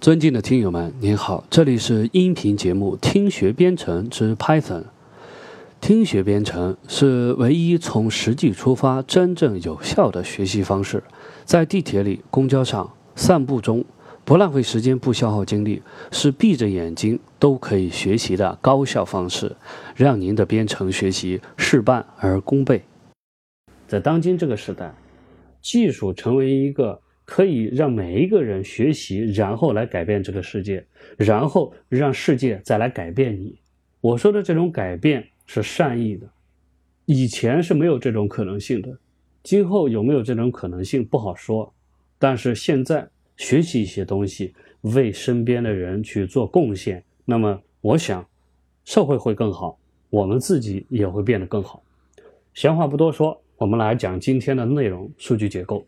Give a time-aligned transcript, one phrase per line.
[0.00, 4.80] 尊敬的听友们，您好，这里是音频节目《听学编程之 Python》。
[5.78, 11.02] 听学编程是唯一从实际出发、真正有效的学习方式。
[11.44, 13.84] 在地铁里、公交上、散步中，
[14.24, 19.54] 不浪费时间、不消耗精力，是闭着眼睛都可以学习的高效方式，
[19.94, 22.82] 让您的编程学习事半而功倍。
[23.86, 24.94] 在当今这个时代，
[25.60, 27.02] 技术成为一个。
[27.30, 30.84] 可以让每一个人学习，然后来改变这个世界，
[31.16, 33.56] 然后让世界再来改变你。
[34.00, 36.28] 我说的这种改变是善意的，
[37.04, 38.98] 以前是没有这种可能性的，
[39.44, 41.72] 今后有没有这种可能性不好说。
[42.18, 48.26] 但是现在学习一些东西，为身边的人去做贡献，那么我想，
[48.84, 49.78] 社会会更好，
[50.10, 51.80] 我们自己也会变得更好。
[52.54, 55.86] 闲话不多说，我们来讲今天的内容：数据结构。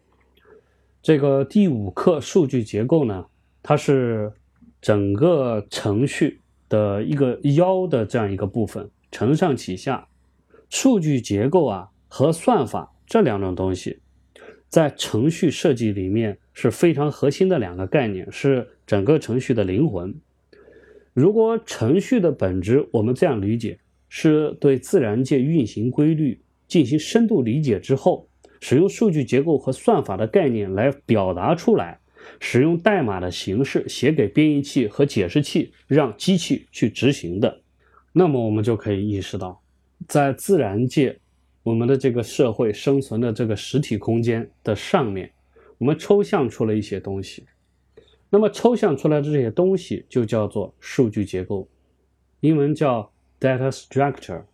[1.02, 3.27] 这个第五课数据结构呢，
[3.60, 4.33] 它是
[4.80, 10.07] 整个程序的一个腰的这样一个部分，承上启下。
[10.71, 13.99] 数据结构啊和算法这两种东西，
[14.68, 20.15] 在程序设计里面是非常核心的两个概念，是整个程序的灵魂。
[21.13, 28.29] 如果程序的本质我们这样理解，是对自然界运行规律进行深度理解之后。
[28.63, 31.99] 使用数据结构和算法的概念来表达出来，
[32.38, 37.60] 使用代码的形式写给编译器和解释器，让机器去执行的，
[38.13, 39.60] 那么我们就可以意识到，
[40.07, 41.19] 在自然界，
[41.65, 45.32] 我们的这个社会生存的这个实体空间的上面，
[45.79, 47.45] 我们抽象出了一些东西，
[48.30, 51.69] 那么抽象出来的这些东西就叫做数据结构，
[52.38, 53.10] 英文叫
[53.41, 54.45] data structure，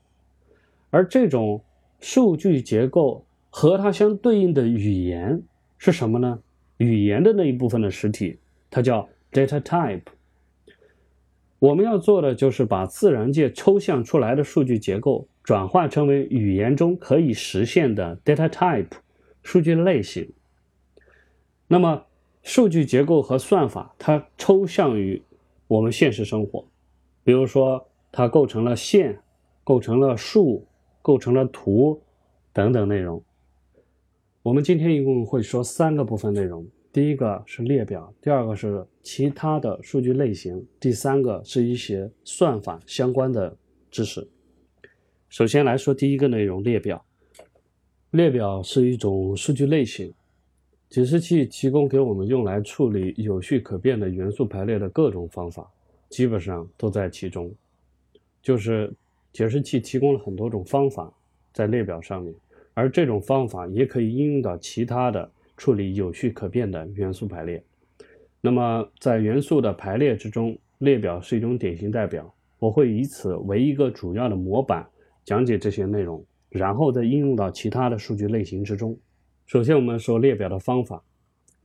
[0.89, 1.63] 而这种
[2.01, 3.23] 数据结构。
[3.51, 5.43] 和它相对应的语言
[5.79, 6.41] 是什么呢？
[6.77, 8.39] 语言的那一部分的实体，
[8.71, 10.03] 它叫 data type。
[11.59, 18.93] 我们要做的就是把自然界抽象出来的数据结构转化成为语言中可以实现的 data type
[19.43, 20.31] 数据类型。
[21.67, 22.05] 那么，
[22.45, 25.21] 数据结构和算法它抽象于
[25.67, 26.65] 我们现实生活，
[27.25, 29.19] 比如说它构成了线，
[29.65, 30.65] 构成了数，
[31.03, 32.01] 构成了图
[32.53, 33.21] 等等内容。
[34.49, 43.55] 我们今天一共会说三个部分内容，第一个是列表，第二个是其他的数据类型，第三个是一些算法相关的
[43.91, 44.27] 知识。
[45.29, 47.05] 首先来说第一个内容，列表。
[48.13, 50.15] 列表是一种数据类型，
[50.89, 55.71] 解释器提供给我们用来处理有序可变的元素排列的各种方法，
[56.09, 57.53] 基本上都在其中。
[58.41, 58.91] 就是
[59.31, 61.13] 解释器提供了很多种方法
[61.53, 62.35] 在列表上面。
[62.79, 67.61] 而这种方法也可以应用到其他的处理有序可变的元素排列。
[68.41, 72.33] 那么，在元素的排列之中，列表是一种典型代表。
[72.61, 74.87] 我会以此为一个主要的模板，
[75.25, 78.97] 讲解这些内容，然后再应用到其他的数据类型之中。
[79.47, 81.03] 首先，我们说列表的方法。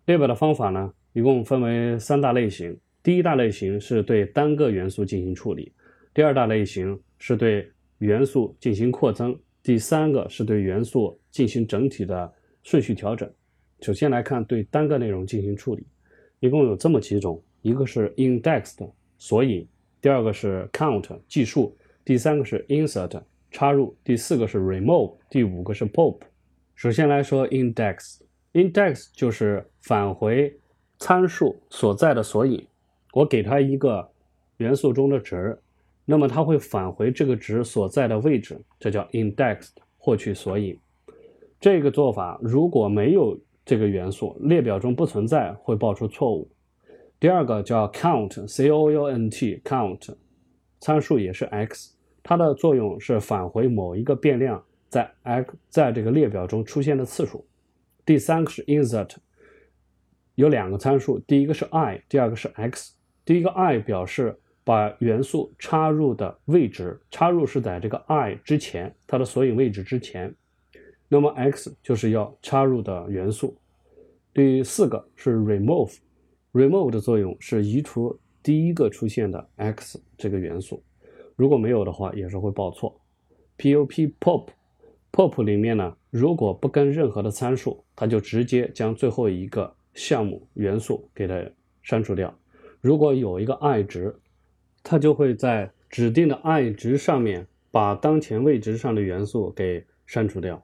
[0.08, 2.76] 列表的方法呢，一共分为三大类型。
[3.04, 5.72] 第一大类型是对单个元素进行处理，
[6.12, 7.70] 第二大类型是对
[8.00, 9.38] 元素进行扩增。
[9.64, 12.32] 第三个是对元素进行整体的
[12.64, 13.32] 顺序调整。
[13.80, 15.86] 首先来看对单个内容进行处理，
[16.42, 19.66] 一共有这么几种：一个是 indexed 索引，
[20.02, 23.22] 第二个是 count 计数，第三个是 insert
[23.52, 26.20] 插入，第四个是 remove，第五个是 pop。
[26.76, 30.54] 首先来说 index，index 就是返回
[31.00, 32.68] 参数所在的索引，
[33.14, 34.12] 我给它一个
[34.58, 35.58] 元素中的值。
[36.06, 40.78] 那么它会返回这个值所在的位置，这叫 indexed 获取索引。
[41.62, 46.52] 这个做法如果没有这个元素，列表中不存在，会报出错误。
[47.22, 50.14] 第二个叫 count，c o u n t count，
[50.82, 57.46] 参数也是 x，它的作用是返回某一个变量在 x 在这个列表中出现的次数。
[58.06, 59.16] 第三个是 insert，
[60.36, 62.94] 有两个参数，第一个是 i，第二个是 x。
[63.24, 64.38] 第一个 i 表示。
[64.66, 70.34] 把元素插入的位置，插入是在这个 i 之前，它的索引位置之前。
[71.10, 73.58] 那么 x 就是要插入的元素。
[74.34, 80.82] 第四个是 remove，remove 的作用是移除第一个出现的 x 这个元素，
[81.36, 83.00] 如果没有的话也是会报错。
[83.58, 91.44] pop pop，pop 里面呢，如果不跟任何的参数，它就直接将最后一个项目元素给它
[91.82, 92.34] 删除掉。
[92.82, 94.16] 如果有一个 i 值。
[94.84, 100.64] 它就会在指定的 i 值上面把当前位置上的元素给删除掉。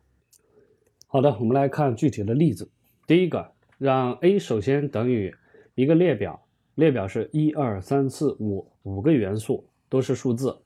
[1.08, 2.70] 好的，我们来看具体的例子。
[3.08, 5.34] 第一个，让 a 首先等于
[5.74, 6.46] 一个列表
[6.76, 10.60] 列表是一二三四五五个元素都是数字。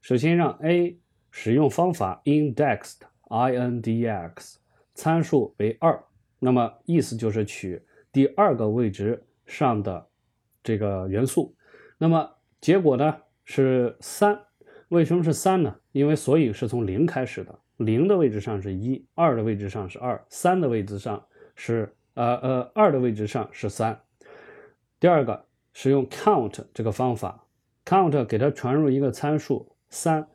[0.00, 0.96] 首先让 A
[1.32, 4.54] 使用方法 indexedindex
[4.94, 6.04] 参数为二，
[6.38, 7.82] 那么意思就是取
[8.12, 10.06] 第二个位置上的
[10.62, 11.54] 这个元素。
[11.98, 14.38] 那么结果呢是三，
[14.88, 15.76] 为什么是三呢？
[15.92, 21.24] 因为所以是从零开始的，零的位置上是一，二的位置上是二，三的位置上
[21.54, 24.00] 是呃呃二的位置上是三。
[24.98, 27.46] 第二个使用 count 这个方法
[27.84, 30.26] ，count 给它传入一个参数三，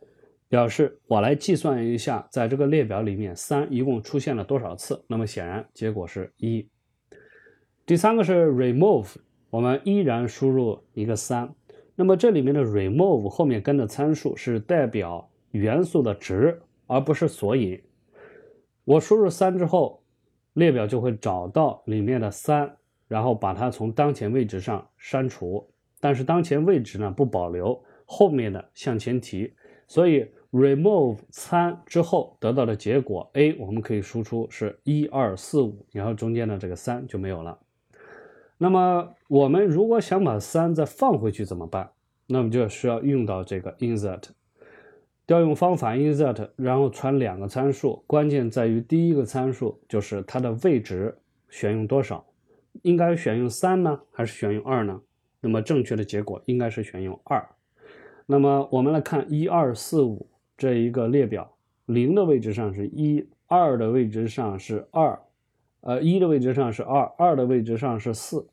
[0.48, 5.04] 表示我来计算一下，在这个列表里面三一共出现了多少次。
[5.08, 6.70] 那么显然结果是一。
[7.86, 9.16] 第三个是 remove，
[9.50, 11.54] 我们依然输入一个三。
[11.95, 17.81] 那么这里面的 remove 后面跟的参数是代表元素的值，而不是索引。
[18.84, 20.04] 我输入三之后，
[20.54, 22.75] 列表就会找到里面的三。
[23.06, 25.69] 然后把它从当前位置上删除，
[26.00, 29.54] 但是当前位置呢不保留，后面的向前提，
[29.88, 37.60] 所以 remove 参之后得到的结果 a 我们可以输出是一二四五，然后中间的这个三就没有了。
[38.57, 41.89] 那么我们如果想把三再放回去怎么办？
[42.27, 44.25] 那么就需要用到这个 insert
[45.25, 51.18] 调用方法 insert，然后传两个参数，关键在于第一个参数就是它的位置
[51.50, 52.24] 选用多少。
[52.83, 55.01] 应该选用三呢，还是选用二呢？
[55.41, 57.44] 那么正确的结果应该是选用二。
[58.27, 61.56] 那么我们来看一二四五这一个列表，
[61.88, 65.19] 零的位置上是一，二的位置上是二，
[65.81, 68.47] 呃，一的位置上是二，二的位置上是四。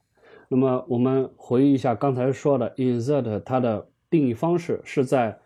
[0.52, 5.38] 那么我们回忆一下刚才说的 insert，它的定义方式是在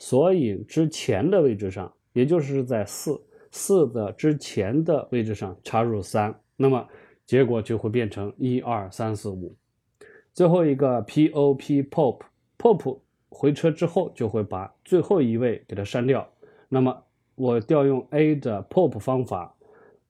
[0.00, 3.22] 索引之前的位置上，也就是在四
[3.52, 6.34] 四的之前的位置上插入三。
[6.56, 6.84] 那么
[7.24, 9.54] 结果就会变成一二三四五，
[10.34, 12.20] 最后一个 pop pop
[12.58, 16.28] pop 回车之后就会把最后一位给它删掉。
[16.68, 17.00] 那么
[17.36, 19.54] 我调用 a 的 pop 方法，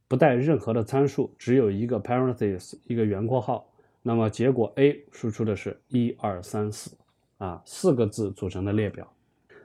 [0.08, 3.67] 不带任何的参数，只有一个 parenthesis 一个圆括号。
[4.08, 6.96] 那么结果 a 输出的是一二三四
[7.36, 9.06] 啊四个字组成的列表。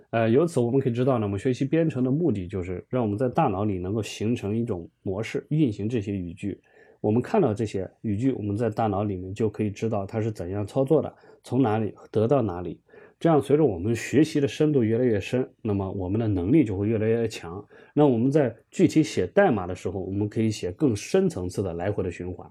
[0.09, 6.59] 呃，由此我们可以知道呢，我们学习编程的目的就是让我们在大脑里能够形成一种模式，运行这些语句。
[6.99, 12.81] 我们看到这些语句，我们在大脑里面就可以知道它是怎样操作的，从哪里得到哪里。
[13.21, 17.65] 这样，随着我们学习的深度越来越深，那么我们的能力就会越来越强。
[17.93, 22.45] 那我们在具体写代码的时候，我们可以写更深层次的来回的循环。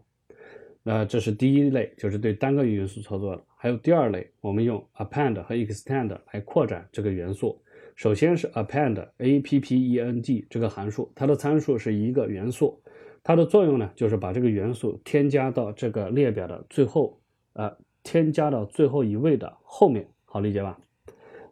[0.82, 3.42] 那这是第一类，就是对单个元素操作的。
[3.56, 7.60] 还有第二类，我们用 append 和 extend 来扩展这个元素。
[7.94, 12.82] 首先是 append，a p p e n d 这个函数，它的参数是一个元素。
[13.22, 17.20] 它的作用呢，就是把这个元素添加到这个列表的最后，
[17.52, 20.76] 呃，添加到最后一位的后面，好理解吧？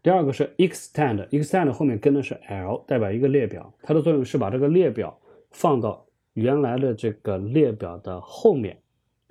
[0.03, 5.17] 第二个是 extend，extend 后面跟的是 l，代表一个列表，它的作用是把这个列表
[5.53, 8.79] 放到原来的这个列表的后面，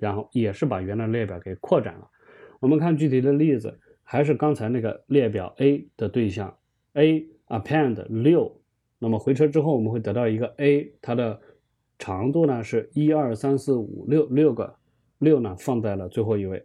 [0.00, 2.10] 然后也是把原来列表给扩展了。
[2.58, 6.56] 我们看具体的例子，还是刚才那个列表 A 的对象
[6.94, 8.60] A append 六，
[8.98, 11.40] 那么回车之后我们会得到一个 A，它的。
[12.02, 14.74] 长度呢是一二三四五六六个，
[15.18, 16.64] 六呢放在了最后一位，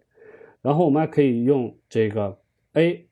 [0.61, 2.39] 然后我们还可以用这个
[2.71, 3.05] a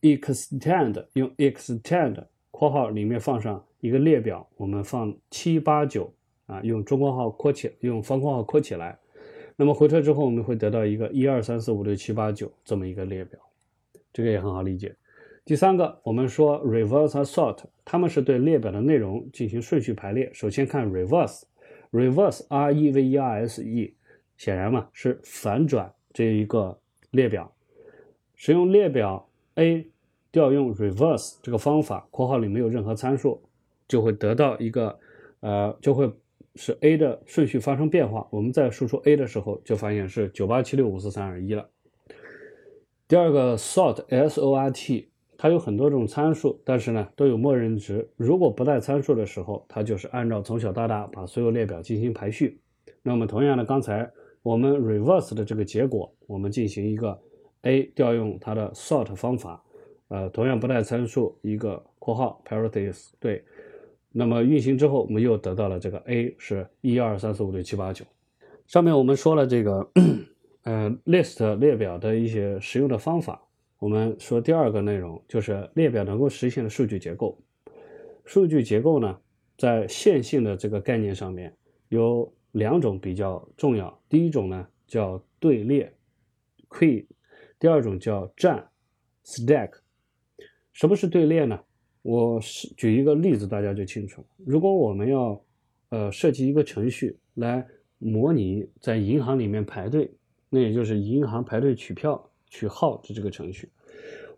[0.00, 6.10] extend 用 extend 括号里面放上一个列表，我们放七八九
[6.46, 8.98] 啊，用中括号括起，用方括号括起来，
[9.60, 13.40] 那么回车之后我们会得到一个一二三四五六七八九这么一个列表，
[14.12, 14.94] 这个也很好理解。
[15.44, 20.30] 第三个，我们说 reverse a sort，他们是对列表的内容进行顺序排列。
[20.32, 23.94] 首先看 reverse，reverse r e v e r s e，
[24.36, 26.78] 显然嘛是反转这一个
[27.10, 27.52] 列表。
[28.36, 29.90] 使用列表 A
[30.30, 33.42] 调用 reverse 这个方法，括号里没有任何参数，
[33.88, 34.96] 就会得到一个
[35.40, 36.08] 呃，就会
[36.58, 38.28] 使 A 的顺序发生变化。
[38.30, 41.66] 我们在输出 A 的时候，就发现是九八七六五四三二一了。
[43.06, 45.08] 第二个 sort s o r t。
[45.40, 48.10] 它有很多种参数，但是呢都有默认值。
[48.16, 52.58] 如果不带参数的时候，它就是按照从小到大把所有列表进行排序。
[53.04, 54.10] 那么同样的，刚才
[54.42, 57.16] 我们 reverse 的这个结果，我们进行一个
[57.62, 59.62] a 调用它的 sort 方法，
[60.08, 63.44] 呃，同样不带参数，一个括号 parenthesis 对。
[64.18, 68.04] 那么运行之后，我们又得到了这个 a 是一二三四五六七八九。
[68.66, 69.88] 上面我们说了这个，
[70.64, 73.40] 呃，list 列表的一些实用的方法。
[73.78, 77.40] 我们说第二个内容就是列表能够实现的数据结构。
[78.24, 79.16] 数据结构呢，
[79.56, 81.56] 在线性的这个概念上面
[81.88, 84.02] 有两种比较重要。
[84.08, 85.94] 第一种呢叫队列
[86.68, 87.06] ，queue
[87.60, 88.68] 第二种叫站
[89.24, 89.74] （stack）。
[90.72, 91.60] 什么是队列呢？
[92.08, 94.24] 我是举一个例子，大家就清楚。
[94.38, 95.38] 如果我们要
[95.90, 97.62] 呃设计一个程序来
[97.98, 100.10] 模拟在银行里面排队，
[100.48, 103.68] 那也就是银行排队取票取号的这个程序，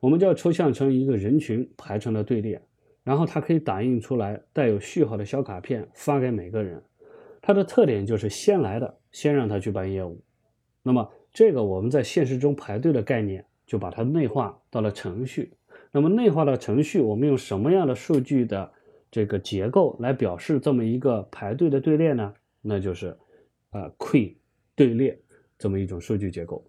[0.01, 2.61] 我们就要抽象成一个人群排成了队列，
[3.05, 6.83] 然后它可以打印出来带有序号的小卡片发给每个人。
[7.41, 10.21] 它的特点就是先来的先让他去办业务。
[10.83, 15.53] 那么这个我们在现实中排队的概念就把它内化到了程序。
[15.93, 18.71] 那么内化的程序，我们用什么样的数据的
[19.11, 22.33] 这个结构来表示这么一个排队的队列呢？
[22.63, 23.17] 那就是
[23.71, 24.35] 呃 queue
[24.77, 25.19] 队列
[25.59, 26.65] 这么一种数据结构。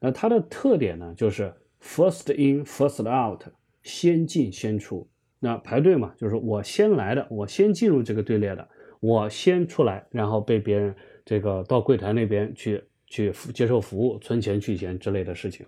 [0.00, 3.42] 那它的特点呢，就是 first in first out，
[3.82, 5.08] 先进先出。
[5.38, 8.68] 那排队嘛，就是我先来的，我先进入这个队列的，
[9.00, 15.66] 我先出来，然后被别人这个到柜台那边去去接受服务、存钱、取钱之类的事情。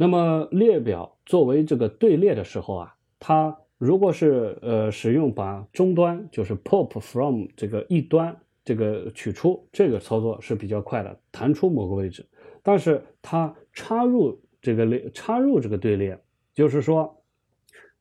[0.00, 12.24] 那么列表作为这个队列的时候啊，它如果是呃使用把终端就是 pop from 这个一端这个取出这个操作是比较快的，弹出某个位置，
[12.62, 16.16] 但是它插入这个列插入这个队列，
[16.54, 17.20] 就是说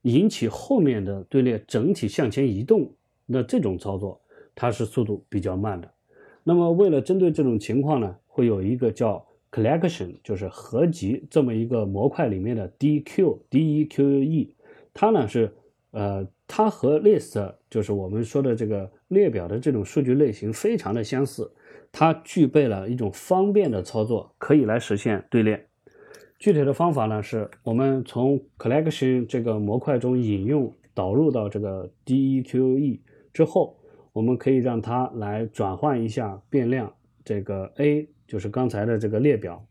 [0.03, 2.93] 引起后面的队列整体向前移动
[3.27, 4.21] 的这种操作，
[4.53, 5.91] 它是速度比较慢的。
[6.43, 9.26] 那么为了针对这种情况呢，会有一个叫
[9.57, 14.49] Collection 就是合集这么一个模块里面的 DQ DEQE，
[14.93, 15.51] 它呢是
[15.89, 21.51] 呃，它和 List 就是我们说的这个列表的这种数据类型非常的相似，
[21.91, 25.65] 它具备了一种方便的操作，可以来实现队列。
[26.37, 32.99] 具体的方法呢，是我们从 Collection 这个模块中引用导入到这个 DEQE
[33.33, 33.75] 之后，
[34.13, 36.93] 我们可以让它来转换一下变量
[37.25, 38.07] 这个 A。
[38.27, 39.65] 就是刚才的这个列表，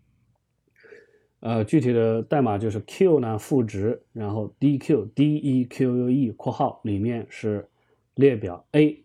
[1.41, 7.69] 呃，具体的代码就是 q 呢赋值，然后 dq d e q u e 括号里面是
[8.15, 9.05] 列表 A，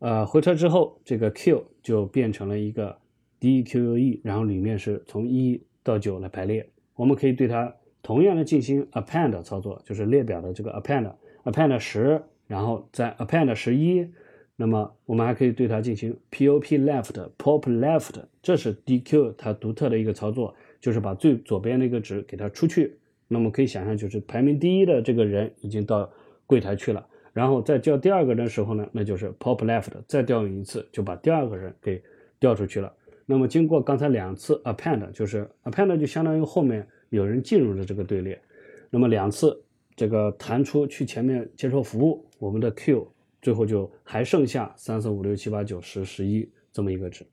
[0.00, 2.98] 呃，回车之后这个 q 就变成了一个
[3.38, 6.68] d e q u e，然后里面是从一到九来排列。
[6.96, 14.10] 我们可以对它同样的进行 append 操作，就是列表的这个 append，append 十，然后再 append 十一。
[14.58, 22.96] 那么我们还可以对它进行 pop left pop left，这是 DQ 它独特的一个操作，就是把最左边那个值给它出去。
[23.28, 26.10] 那么可以想象，就是排名第一的这个人已经到
[26.46, 32.02] 柜台去了，然后再叫第二个人的时候呢，那就是 pop left 再调用一次，就把第二个人给
[32.40, 32.90] 调出去了。
[33.26, 38.40] 那么经过刚才两次 append，就是 append 就相当于后面有人进入了这个队列，
[38.88, 39.62] 那么两次
[39.94, 43.12] 这个弹出去前面接受服务，我们的 Q。
[43.42, 47.26] 最后就还剩下三四五六七八九十十一这么一个值，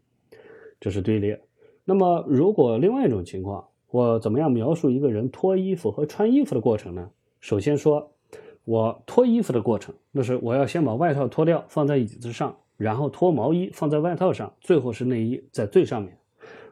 [0.80, 1.42] 这是队列。
[1.86, 7.12] 那么如果另外一种情况，我怎么样描述一个人脱衣服和穿衣服的过程呢？
[7.40, 8.12] 首先说，
[8.64, 16.18] 我脱衣服的过程，那是我要先把外套脱掉放在椅子上，然后脱毛衣放在外套上，最后是内衣在最上面。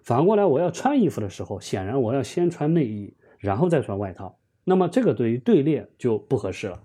[0.01, 4.37] 反过来，我要穿衣服的时候，显然我要先穿内衣，然后再穿外套。
[4.63, 6.81] 那么这个对于队列就不合适了。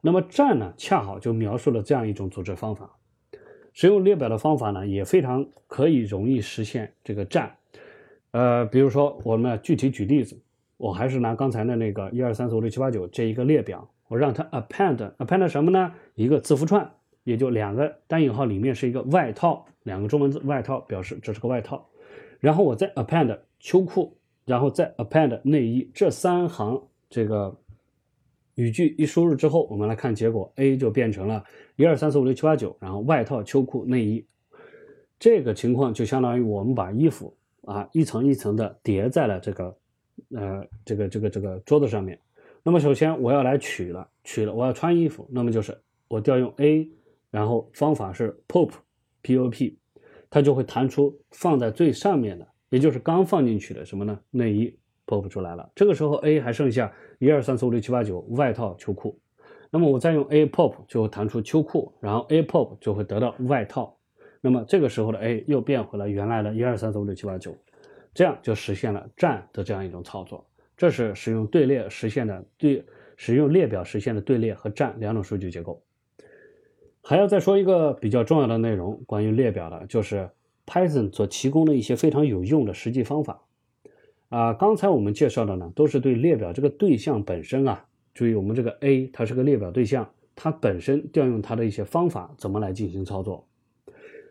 [0.00, 2.90] 那么站呢，恰好就描述了这样一种组织方法。
[3.72, 7.56] 使用列表的方法呢，也非常可以容易实现这个站。
[8.30, 10.40] 呃，比如说我们具体举例子，
[10.76, 15.92] 我还是拿刚才的那个一二三四五六七八九这一个列表，我让它 append，append 什么呢？
[16.14, 16.90] 一个字符串，
[17.24, 21.86] 也就两个单引号里面是一个外套，两个中文字外套表示这是个外套。
[22.40, 27.54] 然后我再 append 秋裤，然后再 append 内衣，这三行这个。
[28.56, 31.44] 语句一输入之后，我们来看结果，A 就变成了
[31.76, 34.26] 一二三四五六七八九，然后外套、秋裤、内衣。
[35.18, 37.34] 这个情况就相当于我们把衣服
[37.64, 39.76] 啊一层一层的叠在了这个
[40.34, 42.18] 呃这个这个这个桌子上面。
[42.62, 46.90] 那么首先我要来取了，取了我要穿衣服，那么就是我调用 A，
[47.30, 49.78] 然后方法是 pop，P-O-P，
[50.30, 54.18] 它就会弹出放在最上面的，也就是刚放进去的什么呢？
[54.30, 54.74] 内衣。
[55.06, 59.18] Pop 出来了，这个时候 A 还剩下一二三四五六七八九外套秋裤，
[59.70, 63.96] 那么我再用 A pop 就会弹出秋裤，然后 A pop 就会得到外套，
[64.40, 67.56] 那么这个时候的 A 又变回了原来的一二三四五六七八九，
[68.12, 70.46] 这样就实现了站的这样一种操作。
[70.76, 72.84] 这是使用队列实现的对
[73.16, 75.82] 使用列表实现的队列和站两种数据结构。
[77.02, 80.28] 还要再说一个比较重要的内容，关于列表的，就是
[80.66, 83.40] Python 所提供的一些非常有用的实际方法。
[84.28, 87.86] 啊，刚才我们介绍的呢，都是对列表这个对象本身啊。
[88.12, 93.46] 注意，我们这个 A 它是个列表对象，它本身调用它的一些方法怎么来进行操作。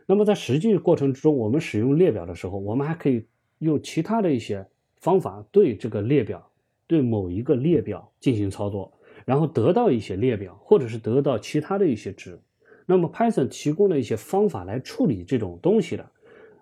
[0.07, 3.25] 那么在实际过程之中，我们使用列表的时候，我们还可以
[3.59, 6.51] 用其他的一些方法对这个列表，
[6.87, 8.91] 对某一个列表进行操作，
[9.23, 12.39] 然后得到一些列表，或者是得到其他的一些值。
[12.85, 16.11] 那么 Python 提供了一些方法来处理这种东西的，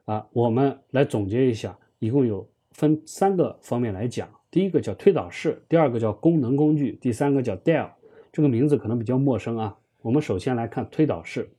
[0.05, 4.29] 啊，我们来总结一下，一共有分三个方面来讲。
[4.51, 7.89] 第一个叫推导式，第二个叫功能工具，第三个叫 del。
[8.31, 9.77] 这个名字可能比较陌生啊。
[10.01, 11.49] 我们首先来看推导式。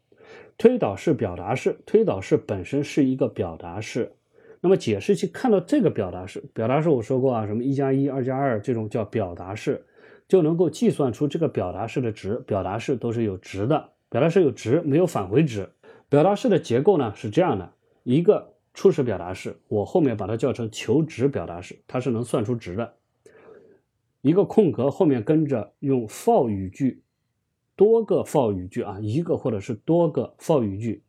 [0.56, 4.12] 推导式表达式，推导式本身是一个表达式。
[4.60, 9.84] 那么解释器看到这个表达式，表达式我说过啊，什么一加一、二加二这种叫表达式，
[10.28, 12.36] 就能够计算出这个表达式的值。
[12.46, 13.90] 表达式都是有值的。
[14.08, 15.68] 表达式有值，没有返回值。
[16.08, 17.72] 表达式的结构呢是这样的：
[18.04, 22.96] 一个初始表达式，我后面把它叫成求值表达式，它是能算出值的。
[24.20, 27.02] 一个空格后面跟着用 for 语句，
[27.76, 31.02] 多个 for 语句啊，一个或者是多个 for 语句，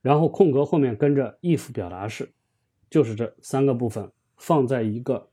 [0.00, 2.32] 然后空格后面跟着 if 表达式，
[2.88, 5.28] 就是这三个部分放在一个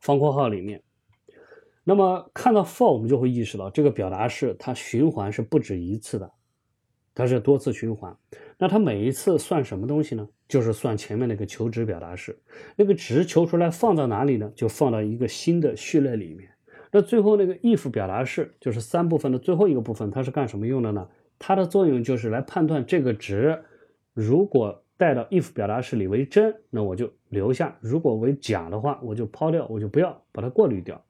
[0.00, 0.82] 方括号里面。
[1.84, 6.32] 那么看到 for，我们就会意识到这个表达式它循环是不止一次的，
[7.14, 8.16] 它是多次循环。
[8.58, 10.28] 那它每一次算什么东西呢？
[10.48, 12.38] 就是算前面那个求值表达式，
[12.76, 14.52] 那个值求出来放到哪里呢？
[14.54, 16.50] 就放到一个新的序列里面。
[16.92, 21.08] 那最后那个 if 表达式就是三部分的最后一个部分，它是干什么用的呢？
[21.38, 23.64] 它的作用就是来判断这个值，
[24.12, 31.04] 如果带到 if 表达式里为真，那我就留下；如果为假的话，我就抛掉，我就不要把它过滤掉。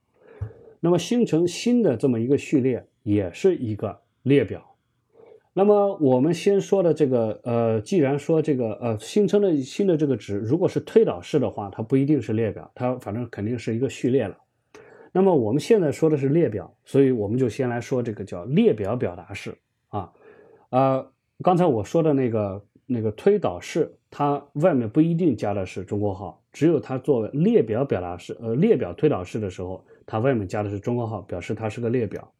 [0.80, 4.73] 那么形成新的这么一个序列，也是一个列表。
[5.56, 14.36] 那么我们先说的这个，呃，既然说这个，呃，形成的新的这个值，如果是推导式的话，它不一定是列表，它反正肯定是一个序列了。
[15.12, 19.56] 那么我们现在说的是列表，所以我们就先来说这个叫列表表达式
[19.90, 20.12] 啊。
[20.70, 21.06] 呃，
[21.40, 29.84] 刚才我说的那个那个推导式，它外面不一定加的是中括号，只有它作为列表表达式，呃，列表推导式的时候。
[30.06, 32.30] 它外面加的是中括号，表示它是个列表。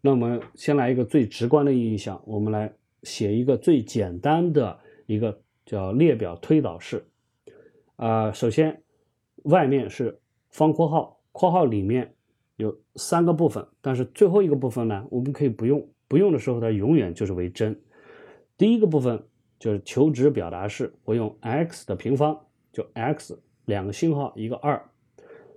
[0.00, 7.04] 那我们先来一个最直观的印象，我们来写一个最简单的一个叫列表推导式。
[7.96, 8.82] 啊，首先
[9.44, 12.14] 外面是方括号，括号里面
[12.56, 17.78] 有三个部分，但是最后一个部分呢，我们可以不用，不用的时候它永远就是为真。
[18.56, 19.22] 第一个部分
[19.58, 22.38] 就是求值表达式，我用 x 的平方，
[22.72, 24.82] 就 x 两个星号一个二。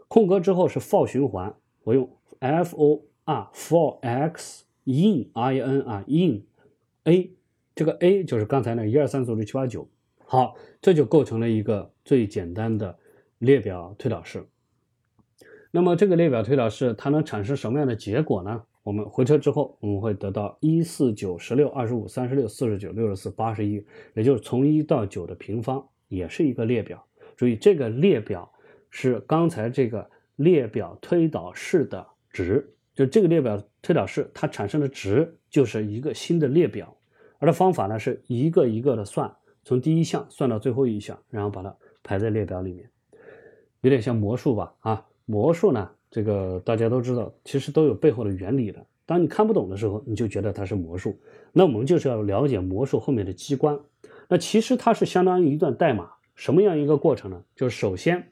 [0.10, 6.44] 空格之后是 for 循环，我用 f o 啊 for x in i n 啊 in
[7.04, 7.32] a
[7.76, 9.88] 这个 a 就是刚才那一二三四五六七八九，
[10.26, 12.98] 好，这就构成了一个最简单的
[13.40, 14.46] 列表推导式。
[15.72, 18.64] 那么这个列表推导式它能产生什么样的结果呢？
[18.84, 27.06] 我们回车之后，我们会得到一四九十六二十五三十六四十九六十四八十一，也就是从一到九的平方，也是一个列表。
[27.36, 28.50] 注意这个列表。
[28.96, 36.96] 是刚才这个列表推导式的值，就这个列表推导式它产生的值就是一个新的列表，
[37.40, 42.90] 而的方法呢是一个一个的算，从第一项算到最后一项，然后把它排在列表里面，
[43.82, 44.74] 有点像魔术吧？
[44.80, 48.86] 啊，魔术呢，这个大家都知道，其实都有背后的原理的。
[49.06, 51.20] 当你看不懂的时候，你就觉得它是魔术，
[51.52, 53.80] 那我们就是要了解魔术后面的机关。
[54.30, 57.44] 那其实它是相当于一段代码，什么样一个过程呢？
[57.56, 58.30] 就是首先。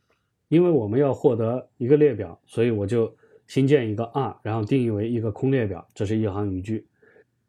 [0.47, 3.15] 因为我们要获得一个列表，所以我就
[3.51, 6.87] 新建一个 r，然后定义为一个空列表，这是一行语句。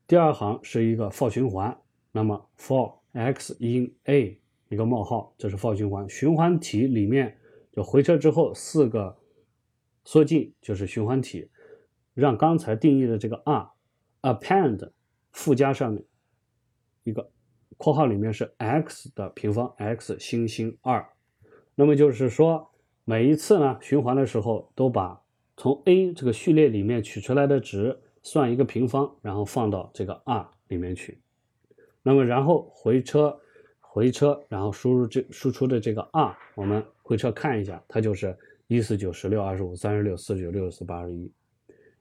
[0.09, 1.79] 第二行是一个 for 循环，
[2.11, 4.37] 那么 for x in a
[4.69, 6.09] 一个冒号，这是 for 循环。
[6.11, 7.38] 循环体里面
[7.71, 9.17] 就回车之后四个
[10.03, 11.49] 缩进就是循环体，
[12.15, 13.71] 让刚才定义的这个 r
[14.23, 14.91] append
[15.31, 16.05] 附加上面
[17.05, 17.31] 一个
[17.77, 21.07] 括号里面是 x 的平方 x 星星二，
[21.77, 22.71] 那么就是说。
[23.05, 25.21] 每一次呢循环的时候，都把
[25.57, 31.19] 从 a 这个序列里面取出来的值算一个平方，然后放到这个 r 里面去。
[32.03, 33.38] 那么然后回车，
[33.81, 38.37] 回车，然后输入这输出的这个 r，我们回车看一下，它就是
[38.67, 41.31] 一四九十六二十五三十六四十九六十四八十一。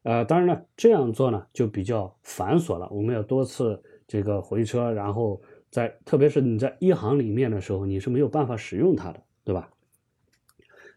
[0.04, 9.70] 呃，当然了，这样做呢就比较繁琐了，我们要多次这个回车，然后在特别是你在一行里面的时候，你是没有办法使用它的，对吧？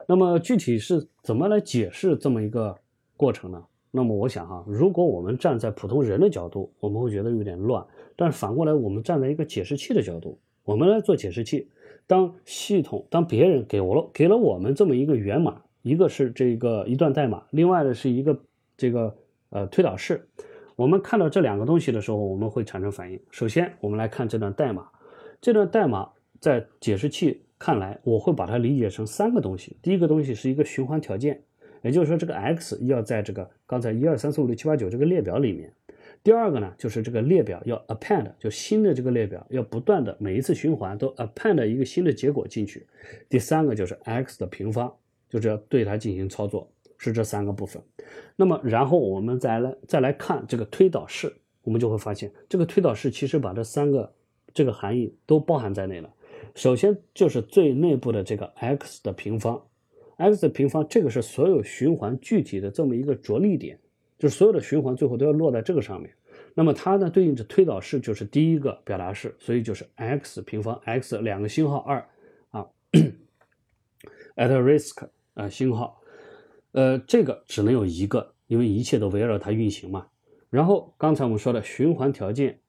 [0.07, 2.77] 那么具体是怎么来解释这么一个
[3.17, 3.65] 过程呢？
[3.91, 7.87] 那么我想哈，如果我们站在普通人的角度，我们会觉得有点乱。
[8.17, 11.69] 但是反过来，我们站在一个解释器的角度，我们来做解释器。
[12.07, 18.39] 当系统当别人给我了给了我们这么一个源码，一个是这个一段代码，另外的是一个
[18.77, 19.17] 这个
[19.51, 20.29] 呃推导式。
[20.75, 23.21] 我们看到这两个东西的时候，我们会产生反应。
[23.31, 24.89] 首先，我们来看这段代码，
[25.41, 27.44] 这段代码在解释器。
[27.59, 29.77] 看来，我会把它理解成三个东西。
[29.81, 31.43] 第一个东西是一个循环条件，
[31.83, 35.73] 也就是说这个 x 要在这个刚才一二三四五六七八九这个列表里面。
[36.23, 42.87] 第二个呢，就是这个列表要 append，就新的这个列表要不断的每一次循环都 append 一个新的结果进去。
[43.29, 44.93] 第三个就是 x 的平方，
[45.29, 47.83] 就是要对它进行操作，是这三个部分。
[48.37, 51.31] 那么然后我们再来再来看这个推导式，
[51.63, 54.15] 我们就会发现这个推导式其实把这三个
[54.55, 56.11] 这个含义都包含在内了。
[56.55, 59.67] 首先就是最内部的这个 x 的平方
[60.17, 63.79] ，x 的平方这个是所有循环具体的这么一个着力点。
[64.17, 66.15] 就是所有的循环最后都要落在这个上面，
[66.55, 72.09] 那么它呢对应着推导式就是第一个表达式，所以就是 x 平方 x 两个星号二
[72.51, 72.67] 啊
[74.37, 76.01] ，at risk 啊星号，
[76.71, 80.07] 呃这个只能有一个，因为一切都围绕它运行嘛。
[80.49, 82.61] 然后刚才我们说的循环条件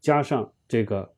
[0.00, 1.13] 加上这个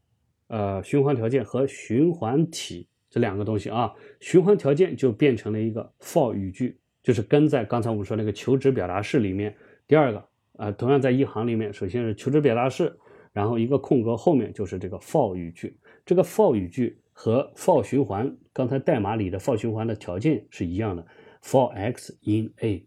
[0.48, 9.56] 呃循环条件和循环体这两个东西啊，循环条件就变成了一个 for 语句，就是跟在刚才我们说那个求职表达式里面。
[9.86, 10.24] 第二个，
[10.58, 12.98] 呃，同样在一行里面，首先是求职表达式，
[13.32, 15.78] 然后一个空格后面就是这个 for 语句。
[16.04, 21.06] 这个 for 语句和 for 循环，刚才代码里的 for 循环的条件是一样的
[21.42, 22.86] ，for x in a。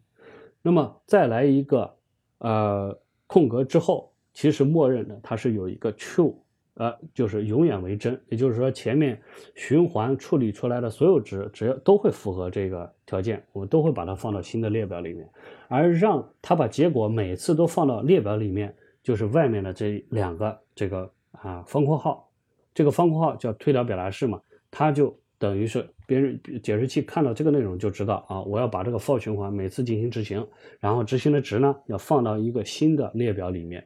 [0.61, 1.95] 那么再来一个，
[2.39, 6.35] 呃，空格之后，其实默认的它是有一个 true。
[6.79, 9.21] 呃，就是永远为真，也就是说前面
[9.53, 15.29] 循环处理出来的所有值，只要都会符合这个条件，我们都会把它放到新的列表里面。
[15.67, 22.31] 而让它把结果每次都放到列表里面，就是外面的这两个这个啊方括号，
[22.73, 24.39] 这个方括号叫推导表达式嘛，
[24.71, 30.47] 它就等于是别人解释器看到这个内容就知道啊，我要把这个 for 循环每次进行执行，
[30.79, 33.85] 然后执行的值呢要放到一个新的列表里面，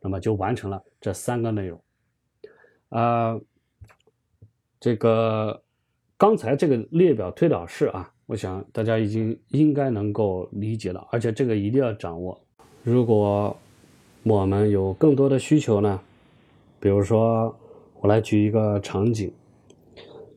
[0.00, 1.81] 那么就完成了这三个内容。
[2.92, 3.40] 啊，
[4.78, 5.62] 这个
[6.18, 12.38] 刚才这个列表推导式啊，我想大家已经应该能够理解了，而且这个一定要掌握。
[12.82, 13.56] 如果
[14.24, 15.98] 我们有更多的需求呢，
[16.78, 17.56] 比如说
[18.00, 19.32] 我来举一个场景，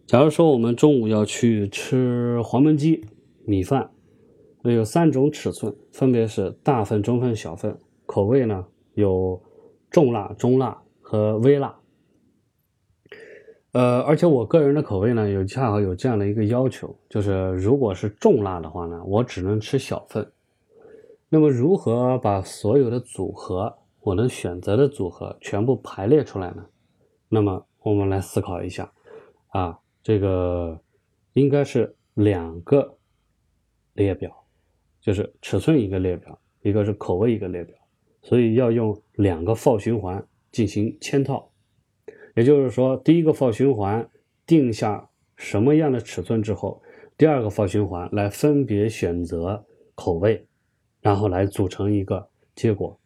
[0.08, 3.04] 假如说我们中午要去吃黄焖鸡
[3.44, 3.92] 米饭，
[4.62, 9.42] 那有三种尺寸，分别是大份、中份、小份，口味呢有
[9.92, 11.76] 重辣、中辣和微辣。
[13.76, 20.32] 呃，而且我个人的口味呢，有恰好有这样的一个要求，就是如果是重辣的话呢，我只能吃小份。
[21.28, 26.66] 那么如何把所有的组合，我能选择的组合全部排列出来呢？
[27.28, 28.90] 那么我们来思考一下，
[29.50, 30.80] 啊，这个
[31.34, 32.96] 应该是两个
[33.92, 34.34] 列表，
[35.02, 37.76] 就是尺寸一个列表，一个是口味一个列表，
[38.22, 41.52] 所以要用两个 for 循环进行嵌套。
[42.36, 44.08] 也就是说，第一个 for 循环
[44.46, 46.82] 定下什么样的尺寸之后，
[47.18, 50.46] 第二个 for 循环来分别选择口味，
[51.02, 53.00] 然后来组成一个结果。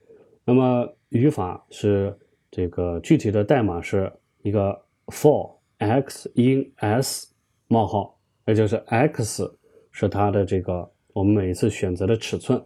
[0.43, 2.17] 那么语法是
[2.49, 4.11] 这个具体的代码是
[4.41, 4.75] 一个
[5.07, 7.31] for x in s
[7.67, 9.55] 冒号，也就是 x
[9.91, 12.59] 是它的这个我们每次选择的尺寸，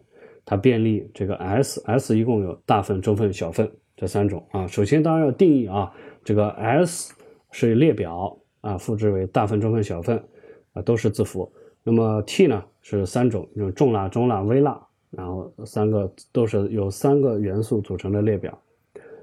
[0.45, 4.65] 它便利这个 s s 一共有大份、中份、小份这三种啊。
[4.65, 5.93] 首先当然要定义啊。
[6.23, 7.13] 这个 S
[7.51, 10.23] 是列表啊，复制为大份、中份、小份
[10.71, 11.51] 啊，都是字符。
[11.83, 14.81] 那么 T 呢是三种，有重辣、中辣、微辣，
[15.11, 18.57] 然后三个都是由三个元素组成的列表。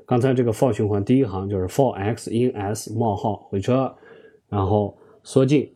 [0.05, 3.97] 刚才这个 for 循环第一行就是 for x in s 冒号回车，
[4.49, 5.75] 然后缩进，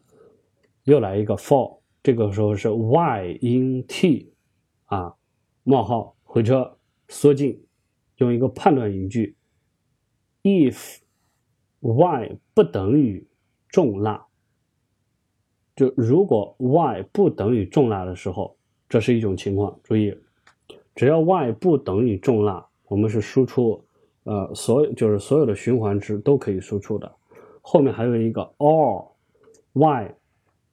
[0.82, 4.30] 又来一个 for，这个时候是 y in t
[4.84, 5.14] 啊
[5.62, 6.76] 冒号回车
[7.08, 7.64] 缩进，
[8.16, 9.34] 用一个判断语句
[10.42, 10.98] if。
[11.92, 13.27] Y 不等于
[13.68, 14.25] 重辣，
[15.77, 18.57] 就如果 y 不等于重辣的时候，
[18.88, 19.79] 这是一种情况。
[19.85, 20.16] 注意，
[20.94, 23.85] 只要 y 不等于重辣，我们是输出，
[24.23, 27.12] 呃，所有就是所有的循环值都可以输出的。
[27.61, 29.07] 后面还有一个 or
[29.75, 30.14] y，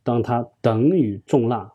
[0.04, 1.74] 当它等于重辣，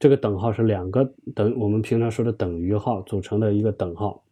[0.00, 4.24] 这个等号是两个等，我们平常说的等于号组成的一个等号。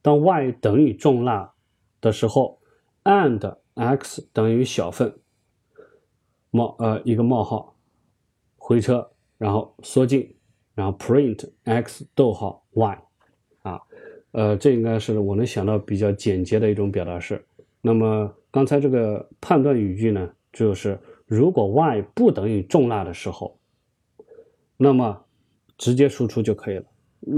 [0.00, 1.52] 当 y 等于重辣
[2.00, 2.58] 的时候。
[3.04, 5.14] And x 等于小份
[6.50, 7.76] 冒呃一个冒号
[8.56, 10.36] 回车，然后缩进，
[10.74, 13.02] 然后 print x 逗号 y
[13.62, 13.80] 啊，
[14.32, 17.44] 呃这应该是我能想到比较简洁的一种表达式。
[17.80, 23.58] 那么刚才这个判断语句呢，就是如果 y 不等于重辣的时候，
[24.76, 25.24] 那么
[25.78, 26.84] 直接输出就可以了。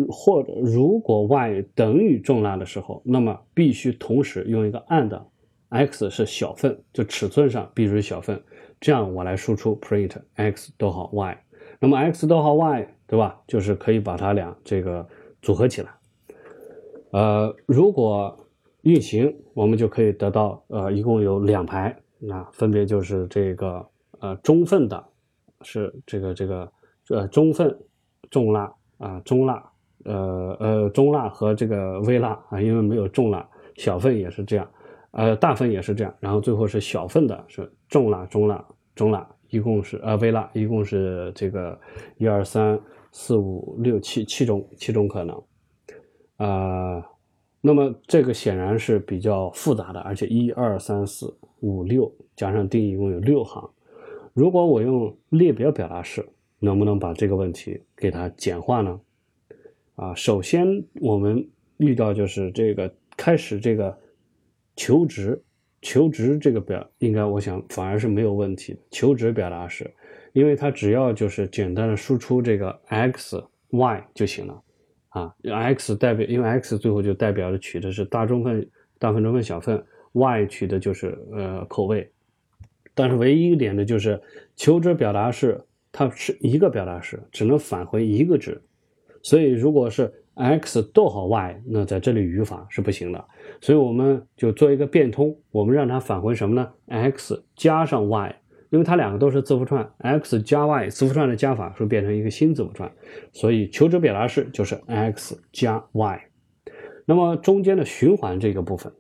[0.09, 5.23] 或者如果 y 等于重辣的时候，那么必须同时用一个 and。
[5.73, 8.41] X 是小份，就尺寸上必须是小份。
[8.81, 11.45] 这样我来输出 print x 逗号 y，
[11.81, 13.41] 那么 x 逗号 y 对吧？
[13.47, 15.07] 就是可以把它俩这个
[15.41, 15.91] 组合起来。
[17.13, 18.49] 呃，如果
[18.83, 23.87] 运行，我们就可以得到呃，一共有两排，那分别就是这个
[24.21, 25.05] 呃中份的，
[25.61, 26.73] 是这个这个
[27.11, 27.79] 呃中份
[28.31, 29.71] 重蜡啊中蜡
[30.05, 34.69] 呃呃中蜡和这个微蜡啊，因为没有重蜡，小份也是这样，
[35.13, 38.63] 呃大份也是这样，然后最后是小份的是重辣中辣
[38.95, 41.81] 中辣，一共是呃微辣一共是这个
[42.19, 42.79] 一二三
[43.13, 45.43] 四五六七七种七种可能，
[46.37, 47.09] 啊。
[47.65, 53.71] 那么这个显然是比较复杂的，而且一二三四五六加上定义一共有六行。
[54.35, 59.01] 如果我用列表表达式，能不能把这个问题给它简化呢？
[59.95, 63.97] 啊，首先我们遇到就是这个开始这个
[64.77, 65.43] 求值
[65.81, 68.81] 求值这个表，应该我想反而是没有问题的。
[68.91, 69.93] 求值表达式，
[70.33, 74.63] 因为它只要就是简单的输出这个 x y 就行了。
[75.09, 78.67] 啊，x 代表，因为 x 最后就代表着取的是大中份、
[78.99, 82.11] 大份、中份、小份，y 取的就是呃口味。
[82.95, 84.19] 但是唯一一点的就是
[84.57, 88.59] 求值表达式，它是一个表达式，只能返回一个值。
[89.23, 93.25] 所以如果是 x 逗号 y，那在这里语法是不行的。
[93.61, 98.37] 所以我们就做一个变通，我们让它返回什么呢？x 加上 y。
[98.71, 102.91] 因为它两个都是字符串，x 加 y 字符串的加法是变成一个新字符串，
[103.31, 106.23] 所以求值表达式就是 x 加 y。
[107.05, 108.91] 那么中间的循环这个部分，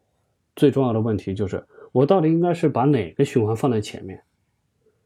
[0.55, 4.21] 最重要的问题就是我到底应该是把哪个循环放在前面？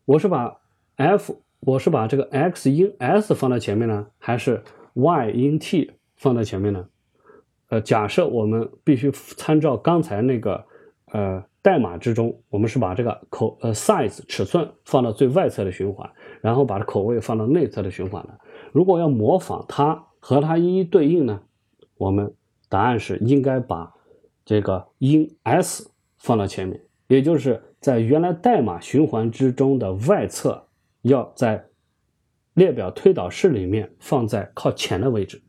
[0.05, 0.59] 我是把
[0.97, 6.89] f，我是把这个 x 因 s 放在前面呢，还是 y 因 t 放在前面呢？
[7.69, 10.65] 呃，假设我们必须参照刚才那个，
[11.13, 11.45] 呃。
[11.67, 16.09] 代码之中，我们是把这个口呃 size 尺寸放到最外侧的循环，
[16.41, 18.39] 然后把口味放到内侧的循环的。
[18.71, 21.41] 如果要模仿它和它一一对应呢，
[21.97, 22.33] 我们
[22.69, 23.93] 答案是应该把
[24.45, 30.69] 这个 in s 放到前面，也就是在原来代码循环之中的外侧，
[31.03, 31.67] 要在
[32.55, 35.43] 列表推导式里面放在靠前的位置，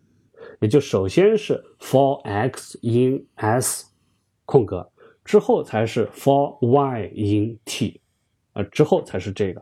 [0.60, 3.88] 也就首先是 for x in s
[4.46, 4.90] 空格。
[5.24, 8.00] 之后才是 for y in t，
[8.54, 9.62] 呃，之后才是这个，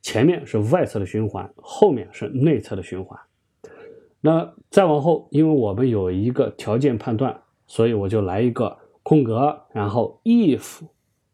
[0.00, 3.20] 前面是外侧的循环，后面是内侧的循环。
[4.22, 10.80] 那再往后，因为我们有一个条件判断，所以我就来一个空格，然后 if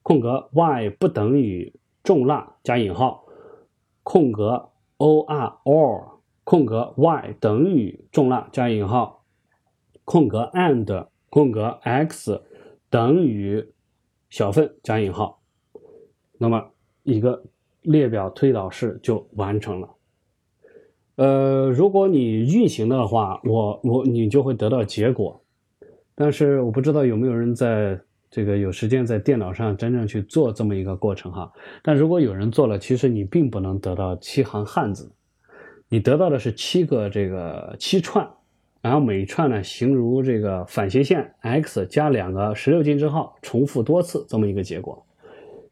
[0.02, 3.24] 空格 y 不等于重蜡加引号，
[4.02, 5.24] 空格 or
[5.62, 6.17] or
[6.48, 9.22] 空格 y 等于重蜡加引号，
[10.06, 12.40] 空格 and 空格 x。
[12.88, 13.68] 等于
[14.30, 15.42] 小份加引号，
[16.38, 16.70] 那么
[17.02, 17.44] 一个
[17.82, 19.90] 列表推导式就完成了。
[21.16, 25.38] 呃，如果你运行的话，我我你就会得到结果，
[26.14, 31.52] 但是我不知道有没有人在这个有时间在电脑上真正去做这么一个过程哈。
[31.82, 35.12] 但如果有人做了，其实你并不能得到七行汉字，
[35.88, 38.28] 你得到的是七个这个七串。
[38.80, 45.04] 然后每一串呢，形如这个反斜线 x 加两个十六进制号，重复多次这么一个结果。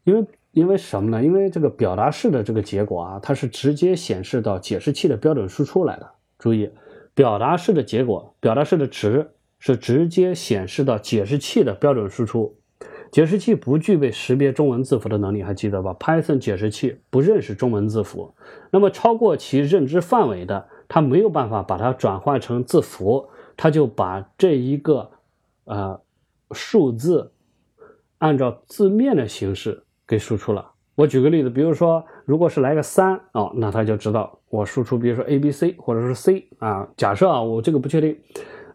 [0.03, 1.23] 因为因为什么呢？
[1.23, 6.11] 因为这个表达式的这个结果啊，它是直接显示到解释器的标准输出来的。
[6.37, 6.69] 注意，
[7.15, 12.57] 表达式的结果，表达式的值是直接显示到解释器的标准输出。
[13.11, 18.33] 解释器不具备识别中文字符的能力，还记得吧？Python 解释器不认识中文字符，
[18.71, 20.67] 那么超过其认知范围的。
[20.89, 25.11] 它没有办法把它转换成字符，它就把这一个
[25.65, 25.99] 呃
[26.51, 27.33] 数字
[28.19, 30.71] 按照字面的形式给输出了。
[30.95, 36.87] 我举个例子，比如说，如果是来个三哦，那它就知道我输出，比如说 A B C 或者是 C 啊。
[36.95, 38.17] 假设啊，我这个不确定。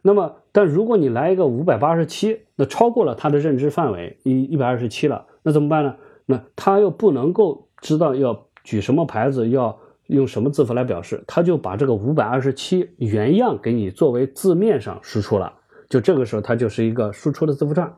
[0.03, 5.96] 那么，但如果你来一个五百八十七，那超过了它的认知范围一一百二十七了，那怎么办呢？
[6.26, 9.78] 那它又不能够知道要举什么牌子要。
[10.08, 11.24] 用什么字符来表示？
[11.26, 15.54] 他就把这个五百二十七原样给你作为字面上输出了，
[15.88, 17.90] 就这个时候它就是一个输出的字符串。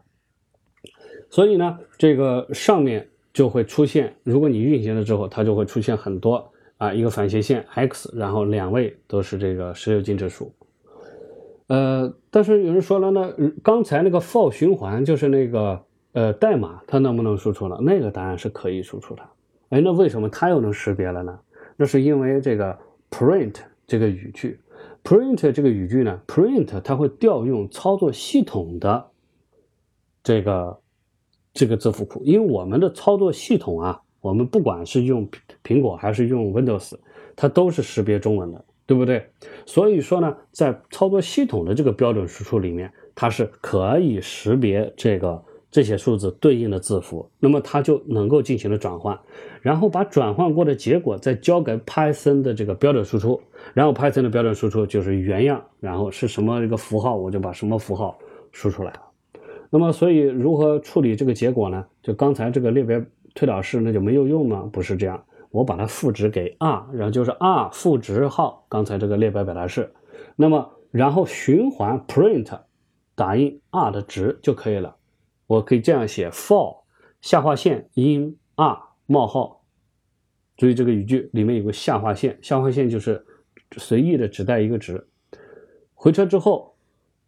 [1.29, 10.55] 所以呢，这个上面就会出现，如果你运行了之后，它就会出现很多啊，一个反斜线 x，然后两位都是这个十六进制数。
[11.67, 17.79] 呃，但是有人说了呢，刚才那个 for 循环就是那个呃代码，它能不能输出了？
[17.81, 19.23] 那个答案是可以输出的。
[19.71, 21.39] 哎，那为什么它又能识别了呢？
[21.77, 22.79] 那是因为这个
[23.11, 24.61] print 这个语句
[25.03, 29.05] ，print 这个语句呢，print 它会调用操作系统的
[30.23, 30.79] 这个
[31.53, 35.29] 这个字符库，因为我们的操作系统啊，我们不管是用
[35.65, 36.95] 苹果还是用 Windows，
[37.35, 39.27] 它都是识别中文的，对不对？
[39.67, 49.19] 所以说呢，在操作系统的这个标准输出里面，它是可以识别这个这些数字对应的字符，那么它就能够进行了转换，
[49.63, 53.41] 然后把转换过的结果再交给 Python 的这个标准输出，
[53.73, 58.19] 然后 Python 的标准输出就是原样，然后是什么一个符号，我就把什么符号
[58.53, 59.01] 输出来了。
[59.71, 61.85] 那么，所以如何处理这个结果呢？
[62.01, 63.03] 就刚才这个列表
[63.35, 64.69] 推导式，那就没有用吗？
[64.73, 69.95] 不是这样，我把它赋值给 r，然后就是 r 赋值号刚才这个列表表达式，
[70.35, 72.61] 那么然后循环 print
[73.15, 74.97] 打印 r 的值就可以了。
[75.47, 76.83] 我可以这样写：for
[77.21, 79.63] 下划线 in r 冒号，
[80.57, 83.25] 注意这个语句里面有个下划线，下划线就是
[83.77, 85.07] 随意的只带一个值。
[85.95, 86.75] 回车之后。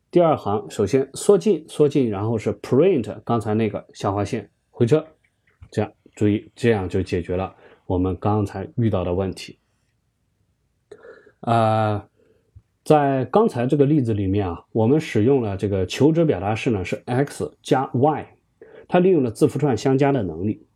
[0.09, 5.05] 第二行，首先缩进，缩进，然后是 print 刚才那个下划线回车，
[5.71, 7.55] 这样注意，这样就解决了
[7.87, 9.59] 我们刚才遇到的问题。
[11.41, 12.09] 呃，
[12.85, 18.27] 在刚才这个例子里面啊，我们使用了这个求值表达式呢是 x 加 y，
[18.89, 20.67] 它利用了字符串相加的能力。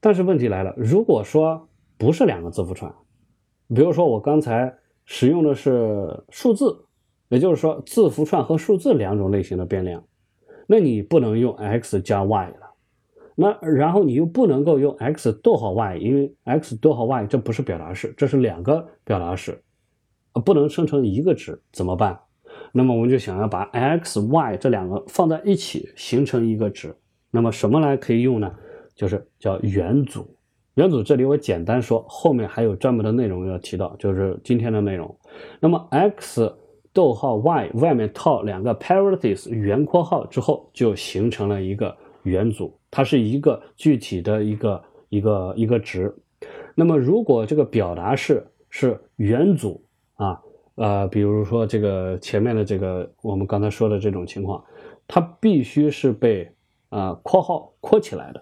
[0.00, 2.94] 但是问题来了，如果说不是两个字符串，
[3.68, 6.82] 比如说我刚才使用的是数字。
[7.30, 10.04] 也就是说，字符串和数字两种类型的变量，
[10.68, 12.63] 那你不能用 x 加 y 了。
[13.34, 19.62] 那然后你又不能够用 x 逗号 y，因为 x 逗号 y 这不是表达式，这是两个表达式，
[20.44, 22.18] 不能生成一个值，怎么办？
[22.72, 26.94] 那么我们就想要把 x、y 这两个放在一起形成一个值。
[27.30, 28.54] 那么什么来可以用呢？
[28.94, 30.36] 就是叫元组。
[30.74, 35.16] 元组这里我简单说，后面还有专门的内容要提到，就是今天的内容。
[35.60, 36.52] 那么 x。
[36.92, 41.92] 逗号 y 外面套两个 parentheses 圆括号之后，就形成了一个
[42.22, 46.14] 元组，它是一个具体的一个一个一个值。
[46.76, 49.82] 那么如果这个表达式是元组
[50.14, 50.40] 啊，
[50.76, 54.64] 呃，比如说这个前面的这个我们刚才说的这种情况，
[55.08, 56.48] 它必须是被
[56.88, 58.40] 啊括号括起来的。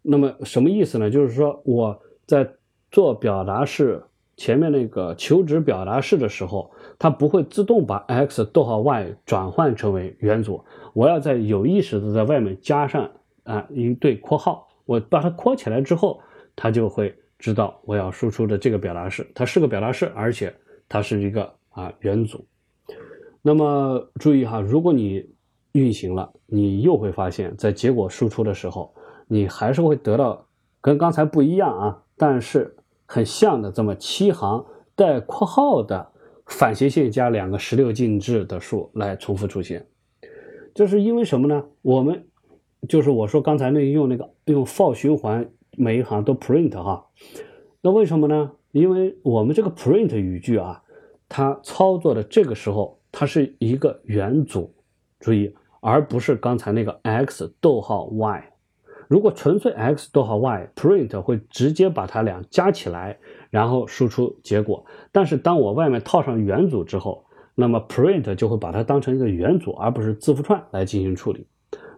[0.00, 1.10] 那么什么意思呢？
[1.10, 2.48] 就是说我在
[2.90, 4.02] 做表达式。
[4.40, 13.10] 前面那个求值表达式的时候，它不会自动把 x 逗号 y 转换成为元组，我要在有意识的在外面加上
[13.48, 16.20] 啊一对括号，我把它括起来之后，
[16.54, 20.54] 它就会知道我要输出的这个表达式，它是个表达式，而且
[20.88, 22.46] 它是一个啊元组。
[23.42, 25.28] 那么注意哈，如果你
[25.72, 28.94] 运行了，你又会发现，在结果输出的时候，
[29.26, 30.46] 你还是会得到
[30.80, 32.74] 跟刚才不一样啊，但是。
[33.10, 36.12] 很像的这么七行带括号的
[36.44, 39.88] 反斜线加两个十六进制的数来重复出现，
[40.74, 41.64] 这是因为什么呢？
[41.80, 42.27] 我们
[42.86, 47.06] 就是我说刚才那用那个用 for 循环每一行都 print 哈，
[47.80, 48.52] 那为什么呢？
[48.72, 50.82] 因为我们这个 print 语句啊，
[51.28, 54.72] 它操作的这个时候它是一个元组，
[55.18, 58.52] 注意，而不是刚才那个 x 逗号 y。
[59.08, 64.84] 如果纯粹 x 逗号 y，print 会直接把它俩加起来，然后输出结果。
[65.10, 71.46] 但是当我外面套上元组之后，那么 print 就会把它当成一个元组，而不是字符串来进行处理。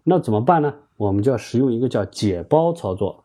[0.04, 0.74] 那怎么办呢？
[0.96, 3.24] 我们就要使用一个叫解包操作。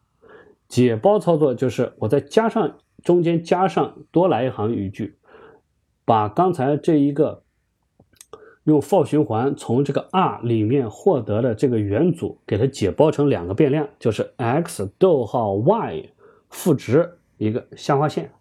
[0.67, 5.17] 解包操作就是我再加上中间加上多来一行语句，
[6.05, 7.41] 把刚才这一个。
[8.65, 16.09] 用 for 循环从这个 r 里面获得的这个元组，给它解包成两个变量，就是 x 逗号 y
[16.49, 18.31] 赋值一个下划线，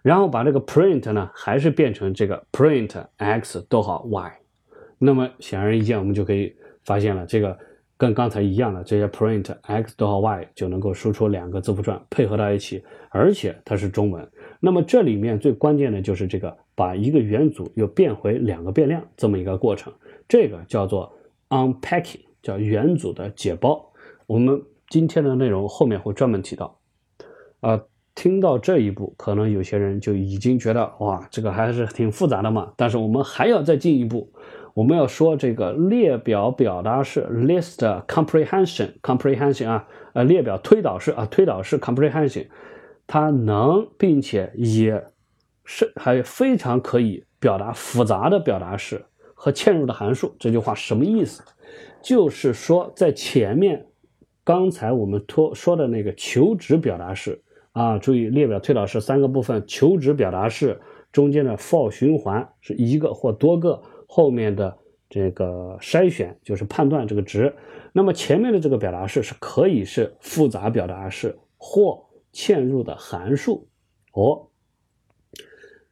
[0.00, 4.38] 然后把这个 print 呢，还是变成这个 print x 逗号 y。
[4.96, 7.58] 那么显而易见，我们就可以发现了，这个
[7.96, 14.26] 跟刚才一样的这些 print x 逗号 y 就能够输出两个字符串配合到一起，而且它是中文。
[14.60, 16.56] 那么这里面最关键的就是这个。
[16.74, 19.92] 把一个元组又变回两个变量这么一个过程，
[20.26, 21.14] 这个叫做
[21.50, 23.92] unpacking，叫元组的解包。
[24.26, 26.80] 我们今天的内容后面会专门提到。
[27.60, 27.78] 啊，
[28.14, 32.72] 听到这一步，可能有些人就已经觉得哇，这个还是挺复杂的嘛。
[32.74, 34.32] 但是我们还要再进一步，
[34.74, 42.46] 我们要说这个列表表达式 list comprehension comprehension 啊，呃，列表推导式啊，推导式 comprehension，
[43.06, 45.04] 它能并且也。
[45.64, 49.00] 是还非常可以表达复杂的表达式
[49.32, 50.34] 和嵌入的函数。
[50.36, 51.40] 这句话什么意思？
[52.02, 53.86] 就是说，在前面
[54.42, 60.80] 刚才我们托说的那个求值表达式啊，注意列表推导式三个部分：求值表达式
[61.12, 63.80] 中间的 for 循环是一个或多个，
[64.14, 64.76] 后面的
[65.08, 67.54] 这个筛选就是判断这个值。
[67.92, 71.38] 那么前面的这个表达式是可以是复杂表达式。
[71.64, 73.68] 或嵌入的函数。
[74.14, 74.48] 哦，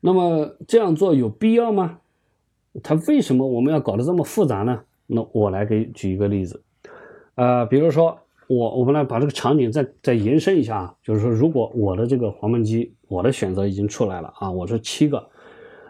[0.01, 2.01] 那么这样做有必要吗？
[2.83, 4.83] 它为什么我们要搞得这么复杂呢？
[5.07, 6.65] 那我来给举一个例子，
[7.37, 8.19] 呃，比如说
[8.49, 15.31] 我我们来把这个场景再再延伸一下啊，就是说如果我的这个黄焖鸡，我的选择已经出来了啊，我是七个，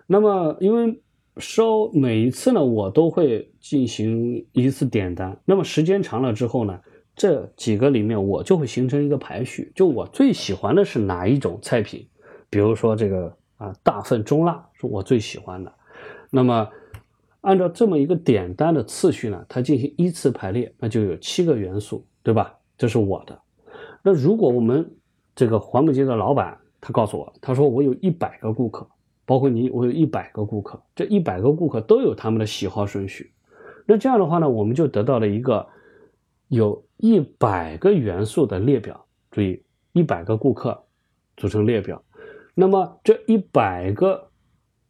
[0.06, 1.00] 那么因为
[1.36, 6.78] 烧每一次呢，我都会进行一次点单，那么时间长了之后呢，
[7.14, 12.06] 这几个里面我就会形成一个排序，就我最喜欢的是哪一种菜品，
[12.48, 15.72] 比如说这个啊大份中辣是我最喜欢的。
[16.30, 16.68] 那么，
[17.40, 22.54] 按照这么一个点单的次序呢，它进行依次排列，那就有七个元素，对吧？
[22.76, 23.40] 这是我的。
[24.02, 24.90] 那如果我们
[25.34, 28.88] 这个黄焖鸡的老板他告诉我，他说我有一百个顾客，
[29.24, 33.32] 包括你，我有一百个顾客，这一百个顾客都有他们的喜好顺序。
[33.86, 35.66] 那这样的话呢，我们就得到了一个
[36.48, 39.06] 有一百个元素的列表。
[39.30, 39.62] 注意，
[39.92, 40.84] 一百个顾客
[41.36, 42.02] 组成列表。
[42.54, 44.28] 那么这一百个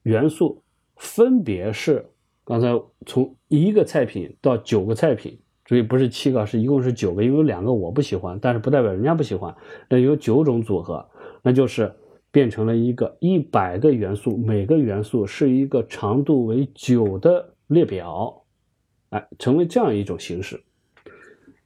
[0.03, 0.63] 元素。
[1.03, 2.11] 分别是
[2.45, 9.57] 刚才从一个菜品到九个菜品，注意不是七个，是一共是九个，因为有两个我不喜欢，但是不代表人家不喜欢。
[9.89, 11.09] 那有九种组合，
[11.41, 11.91] 那就是
[12.33, 18.43] 变成了一个一百个元素，每个元素是一个长度为九的列表，
[19.11, 20.63] 哎，成为这样一种形式。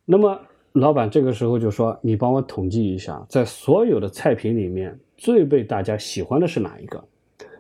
[0.05, 0.41] 那么
[0.73, 7.03] 老板这个时候就说：“你帮我统计一下，在所有的菜品里面最被大家喜欢的是哪一个？”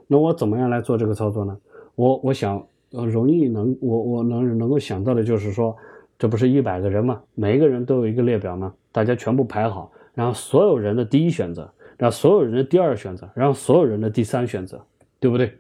[0.07, 1.57] 那我怎么样来做这个操作呢？
[1.95, 5.77] 我我想，呃，容易能我我能能够想到的就是说，
[6.19, 7.23] 这不是一百个人吗？
[7.35, 8.75] 每一个人都有一个列表吗？
[8.93, 14.85] 大家全部排好，然后所有人的第一选择，然后所有人的第二选择，然后所有人的第三选择，
[15.21, 15.57] 对不对？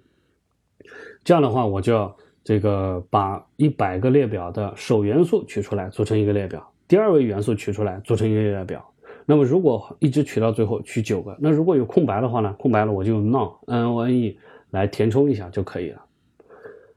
[1.24, 8.84] 这样的话，我就要这个把一百个列表的首元素取出来，组成一个列表；第二位元素取出来，组成一个列表。
[9.26, 12.54] 那么如果一直取到最后取九个，那如果有空白的话呢？
[12.58, 14.38] 空白了我就用 none，n o n e
[14.70, 16.04] 来填充一下就可以了。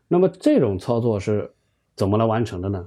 [0.09, 1.49] 那么这种操作是
[1.95, 2.85] 怎么来完成的呢？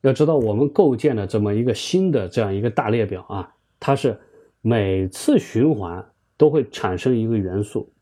[0.00, 4.18] 要知道我们构建的这么一个新的这样一个大列表啊，它是
[4.62, 6.04] 每次循环
[6.36, 7.92] 都会产生一个元素。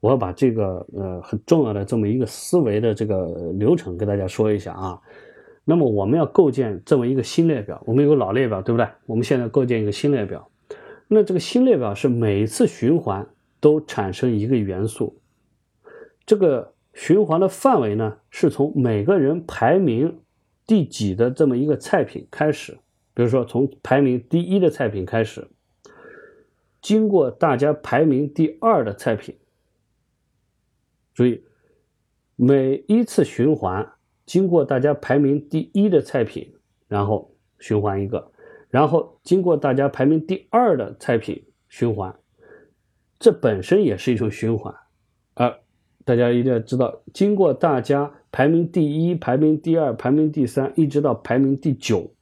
[0.00, 5.00] 我要把这个呃很重要的这么一个思维的这个流程跟大家说一下啊。
[5.62, 8.88] 那么我们要构建这么一个新列表，我们有个老列表，对不对？
[9.06, 10.50] 我们现在构建一个新列表，
[11.06, 13.26] 那这个新列表是每一次循环
[13.60, 15.20] 都产生一个元素，
[16.24, 20.18] 这个循环的范围呢，是从每个人排名
[20.66, 22.72] 第几的这么一个菜品开始，
[23.12, 25.46] 比如说从排名第一的菜品开始，
[26.80, 29.36] 经过大家排名第二的菜品，
[31.14, 31.44] 注意
[32.36, 33.92] 每一次循环。
[34.26, 36.54] 经过大家排名第一的菜品，
[36.86, 38.30] 然后循环一个，
[38.68, 42.16] 然后经过大家排名第二的菜品循环，
[43.18, 44.72] 这本身也是一种循环。
[45.34, 45.58] 而
[46.04, 52.14] 大家一定要知道，经过大家排名第一、排名第二、排名第三，一直到排名第九，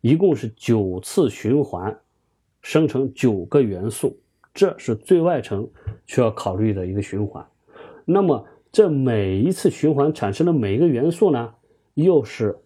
[0.00, 1.96] 一共是九次循环，
[2.66, 4.18] 生成九个元素，
[4.52, 5.70] 这是最外层
[6.04, 7.46] 需要考虑的一个循环。
[8.04, 8.44] 那么。
[8.72, 11.54] 这每一次循环产生的每一个元素呢，
[11.94, 12.58] 又是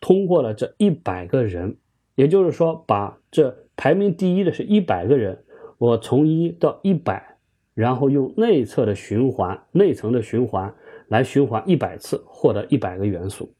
[0.00, 1.78] 通过了这一百个人，
[2.14, 5.42] 也就是说，把这排名第一的是一百个人，
[5.78, 7.38] 我从一到一百，
[7.74, 10.72] 然后用内侧的循环、内层的循环
[11.08, 13.52] 来循环一百次，获得一百个元素。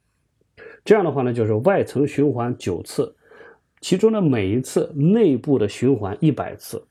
[0.84, 3.15] 这样的话呢，就是外层循环九次，
[3.87, 6.82] 其中的每一次内部的循环一百次，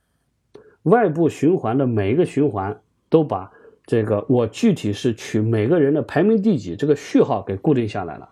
[0.83, 2.79] 外部循环的每一个循环
[3.09, 3.51] 都把。
[3.85, 8.29] 这个我具体是取每个人的排名第几这个序号给固定下来了。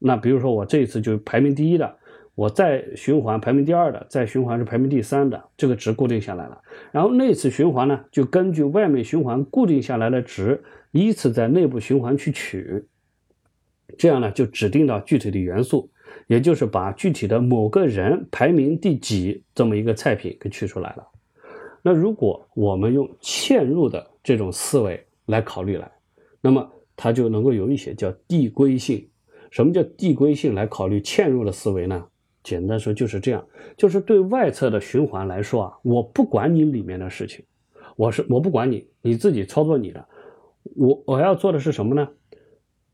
[0.00, 1.96] 那比如说我这一次就排名第一的，
[2.34, 6.60] 我再循环排名第二的，再循环是排名第三的，这个值固定下来了。
[6.90, 10.60] 然后那次循环呢，就根据外面循环固定下来的值，
[10.90, 12.84] 依次在内部循环去取。
[13.96, 15.88] 这样呢，就指定到具体的元素，
[16.26, 21.06] 也就是把具体的某个人排名第几这么一个菜品给取出来了。
[21.82, 24.10] 那如果我们用嵌入的。
[24.26, 25.88] 这种思维来考虑来，
[26.40, 29.08] 那么它就能够有一些叫递归性。
[29.52, 32.04] 什么叫递归性来考虑嵌入的思维呢？
[32.42, 33.46] 简单说就是这样，
[33.76, 37.44] 就是对外侧的循环来说啊，我不管你里面的事情，
[37.94, 40.04] 我是我不管你，你自己操作你的。
[40.74, 42.08] 我我要做的是什么呢？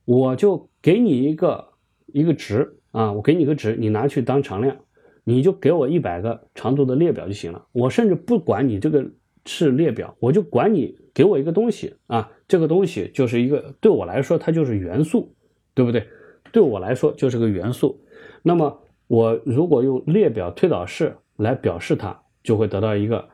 [0.04, 1.66] 我就给你一个
[2.08, 4.76] 一个值啊，我给你个值，你拿去当常量，
[5.24, 7.66] 你就给我一百个长度的列表就行了。
[7.72, 9.05] 我甚至不管你这个。
[9.45, 15.34] 是列表，我就管你给我一个东西啊，这个东西就是一个对我来说它就是元素，
[15.74, 16.07] 对不对？
[16.53, 18.01] 对我来说就是个元素。
[18.45, 23.28] 那么我如果用列表推导式来表示它，就会得到一个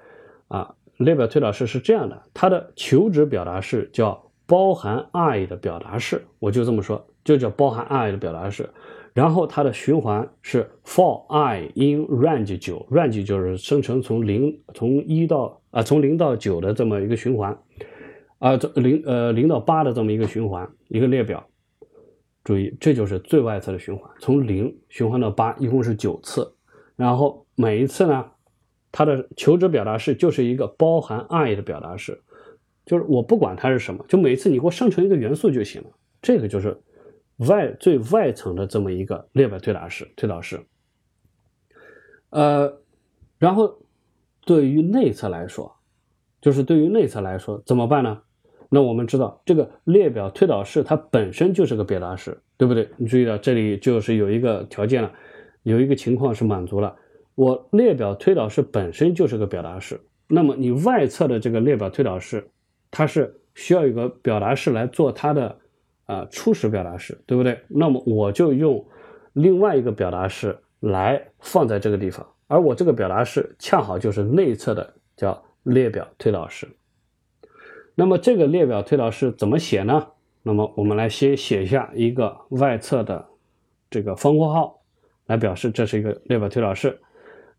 [0.49, 8.67] 啊，列表推导式是这样的，它的求值表达式叫包含 i 的表达式，我就这么说，就叫包含 i 的表达式。
[9.19, 17.59] 然后它的循环是 for i in range 九，range 就是生成从零从一到啊从零到九的这么一个循环，
[18.39, 21.45] 啊这零呃零到八的这么一个循环一个列表。
[22.45, 26.55] 注意，这就是最外侧的循环，从零循环到八，一共是九次。
[26.95, 28.25] 然后每一次呢，
[28.93, 32.23] 它的求值表达式就是一个包含 i 的表达式，
[32.87, 35.89] 就是我不管它是什么，就每次你给我生成一个元素就行了。
[36.23, 36.81] 这个就是。
[37.39, 40.61] 外最外层的这么一个列表推导式，推导式。
[42.30, 42.80] 呃，
[43.39, 43.78] 然后
[44.45, 45.76] 对于内侧来说，
[46.41, 48.20] 就是对于内侧来说怎么办呢？
[48.68, 52.89] 那我们知道这个列表推导式它本身就是个表达式，对不对？
[52.97, 55.12] 你注意到这里就是有一个条件了，
[55.62, 56.97] 有一个情况是满足了。
[57.34, 62.51] 我列表推导式本身就是个表达式，那么你外侧的这个列表推导式，
[62.91, 65.61] 它是需要有个表达式来做它的。
[66.09, 67.61] 啊，初始表达式，对不对？
[67.69, 68.83] 那么我就用
[69.35, 76.67] 另外一个表达式来放在这个地方，而我这个表达式恰好就是内侧的叫列表推导式。
[77.95, 80.07] 那么这个列表推导式怎么写呢？
[80.43, 83.27] 那么我们来先写下一个外侧的
[83.91, 84.81] 这个方括号，
[85.27, 86.99] 来表示这是一个列表推导式。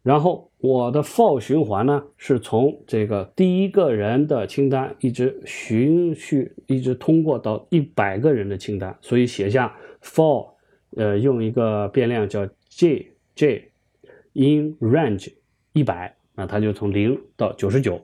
[0.02, 10.54] 然后我的 for 循环呢，是从这个第一个人的清单一直循序，一直通过到一百个人的清单，所以写下 for，
[10.96, 13.72] 呃，用一个变量叫 j j
[14.34, 15.34] in range
[15.74, 18.02] 一百，那它就从零到九十九。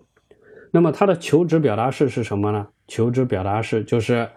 [0.72, 2.68] 那么它的求值表达式是什么呢？
[2.88, 4.30] 求值表达式就是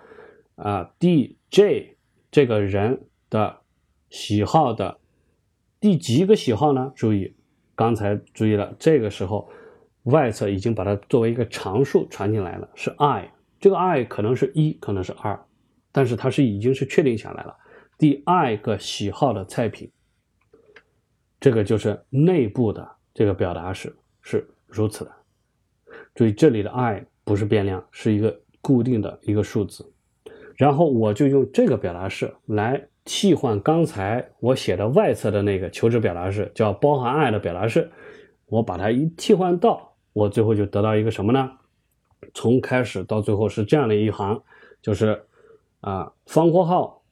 [0.55, 1.97] 啊，d j
[2.31, 3.59] 这个人的
[4.11, 4.99] 喜好的
[5.81, 6.93] 第几个喜好呢？
[6.95, 7.35] 注意。
[7.79, 9.49] 刚才注意了，这个时候
[10.03, 15.39] 外侧已经把它作为一个常数传进来了，是 i，这个 i 可能是一，可能是二，
[15.93, 17.57] 但是它是已经是确定下来了，
[17.97, 19.89] 第 i 个喜好的菜品，
[21.39, 25.12] 这个就是内部的这个表达式是如此的。
[26.16, 29.89] 注意这里的 i 不是变量，是一个固定的一个数字，
[30.57, 32.89] 然后我就用这个表达式来。
[33.11, 37.91] 替换刚才我写的外侧的那个求值表达式，叫包含 i 的表达式，
[38.45, 41.51] 我把它一替换到，我最后就得到一个什么呢？
[42.35, 44.43] 从开始到最后是这样的一行，
[44.83, 45.25] 就是
[45.81, 47.03] 啊方括号，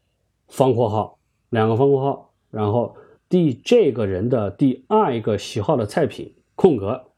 [0.49, 1.19] 方括号，
[1.49, 2.95] 两个方括号，然后
[3.31, 7.13] 第这个人的第二一个喜好的菜品，空格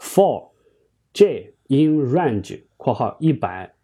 [0.00, 0.50] ，for
[1.12, 3.76] j in range 括号一百，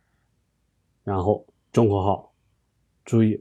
[1.05, 2.35] 然后中括号，
[3.05, 3.41] 注意。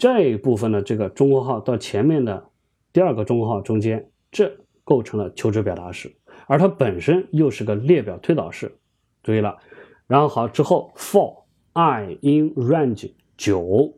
[0.00, 2.48] 这一部分的这个中括号到前面的
[2.90, 4.50] 第二个中括号中间，这
[4.82, 8.74] 构成了求值表达式，而它本身又是个列表推导式。
[9.22, 9.58] 注意了，
[10.06, 11.44] 然后好之后，for
[11.74, 13.94] i in range 九，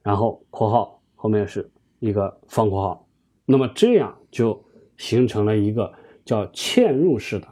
[0.00, 1.68] 然后括号后面是
[1.98, 3.08] 一个方括号，
[3.44, 4.64] 那么这样就
[4.96, 5.92] 形成了一个
[6.24, 7.48] 叫嵌入式的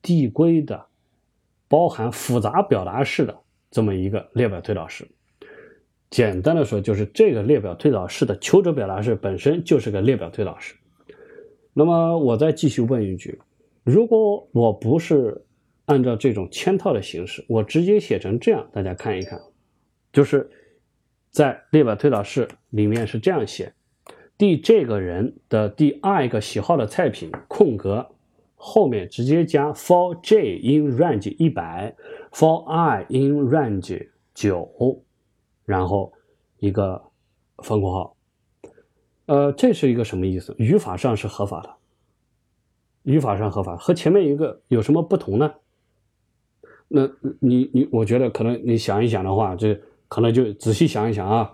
[0.00, 0.86] 递归的
[1.68, 3.38] 包含复杂表达式的
[3.70, 5.06] 这么一个列表推导式。
[6.12, 10.74] 简单的说，就是这个列表推导式的求值表达式本身就是个列表推导式。
[11.72, 13.40] 那么我再继续问一句：
[13.82, 15.42] 如果我不是
[15.86, 19.40] 按照这种嵌套的形式，我直接写成这样，大家看一看，
[20.12, 20.50] 就是
[21.30, 23.72] 在列表推导式里面是这样写：
[24.36, 28.06] 第这个人的第二个喜好的菜品空格
[28.54, 31.96] 后面直接加 for j in range 一百
[32.30, 35.02] ，for i in range 九。
[35.72, 36.12] 然后
[36.58, 37.02] 一个
[37.62, 38.16] 方括号，
[39.24, 40.54] 呃，这是一个什么意思？
[40.58, 41.70] 语法上是合法的，
[43.04, 45.54] 语法上合法，和前面一个有什么不同呢？
[46.88, 47.08] 那
[47.40, 51.50] 你你，我觉得可能你想一想的话，这可能就仔细想一想啊，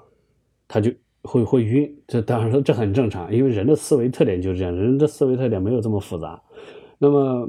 [0.66, 0.90] 他就
[1.22, 2.02] 会会晕。
[2.08, 6.42] 这当然说这很正常，因为人的思维特点就是这样，人的思维特点没有这么复杂。
[6.98, 7.48] 那么，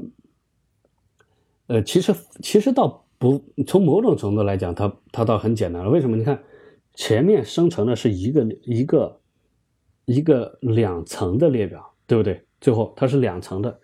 [1.66, 5.90] 呃，其实其实倒不从某种程度来讲，它它倒很简单了。
[5.90, 6.16] 为什么？
[6.16, 6.40] 你看。
[7.00, 9.20] 前面生成的是一个一个
[10.04, 12.44] 一个两层的列表，对不对？
[12.60, 13.80] 最后它是两层的，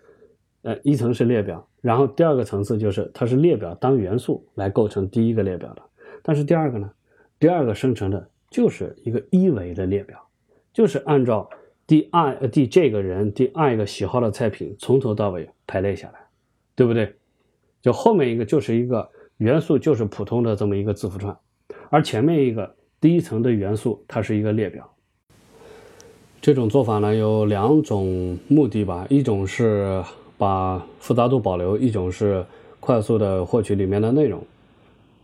[0.61, 5.81] 呃，一层是列表，然后第二个层次就是它是列表当元素来构成第一个列表的。
[6.21, 6.91] 但是第二个呢，
[7.39, 10.23] 第二个生成的就是一个一维的列表，
[10.71, 11.49] 就是按照
[11.87, 16.19] 第二呃第这个人第二个喜好的菜品从头到尾排列下来，
[16.75, 17.15] 对不对？
[17.81, 21.35] 就后面一个就是一个元素，就是普通的这么一个字符串，
[21.89, 22.76] 而前面一个。
[22.99, 24.89] 第一层的元素，它是一个列表。
[26.41, 30.03] 这种做法呢有两种目的吧，一种是
[30.37, 32.45] 把复杂度保留，一种是
[32.79, 34.41] 快速的获取里面的内容。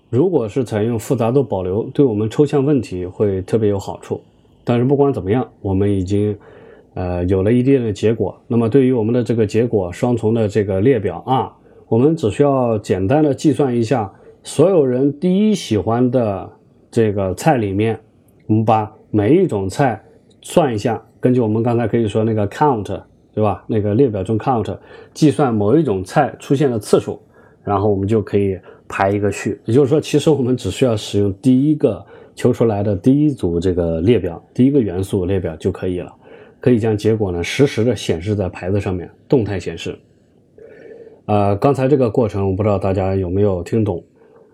[0.09, 4.21] 如果是采用复杂度保留，对我们抽象问题会特别有好处。
[4.63, 6.37] 但是不管怎么样，我们已经
[6.93, 8.39] 呃有了一定的结果。
[8.47, 11.57] 那么对于我们的这个结果双重的这个列表啊，
[11.87, 14.13] 我们只需要简单的计算一下
[14.43, 16.51] 所有人第一喜欢的
[16.93, 17.99] 这个菜里面，
[18.47, 20.01] 我们把每一种菜
[20.41, 23.01] 算一下，根据我们刚才可以说那个 count
[23.33, 23.65] 对吧？
[23.67, 24.77] 那个列表中 count
[25.13, 27.19] 计算某一种菜出现的次数，
[27.63, 28.57] 然后我们就可以。
[28.85, 36.13] 排一个序，也就是说，其实我们只需要使用第一个求出来的第一组这个列表，第一个元素列表就可以了，
[36.59, 39.97] 可以将结果呢实时的显示在牌子上面，动态显示。
[41.25, 44.03] 呃，刚才这个过程，我不知道大家有没有听懂。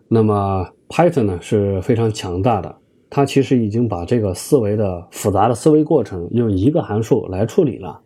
[0.07, 2.75] 那么 Python 呢是非常强大的，
[3.09, 8.01] 它其实已经把这个思维的复杂的思维过程用一个函数来处理了。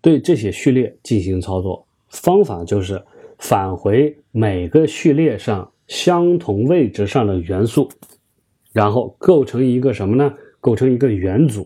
[0.02, 1.88] 对这些序列进行操作。
[2.10, 3.00] 方法就是
[3.38, 7.88] 返回每个序列上相同位置上的元素，
[8.76, 10.34] 然后构成一个什么呢？
[10.60, 11.66] 构成一个元组。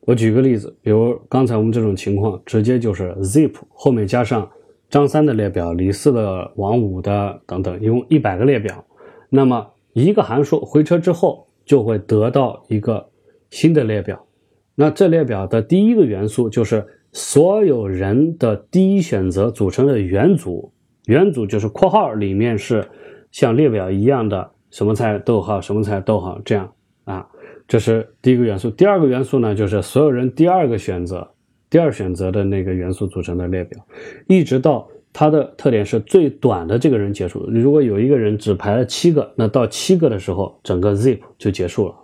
[0.00, 4.46] 我举个例子，比如刚才我们这种情况，直接就是 zip 后面加上
[4.90, 8.84] 张三的列表、李四的、王五的等等，一共一百个列表。
[9.30, 13.08] 那么一个函数回车之后，就会得到一个
[13.48, 14.26] 新的列表。
[14.74, 20.70] 那这列表的第一个元素就是所有人的第一选择组成的元组，
[21.06, 22.86] 元组就是括号里面是
[23.30, 26.70] 像列表一样的什么菜逗号什么菜逗号这样
[27.04, 27.26] 啊，
[27.68, 28.68] 这是第一个元素。
[28.70, 31.30] 第二个元素呢，就是所有人第二个选择、
[31.70, 33.80] 第二选择的那个元素组成的列表，
[34.26, 34.86] 一直到。
[35.16, 37.48] 它的特点是最短的这个人结束。
[37.48, 41.94] 如果有一个人只排了七个，那到七个的时候，整个 zip 就结束了。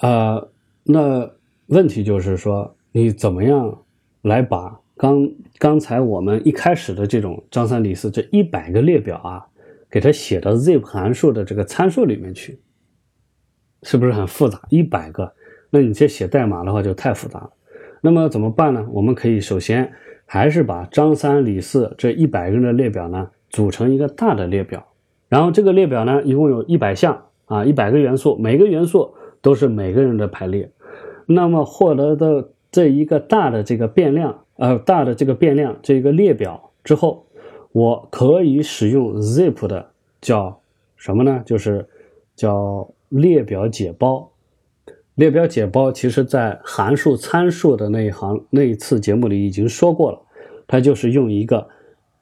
[0.00, 0.48] 呃，
[0.84, 1.30] 那
[1.68, 3.74] 问题就是说，你怎么样
[4.20, 9.46] 来把刚刚才我们一开始的这种张三李四这一百个列表啊，
[9.92, 12.58] 给它写到 zip 函数的这个参数里面去，
[13.84, 14.60] 是不是很复杂？
[14.70, 15.32] 一百个，
[15.70, 17.50] 那你这写代码的话就太复杂了。
[18.00, 18.84] 那么怎么办呢？
[18.90, 19.92] 我们可以首先。
[20.24, 24.86] 还是把张三李四这一百个人的列表呢组成一个大的列表，
[25.28, 29.12] 然后这个列表呢一共有一百项啊，一百个元素，每个元素
[29.42, 30.72] 都是每个人的排列。
[31.26, 37.26] 那么获得的这一个大的这个变量，呃，大的这个变量这个列表之后，
[37.72, 40.60] 我可以使用 zip 的叫
[40.96, 41.42] 什么呢？
[41.44, 41.88] 就是
[42.36, 44.30] 叫列表解包。
[45.14, 50.18] 列表解包，其实在函数参数的那一行那一次节目里已经说过了，
[50.66, 51.68] 它就是用一个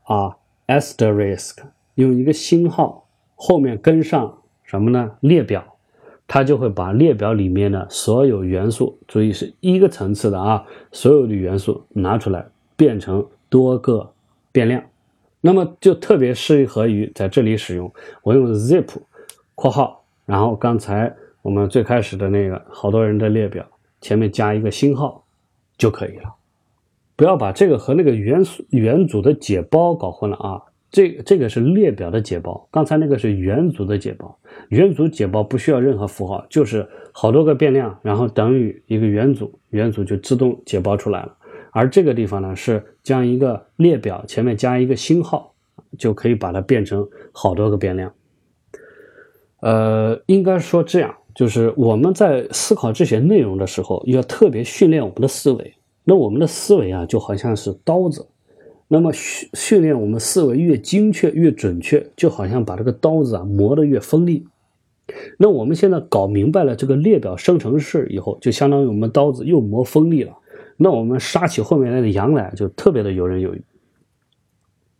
[0.02, 0.36] 啊
[0.66, 1.58] asterisk，
[1.94, 5.12] 用一个星号后面跟上什么呢？
[5.20, 5.76] 列表，
[6.26, 12.44] 它就会把列表里面的所有元素，注意是一个层次的啊，所有的元素拿出来
[12.76, 14.12] 变成多个
[14.50, 14.82] 变量，
[15.40, 17.92] 那么就特别适合于在这里使用。
[18.22, 18.86] 我用 zip
[19.54, 21.14] 括号，然后刚才。
[21.42, 23.66] 我们最开始的那个好多人的列表
[24.02, 25.24] 前面加一个星号
[25.78, 26.34] 就可以了，
[27.16, 30.60] 不要把这个和那个元素元组的解包搞混了啊！
[30.90, 34.38] 这这个是列表的解包，刚才那个是元组的解包。
[34.68, 41.34] 元组解包不需要任何符号，就是好多个变量，然后等于一个元组，元组就自动解包出来了。
[41.72, 45.54] 而这个地方呢，是将一个列表前面加一个星号，
[45.98, 48.12] 就可以把它变成好多个变量。
[49.60, 51.14] 呃，应该说这样。
[51.32, 55.74] 就是我们在思考这些内容的时候，要特别训练我们的思维。
[56.02, 58.26] 那我们的思维啊，就好像是刀子。
[58.88, 64.44] 那么训训练我们思维越精确、越准确，就好像把这个刀子啊磨得越锋利。
[65.38, 70.36] 那我们现在搞明白了这个列表生成式以后，就相当于我们刀子又磨锋利了。
[70.82, 73.62] 那我们杀起后面来的羊来就特别的游刃有余。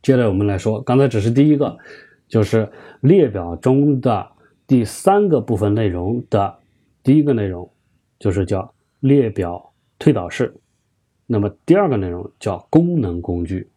[0.02, 1.78] 接着我们来说，刚才只是第一个，
[2.28, 2.70] 就是
[3.00, 4.32] 列表中的。
[4.66, 6.58] 第三个部分内容的
[7.02, 7.68] 第一个内容
[8.20, 10.54] 就是叫列表推导式，
[11.26, 13.68] 那么第二个内容叫功能工具。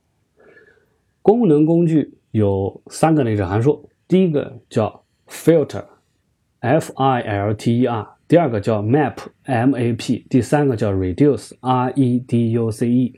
[1.24, 12.90] 功能工具有三个内置函数，第一个叫 filter，f i l t e r，第二个叫 map，m a p，第三个叫 reduce，r e d u c
[12.90, 13.14] e，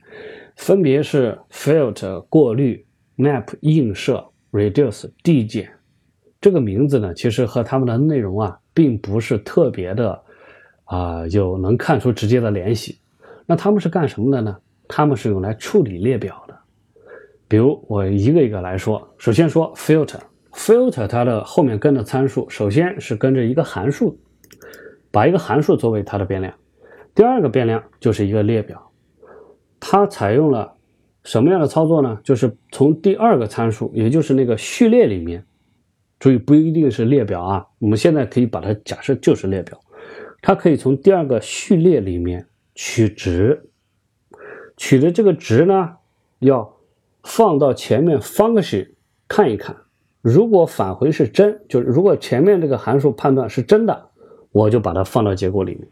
[0.57, 2.85] 分别是 filter 过滤
[3.15, 5.71] ，map 映射，reduce 递减。
[6.41, 10.21] 这个名字呢，其实和他们的内容啊，并不是特别的，
[10.83, 12.99] 啊，有能看出直接的联系。
[13.45, 14.57] 那他们是干什么的呢？
[14.85, 16.53] 它们是用来处理列表的。
[17.47, 24.19] 比如我一个一个来说，首先说 filter，filter 它的后面跟的参数，首先是跟着一个函数，
[25.15, 26.53] 把一个函数作为它的变量。
[27.13, 28.91] 第二个变量就是一个列表，
[29.79, 30.75] 它采用了
[31.23, 32.19] 什么样的操作呢？
[32.21, 35.45] 就是从第二个参数，也就是那个序列里面，
[36.19, 39.79] 注意不一定是列表啊，我们现在可以把它假设就是列表，
[40.41, 43.69] 它可以从第二个序列里面取值，
[44.75, 45.93] 取的这个值呢，
[46.39, 46.77] 要
[47.23, 48.89] 放到前面 function
[49.29, 49.77] 看一看，
[50.21, 54.09] 如果返回是真，就是如果前面这个函数判断是真的，
[54.55, 55.85] 我就把它放到结果里面。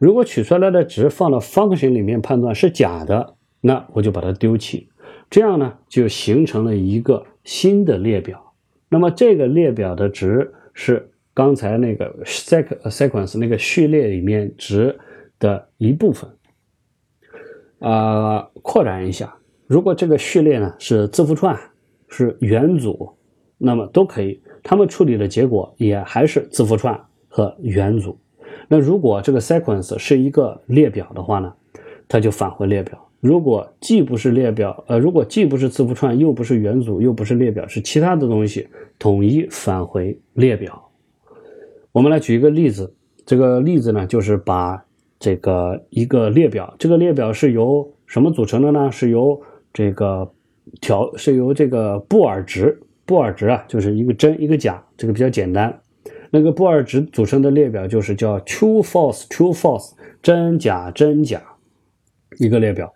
[0.00, 4.88] 如果取出来的值放到 function 里面判断是假的，那我就把它丢弃。
[5.30, 8.52] 这样呢，就形成了一个新的列表。
[8.88, 14.98] 那么这个列表的值是刚才那个 sec sequence 那个序列里面值
[15.38, 16.28] 的一部分。
[17.78, 19.36] 啊，扩展一下，
[19.68, 21.56] 如果这个序列呢是字符串，
[22.08, 23.12] 是元组，
[23.56, 27.00] 那么都可以，他们处理的结果也还是字符串
[27.30, 28.18] 和元组。
[28.68, 31.50] 那如果这个 sequence 是一个列表的话呢，
[32.06, 32.98] 它就返回列表。
[33.20, 38.66] 如果既不是列表，呃，如果既不是字符串，又不是元组，又不是列表，是其他的东西，
[38.98, 40.90] 统一返回列表。
[41.92, 42.94] 我们来举一个例子，
[43.26, 44.82] 这个例子呢，就是把
[45.18, 48.90] 这个一个列表，这个列表是由什么组成的呢？
[48.90, 49.38] 是由
[49.72, 50.30] 这个
[50.80, 55.78] 条，是由这个布尔值，布尔值啊，就是一个真一个假，这个比较简单。
[56.30, 61.42] 那个布尔值组成的列表就是叫 true false true false 真假真假
[62.38, 62.92] 一个列表。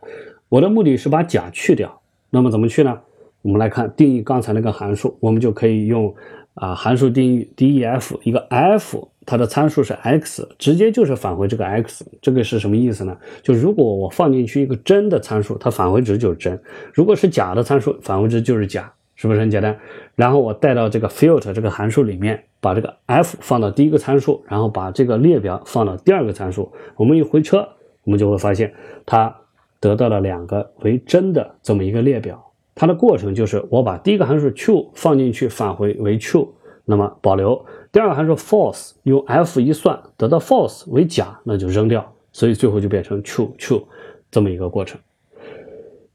[0.48, 2.00] 我的目的是把假去掉。
[2.30, 3.00] 那么怎么去呢？
[3.42, 6.14] 我们来看定义刚才那个函数，我们就可以用
[6.54, 12.04] 啊函数定义 def 一个 f，它的参数是 x，直接就是返回这个 x。
[12.22, 13.16] 这个是什么意思呢？
[13.42, 16.56] 就如果我放进去一个真的参数，它返回值就是真；
[16.92, 18.92] 如果是假的参数，返回值就是假。
[19.16, 19.78] 是不是很简单？
[20.16, 26.72] 然后我带到这个 filter 这个函数里面，把这个 f 放到第一个参数，然后把这个列表放到第二个参数。
[26.96, 27.68] 我们一回车，
[28.02, 28.74] 我们就会发现
[29.06, 29.34] 它
[29.78, 32.44] 得到了两个为真的这么一个列表。
[32.74, 36.48] 它的过程就是我把第一个函数 true 放进去，返回为 true，
[36.84, 42.12] 那么保留；第二个函数 false 用 f 一算得到 false 为假，那就扔掉。
[42.32, 43.84] 所以最后就变成 true true
[44.30, 45.00] 这么一个过程。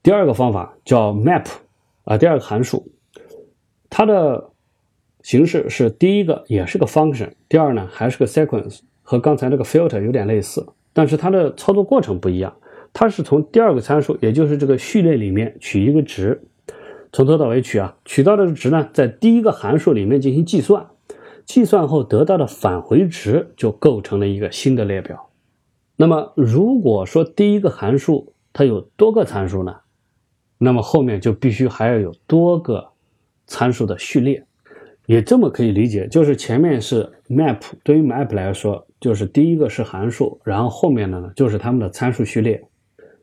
[0.03, 1.45] 第二个方法叫 map。
[2.09, 2.91] 啊，第二个函数，
[3.87, 4.49] 它的
[5.21, 12.51] 形式是第一个也是个 function，第二呢还是个 sequence，和刚才那个 filter 有点类似，但是它的操作过程不一样。
[12.93, 16.41] 它是从第二个参数，也就是这个序列里面取一个值，
[17.11, 20.87] 从头到尾取啊，取到的值呢，在第一个函数里面进行计算，
[21.45, 25.29] 计算后得到的返回值就构成了一个新的列表。
[25.95, 29.75] 那么如果说第一个函数它有多个参数呢？
[30.61, 32.85] 那么后面就必须还要有多个
[33.47, 34.43] 参数的序列，
[35.05, 42.61] 也这么可以理解，就是前面是 map，对于 map 来说，就是第一个是函数，然后后面的呢就是它们的参数序列。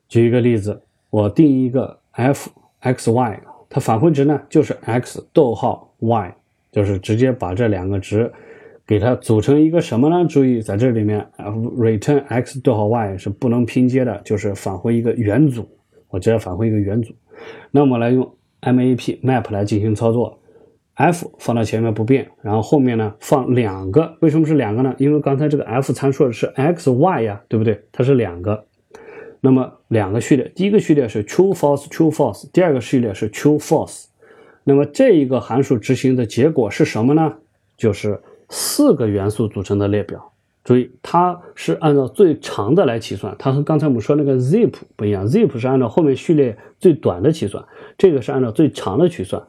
[0.09, 0.81] 举一个例子，
[1.11, 6.35] 我定义一个 f x y，它返回值呢就是 x 逗号 y，
[6.73, 8.33] 就是直接把这两个值
[8.87, 10.27] 给它组成一个什么呢？
[10.27, 15.69] 注意在这里面，return x 逗号 y 是不能拼接的，就是返回一个元组，
[16.09, 17.13] 我直接返回一个元组。
[17.71, 18.25] 那我们来用
[18.63, 20.39] map map 来进行操作
[20.95, 24.95] ，f 放到前面不变，然后后面呢放两个，为什么是两个呢？
[24.99, 27.83] 因为刚才这个 f 参数是 x y 呀，对不对？
[27.93, 28.67] 它是两个，
[29.41, 34.07] 那么两个序列，第一个序列是 true false true false，第二个序列是 true false。
[34.65, 37.35] 那么这一个函数执行的结果是什么呢？
[37.77, 40.33] 就是四个元素组成的列表。
[40.67, 47.65] 注意，它是按照最长的来计算，它和刚才我们说那个 zip 不一样，zip 是按照后面序列最短的计算，
[47.97, 49.41] 这个是按照最长的去算。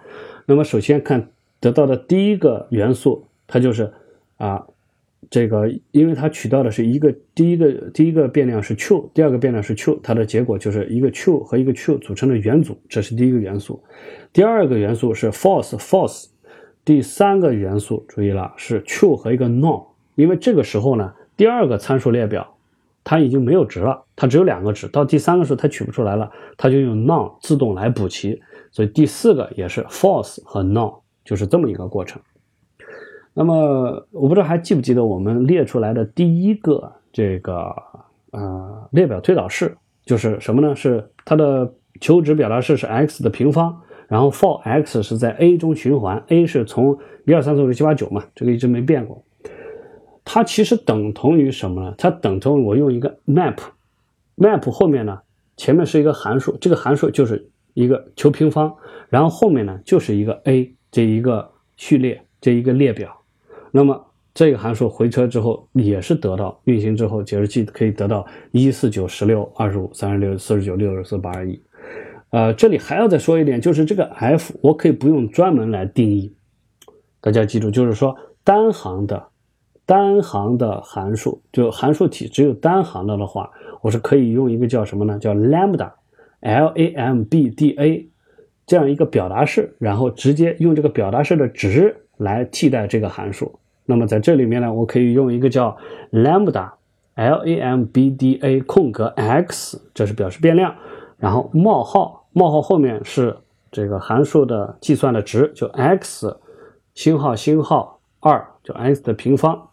[0.46, 3.92] 那么首先看得到的第一个元素，它就是
[4.38, 4.64] 啊，
[5.32, 13.84] 这个因为它取到的是一个第一个第一个变量是 true，第二个变量是 true，它的结果就是一个 true 和一个 true 组成的元组，这是第一个元素。
[14.32, 16.28] 第二个元素是 false，false，
[16.86, 19.84] 第三个元素注意了是 true 和一个 non。
[20.18, 22.56] 因为这个时候呢，第二个参数列表
[23.04, 24.88] 它已经没有值了，它只有两个值。
[24.88, 28.42] 到第三个时候它取不出来了，它就用 None 自动来补齐。
[28.72, 32.20] 所以第四个也是 false 和 None，就是这么一个过程。
[33.36, 37.72] 那么我不知道还记不记得我们列出来的第一个这个
[38.32, 40.76] 呃列表推导式，就是什么呢？
[40.76, 49.24] 是它的求值表达式是 x 的平方，然后 for x 是在 a 中循环，a 是从一二三四五六七八九嘛，这个一直没变过。
[50.30, 51.96] 它其实等同于什么呢？
[51.98, 55.18] 它等同我用一个 map，map 后面呢
[55.56, 58.76] 前面是一个函数，这个函数就是一个求平方，
[59.08, 63.18] 然后后面呢就是一个 a 这一个序列这一个列表，
[63.72, 71.64] 那么这个函数回车之后也是得到运行之后解释器可以得到一四九十六二十五三十六四十九六十四八十一。
[72.32, 76.36] 呃，这里还要再说一点，就是这个 f 我可以不用专门来定义，
[77.22, 78.14] 大家记住，就是说
[78.44, 79.27] 单行的。
[79.88, 83.50] 单行的函数，就函数体只有单行的的话，
[83.82, 85.18] 我是可以用一个叫什么呢？
[85.18, 88.10] 叫 lambda，l a m b d a
[88.66, 93.58] 这样一个表达式，然后直接用这个表达式的值来替代这个函数。
[93.86, 95.78] 那么在这里面呢，我可以用一个叫
[96.12, 100.76] lambda，l a m b d a 空格 x，这是表示变量，
[101.18, 103.38] 然后冒号，冒号后面是
[103.72, 106.38] 这个函数的计算的值，就 x
[106.94, 109.67] 星号星号二，就 x 的平方。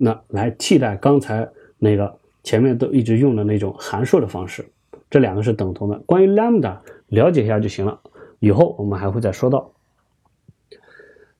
[0.00, 1.46] 那来替代刚才
[1.76, 4.64] 那个前面都一直用的那种函数的方式，
[5.10, 5.98] 这两个是等同的。
[6.06, 6.78] 关于 lambda
[7.08, 8.00] 了解一下就行了，
[8.38, 9.70] 以后我们还会再说到。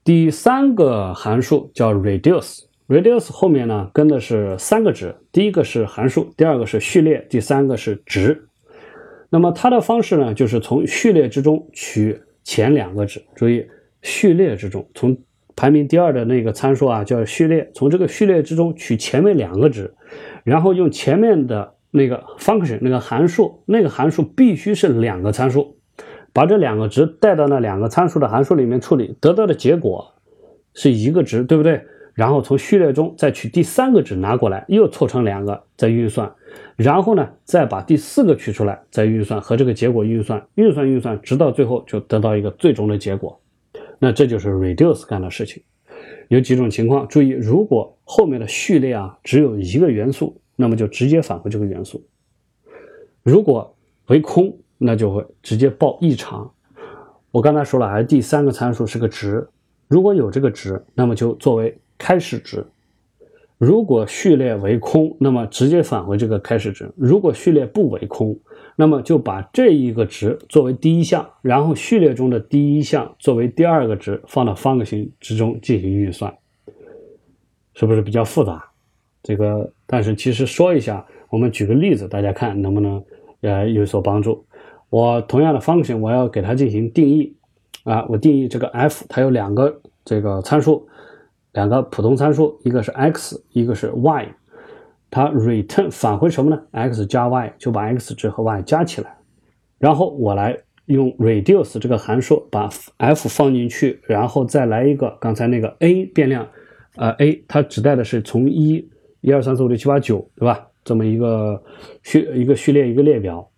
[0.02, 8.48] 第三个函数叫 reduce，reduce 后面呢跟的是三个值，第一个是函数，第二个是序列，第三个是值。
[9.30, 13.64] 那么它的方式呢，就是从序列之中取前两个值，注意
[14.02, 15.16] 序列之中从。
[15.58, 17.68] 排名第二的那个参数啊，叫序列。
[17.74, 19.92] 从这个序列之中取前面两个值，
[20.44, 25.76] 然后用前面的那个 function 那个函数，那个函数必须是两个参数，
[26.32, 30.14] 把这两个值带到那两个参数的函数里面处理，得到的结果
[30.74, 31.82] 是一个值，对不对？
[32.14, 36.32] 然后从序列中再取第三个值拿过来，又凑成两个再运算，
[36.76, 43.40] 然后呢再把第四个取出来再运算，和这个结果运算，运算运算，直到最后就得到一个最终的结果。
[43.98, 45.62] 那这就是 reduce 干的事情，
[46.28, 51.98] 有几种情况，注意，如果后面的序列啊只有一个元素，那么就直接返回这个元素；
[53.22, 53.76] 如果
[54.06, 56.50] 为空，那就会直接报异常。
[57.30, 59.46] 我刚才说了，还第三个参数是个值，
[59.86, 62.64] 如果有这个值，那么就作为开始值。
[63.58, 68.38] 如果序列为空，那么直接返回这个开始值；如果序列不为空，
[68.80, 76.32] 那么就把这一个值作为第一项，然后序列中的第一项作为第二个值放到方格形之中进行运算，
[77.74, 78.64] 是不是比较复杂？
[79.20, 83.04] 这个，但是其实说一下，我们举个例子，大家看能不能
[83.40, 84.46] 呃有所帮助。
[84.90, 87.34] 我同样的方形，我要给它进行定义
[87.82, 90.86] 啊，我定义这个 f，它有两个这个参数，
[91.52, 94.28] 两个普通参数，一个是 x，一个是 y。
[95.10, 99.16] 它 return 返回什么呢？x 加 y 就把 x 值和 y 加起来，
[99.78, 100.56] 然后我来
[100.86, 106.46] 用 reduce 这个函数把 f 放进去，然后再来一个刚才那个 a 变量，
[106.96, 108.88] 呃 a 它指代的是从一
[109.20, 110.66] 一二三四五六七八九对吧？
[110.84, 111.62] 这么一个
[112.02, 113.50] 序一个序列一个列表，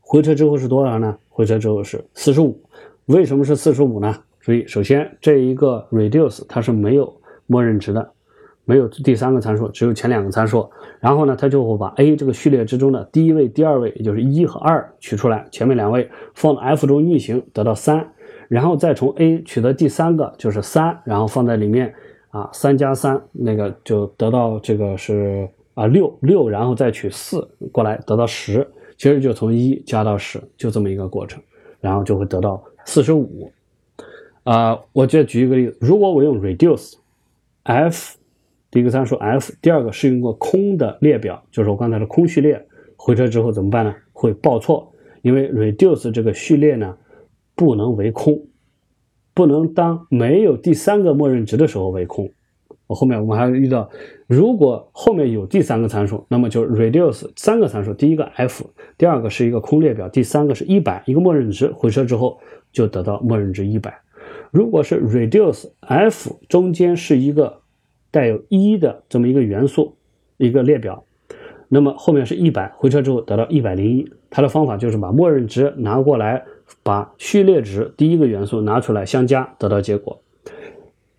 [0.00, 1.16] 回车之后是多少呢？
[1.28, 2.62] 回车之后是四十五。
[3.06, 4.14] 为什么是四十五呢？
[4.40, 8.12] 所以首先这一个 reduce 它是没有默认值的。
[8.64, 10.68] 没有第三个参数，只有前两个参数。
[11.00, 18.08] 然后呢，它就会把 a 这个序列之中的第一位、第二位，也就是一和二取出来，前面两位放到 f 中运行，得到三。
[18.48, 21.92] 然后再从 a 取得第三个，就是三，然后放在里面
[22.30, 28.66] 啊，三加三，那个就得到这个是啊六六，然后再取四过来，得到十。
[28.96, 31.42] 其实就从一加到十，就这么一个过程，
[31.80, 33.50] 然后就会得到四十五。
[34.44, 36.94] 啊，我再举一个例子，如果我用 reduce
[37.64, 38.18] f。
[38.72, 42.66] 第一个参数 f，第二个是用个空的列表，就是我刚才的空序列，
[42.96, 43.94] 回车之后怎么办呢？
[44.12, 46.96] 会报错，因为 reduce 这个序列呢
[47.54, 48.46] 不能为空，
[49.34, 52.30] 不能当没有第三个默认值的时候为空。
[52.86, 53.90] 我后面我们还遇到，
[54.26, 58.64] 如果后面有第三个参数，那么就 reduce 三个参数，第一个 f，
[58.96, 62.40] 第二个是一个空列表，第三个是一百，一个默认值，回车之后
[62.72, 63.94] 就得到默认值一百。
[64.50, 67.61] 如果是 reduce f 中间是一个
[68.12, 69.96] 带有一的这么一个元素，
[70.36, 71.04] 一个列表，
[71.68, 74.08] 那么后面是一百，回车之后得到一百零一。
[74.30, 76.44] 它的方法就是把默认值拿过来，
[76.82, 80.22] 把序列值第一个元素拿出来相加，得到结果。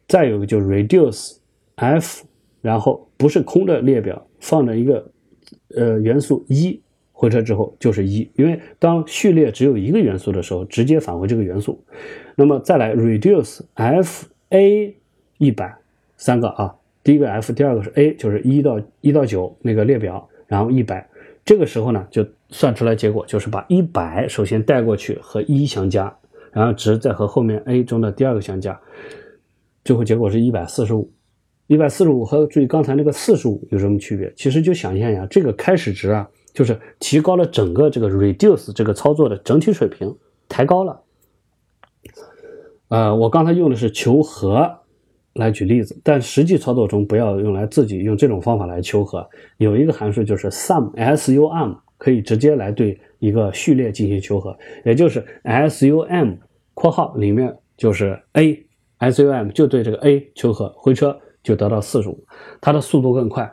[0.07, 1.37] 再有个就 reduce
[1.75, 2.25] f，
[2.61, 5.11] 然后不是空的列表，放了一个
[5.75, 6.79] 呃元素一，
[7.11, 11.83] 回车之后就是一，因为当序列只有一个元素的时候，直接返回这个元素。
[12.35, 14.95] 那么再来 reduce f a
[15.37, 15.75] 一百，
[16.17, 16.75] 三个啊。
[17.04, 21.08] 第一个 f，第二个是 a，就是一到一到九那个列表，然后一百，
[21.43, 26.16] 这个时候呢就算出来结果，就是把一百首先带过去和一相加，
[26.51, 28.80] 然后值再和后面 a 中的第二个相加，
[29.84, 31.12] 最后结果是一百四十五。
[31.68, 34.32] 一百四十五和注意刚才那个四十五有什么区别？
[34.36, 40.16] 其实就想象一下，这个开始值啊就是提高了整个这个 reduce 这个操作的整体水平，
[40.49, 41.01] 抬高了。
[42.89, 44.80] 呃，我刚才用的是求和
[45.34, 49.27] 来举例子，但实际操作中不要用来自己用这种方法来求和。
[49.57, 54.55] 有一个函数就是 sum，s-u-m，可以直接来对一个序列进行求和，
[54.86, 56.34] 也就是 s-u-m
[56.73, 62.23] 括号里面就是 a，s-u-m 就对这个 a 求和，回车就得到四十五，
[62.61, 63.51] 它的速度更快。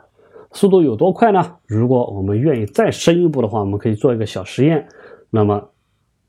[0.53, 1.55] 速度有多快呢？
[1.65, 4.85] 如果我们愿意再深一步的话，我们可以做一个小实验。
[5.29, 5.69] 那么，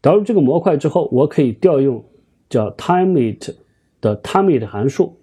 [0.00, 2.04] 导入这个模块之后，我可以调用
[2.48, 3.54] 叫 timeit
[4.00, 5.18] 的 timeit 函数。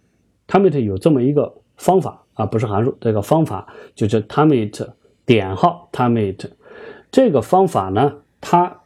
[0.47, 4.89] timeit 有这么一个方法啊，不是函数，这个方法就叫 timeit。
[5.25, 6.49] 点号 timeit
[7.11, 8.81] 这个方法呢，它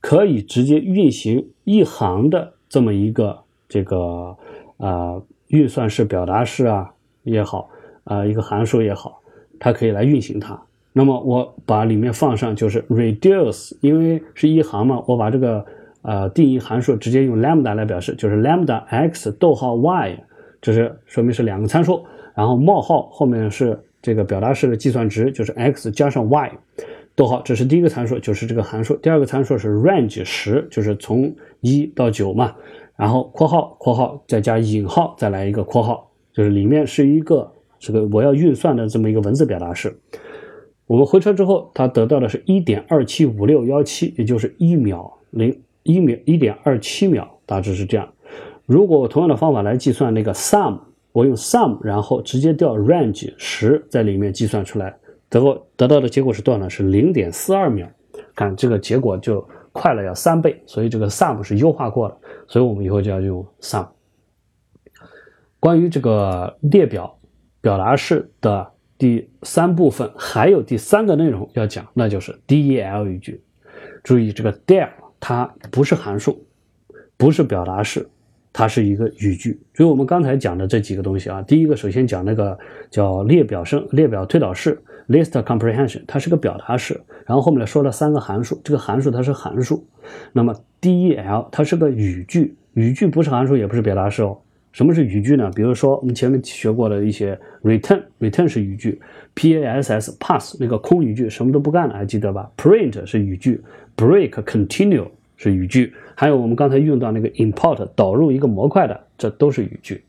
[0.00, 4.38] 可以直接运行一行的这么一个这个
[4.78, 6.92] 啊运算式表达式啊
[7.22, 7.68] 也好
[8.04, 9.20] 啊一个函数也好，
[9.58, 10.60] 它可以来运行它。
[10.92, 15.64] 那么我把里面放上就是 reduce，因为是一行嘛，我把这个
[16.02, 20.18] 呃定义函数直接用 lambda 来表示，就是 lambda x 逗号 y，
[20.60, 23.78] 这是说明是两个参数，然后冒号后面是。
[24.02, 26.52] 这个表达式的计算值就是 x 加上 y，
[27.16, 28.94] 逗号，这是第一个参数，就是这个函数。
[28.98, 32.54] 第二个参数是 range 十，就是从一到九嘛。
[32.96, 39.96] 然后括号括号再加引号，再来一个括号，就是里面是一个这个我要运算的这么一个文字表达式。
[40.86, 48.08] 我们回车之后，它得到的是一点二七五六幺七，也就是一秒零一秒一点二七秒，大致是这样。
[48.64, 50.78] 如果我同样的方法来计算那个 sum。
[51.12, 54.94] 我用 sum，然后直接调 range 十在里面计算出来，
[55.30, 56.68] 得到得到的结果是多少呢？
[56.68, 57.88] 是零点四二秒。
[58.34, 59.42] 看这个结果就
[59.72, 62.18] 快了要三倍，所以这个 sum 是优化过了，
[62.48, 63.86] 所以我们以后就要用 sum。
[65.60, 67.18] 关于这个列表
[67.60, 73.42] 表达式的第三部分，还有第三个内容要讲，那就是 del 语句。
[74.02, 76.46] 注意这个 del 它不是函数，
[77.16, 78.08] 不是表达式。
[78.58, 82.58] 它是一个语句，所以我们刚才讲的这几个东西啊，第一个首先讲那个
[82.90, 89.84] 叫列表生列表推导式 list comprehension，它是个表达式，然后后面说了三个函数，这个函数它是函数，
[90.32, 94.38] 那么 del 它是个语句，语句不是函数也不是表达式哦。
[94.72, 95.50] 什么是语句呢？
[95.54, 99.00] 比如说我们前面学过的一些 return return 是语句
[99.34, 103.62] ，pass pass 那个空语句什么都不干了，还记得吧？print 是语句
[103.96, 105.06] ，break continue。
[105.38, 110.02] 是语句，还有我们刚才用到那个 import 导入一个模块的，这都是语句。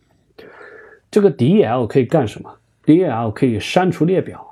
[1.11, 2.49] 这个 del 可以干什么
[2.85, 4.46] ？del 可以删除列表，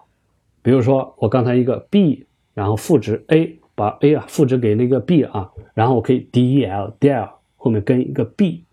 [0.65, 8.63] 比如说我刚才一个 b，然后赋值 a，把 a 啊赋值给那个 b 啊，然后我可以 del del 后面跟一个 b，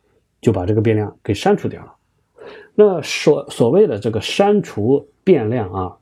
[0.41, 1.93] 就把这个变量给删除掉了。
[2.75, 5.99] 那所所谓的这个删除变量啊。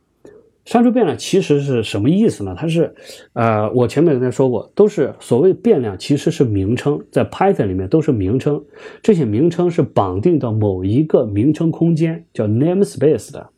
[0.66, 2.54] 删除变量其实是什么意思呢？
[2.56, 2.94] 它是，
[3.32, 8.62] 呃，我前面跟大家说过，都是所谓变量其实是名称，在 Python 里面都是名称，
[9.02, 13.50] 这些名称是绑定到某一个名称空间，叫 namespace 的。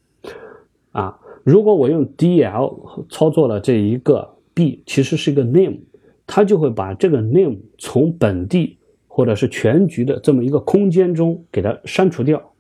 [0.93, 5.79] 啊，如果我用 dl 操作了这一个 b，其实是一个 name，
[6.27, 8.79] 它就会把这个 name 从本地
[9.09, 12.53] 或者是全局的这么一个空间中给它删除掉。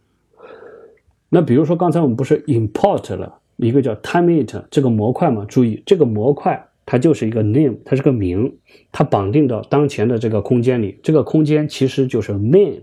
[1.28, 3.38] 那比如说刚才我们不是 import 了？
[3.56, 8.52] 一个叫 timeit 这个模块嘛，注意这个模块它就是一个 name，它是个名，
[8.90, 12.80] 它绑定到当前的这个空间里，这个空间其实就是 name，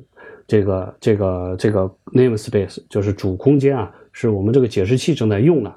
[0.48, 5.76] 这个这个这个 namespace 就是主空间啊，是我们这个解释器正在用的。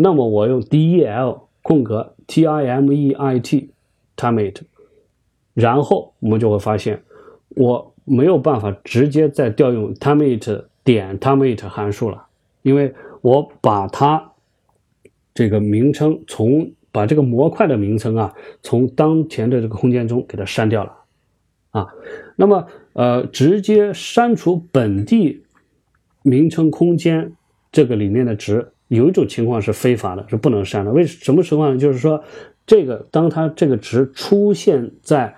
[0.00, 3.68] 那么我用 del 空格 timeit
[4.16, 4.56] timeit，
[5.54, 7.02] 然后我们就会发现
[7.50, 12.26] 我没有办法直接再调用 timeit 点 timeit 函数了，
[12.62, 14.26] 因为我把它。
[15.32, 20.92] 这个名称从把这个模块的名称啊，从当前的这个空间中给它删掉了，
[21.70, 21.86] 啊，
[22.34, 25.44] 那么呃，直接删除本地
[26.22, 27.32] 名称空间
[27.70, 30.92] 这个里面的值，有一种情况是非法的，是不能删的。
[30.92, 31.78] 为什么情况呢？
[31.78, 32.22] 就是说，
[32.66, 35.34] 这个当它这个值出现在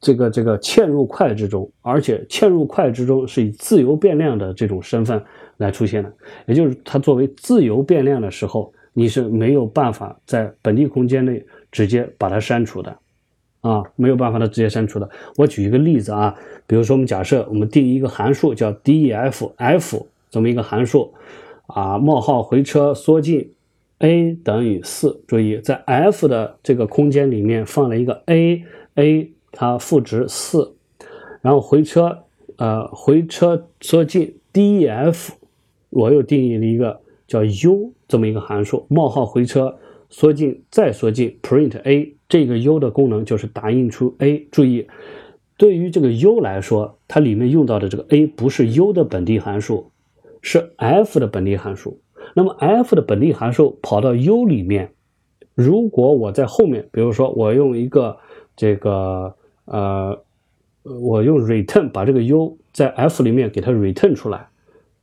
[0.00, 5.20] 这个这个嵌入块之中，而且嵌入块之中是以自由变量的这种身份
[5.56, 6.12] 来出现的，
[6.46, 8.72] 也就是它作为自由变量的时候。
[8.98, 12.96] 你是没有办法在本地空间内直接把它删除的，
[13.60, 15.06] 啊，没有办法的直接删除的。
[15.36, 16.34] 我举一个例子啊，
[16.66, 21.12] 比如说我们假设我们定一个函数叫 def f 这么一个函数，
[21.66, 23.52] 啊，冒号回车缩进
[23.98, 25.22] ，a 等于四。
[25.26, 30.76] 注意，在 f 的这个空间里面放了一个 a，a 它赋值四，
[31.40, 32.24] 然后回车，
[32.56, 35.30] 呃，回车缩进 def，
[35.90, 39.76] 我又定义了一个叫 u 这么一个函数，冒号回车
[40.08, 44.46] 缩进再缩进 print a，这个 u 的功能就是打印出 a。
[44.52, 44.86] 注意，
[45.56, 49.90] 对于这个 u 来说，它里面用到的这个 a 不是 u 的本地函数。
[50.48, 51.98] 是 f 的本地函数，
[52.36, 54.92] 那么 f 的本地函数跑到 u 里面，
[55.56, 58.16] 如果我在后面，比如说我用一个
[58.54, 59.34] 这个
[59.64, 60.22] 呃，
[60.84, 64.46] 我用 return 把这个 u 在 f 里面给它 return 出来，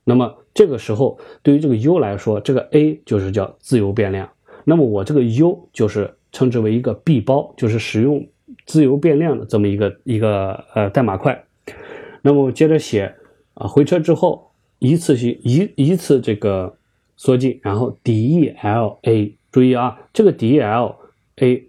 [0.06, 4.30] 那么这个时候对于这个 u 来说，这个 a 就是叫自由变量，
[4.64, 8.26] 那么我这个 u 就是称之为一个 b 包，就是使用
[8.66, 11.44] 自由变量的这么一个一个呃代码块。
[12.22, 13.14] 那么接着写
[13.56, 14.53] 啊，回车之后。
[14.84, 16.76] 一次性一一次这个
[17.16, 20.94] 缩进，然后 DELA，注意啊，这个 DELA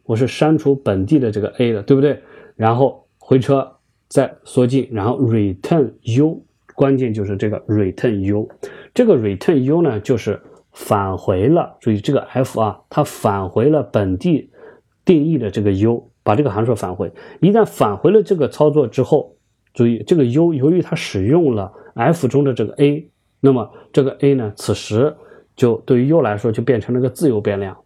[0.03, 2.21] 我是删除本地的这个 a 的，对不对？
[2.57, 3.77] 然后回车
[4.09, 6.43] 再缩进，然后 return u，
[6.75, 8.49] 关键就是这个 return u，
[8.93, 10.41] 这个 return u 呢就是
[10.73, 14.51] 返回了，注意这个 f 啊，它返回了本地
[15.05, 17.13] 定义的这个 u，把这个函数返回。
[17.41, 19.37] 一旦返回了这个操作之后，
[19.73, 21.73] 注意这个 u 由于它使用了。
[21.95, 23.09] F 中的这个 a，
[23.41, 25.15] 那么这个 a 呢，此时
[25.57, 27.77] 就对于 u 来说就变成了个自由变量，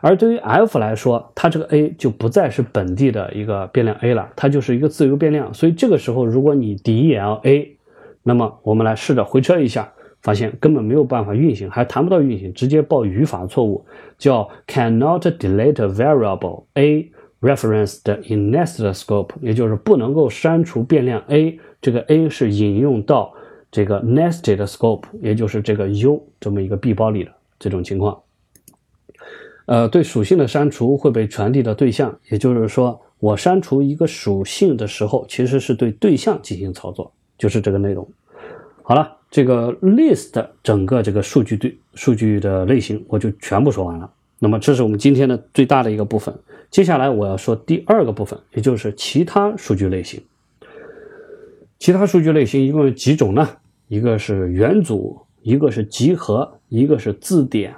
[0.00, 5.52] 而对于 f 来说，它这个 a 就不再是本地的一个变量 a 了，它就是一个自由变量。
[5.54, 7.78] 所以这个时候，如果你 del a，
[8.22, 9.90] 那么我们来试着回车一下，
[10.20, 13.84] 发现根本没有办法运行，还谈不到运行，直接报语法错误，
[14.18, 17.10] 叫 cannot delete variable a
[17.40, 23.32] referenced in nested scope，也就是不能够删除变量 a，这个 a 是引用到。
[23.74, 28.16] 这个 nested scope，也就是这个 u 这么一个 b 包里的这种情况，
[29.66, 38.08] 呃，对属性的删除会被传递到对象，也就是说，我删除一个属性的时候，其实是对对象进行操作，就是这个内容。
[38.84, 44.08] 好了，这个 list 整个这个数据对数据的类型我就全部说完了。
[44.38, 46.32] 那么，这是我们今天的最大的一个部分。
[46.70, 50.22] 接下来我要说第二个部分，也就是其他数据类型。
[51.80, 53.48] 其他数据类型一共有几种呢？
[53.88, 57.76] 一个是元组，一个是集合，一个是字典。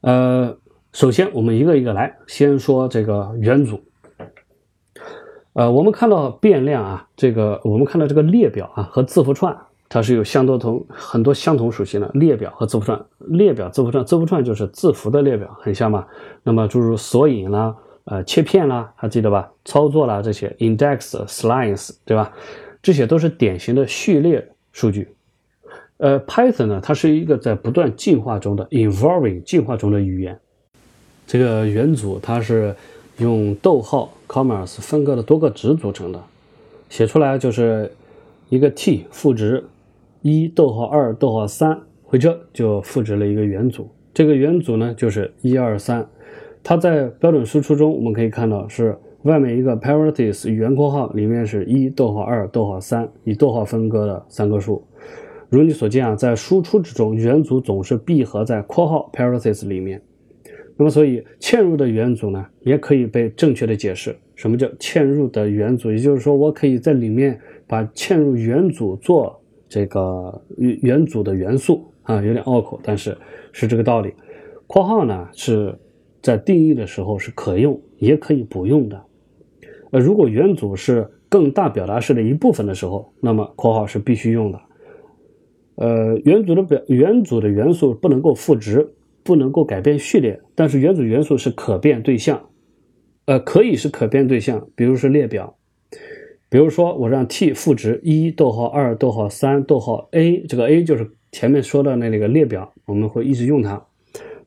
[0.00, 0.56] 呃，
[0.92, 3.82] 首先我们一个一个来，先说这个元组。
[5.54, 9.56] 呃，我们看到变量啊，这个我们看到这个列表啊和字符串，
[9.88, 12.10] 它是有相多同很多相同属性的。
[12.14, 16.06] 列表和字符串，列表、字符串，字符串就是字符的列表，很像嘛。
[16.42, 19.50] 那么诸如索引啦、呃切片啦，还记得吧？
[19.64, 22.32] 操作啦这些，index、slice，对吧？
[22.84, 25.08] 这些都是典型的序列数据，
[25.96, 30.38] 呃，Python 呢，它是一个在不断进化中的 evolving 进化中的语言。
[31.26, 32.76] 这个元组它是
[33.16, 36.22] 用逗号 commas 分割的多个值组成的，
[36.90, 37.90] 写出来就是
[38.50, 39.64] 一个 t 赋值
[40.20, 43.90] 一逗号二逗号三，回车就赋值了一个元组。
[44.12, 46.06] 这个元组呢就是一二三，
[46.62, 48.94] 它在标准输出中我们可以看到是。
[49.24, 54.86] 外面一个 parenthesis 圆括号，里面是一逗号二逗号三，以逗号分割的三个数。
[55.48, 60.02] 如你所见啊，在输出之中，元组总是闭合在括号 parenthesis 里面。
[60.76, 64.14] 那么，所以嵌入的元组呢，也可以被正确的解释。
[64.34, 65.90] 什么叫嵌入的元组？
[65.90, 69.40] 也就是说，我可以在里面把嵌入元组做
[69.70, 73.16] 这个元组的元素啊，有点拗口，但是
[73.52, 74.12] 是这个道理。
[74.66, 75.74] 括号呢，是
[76.20, 79.02] 在定义的时候是可用，也可以不用的。
[79.94, 84.60] 呃，如果元组是更大表达式的一部分的时候，那么括号是必须用的。
[85.76, 88.92] 呃，元组的表元组的元素不能够赋值，
[89.22, 92.48] 不能够改变序列，但是元组元素是可变对象，
[93.26, 95.56] 呃，可以是可变对象，比如是列表，
[96.48, 103.86] 比如说我让 t 赋值一逗号二逗号三逗号 a，这个 a 就是前面说的那那个列表，我们会一直用它。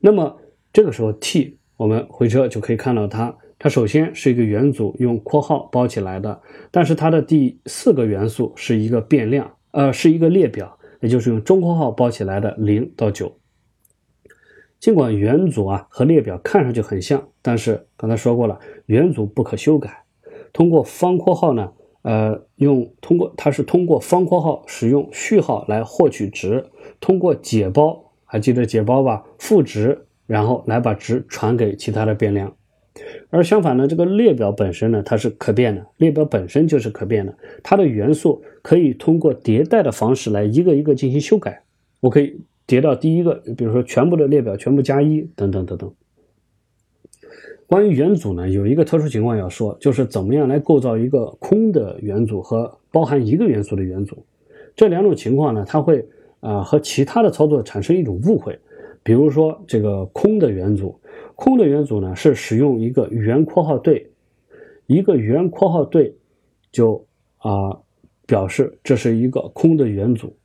[0.01, 0.41] 那么
[0.73, 3.33] 这个时候 t 我们回车就可以看到它。
[3.59, 13.37] 它首先是一个元组，用括号包起来的，但是它的第四个元素是一个变量，呃，是一个列表，也就是用中括号包起来的零到九。
[14.79, 20.03] 尽管元组啊和列表看上去很像，但是刚才说过了，元组不可修改。
[20.53, 21.71] 通过方括号呢，
[22.03, 26.63] 呃，用通过它是通过方括号使用序号来获取值，
[26.99, 29.25] 通过解包，还记得解包吧？
[29.39, 32.55] 赋值，然后来把值传给其他的变量。
[33.29, 35.85] 而相反呢，这个列表本身呢，它是可变的。
[35.97, 41.63] 列表本身就是可变的，它的元素可以通过迭代的方式来一个一个进行修改。
[41.99, 45.93] 我可以叠到第一个，比如说全部的列表全部加一等等等等。
[47.65, 54.25] 关于元组呢，有一个特殊情况要说，就是怎么样来构造一个空的元组和包含一个元素的元组。
[54.75, 56.07] 这两种情况呢，它会
[56.39, 58.57] 啊和其他的操作产生一种误会。
[59.03, 60.97] 比如说这个空的元组，
[61.37, 64.11] 空的元组呢是使用一个圆括号对，
[64.87, 66.13] 一个圆括号对
[66.69, 67.05] 就
[67.37, 67.79] 啊
[68.25, 70.35] 表示这是一个空的元组。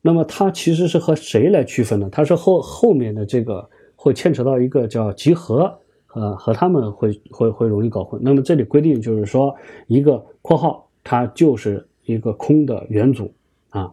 [0.00, 2.08] 那么它其实是和谁来区分呢？
[2.12, 5.80] 它是后后面的这个会牵扯到一个叫集合。
[6.14, 8.18] 呃，和他们会会会容易搞混。
[8.24, 9.54] 那么这里规定就是说，
[9.86, 13.30] 一个括号它就是一个空的元组
[13.68, 13.92] 啊，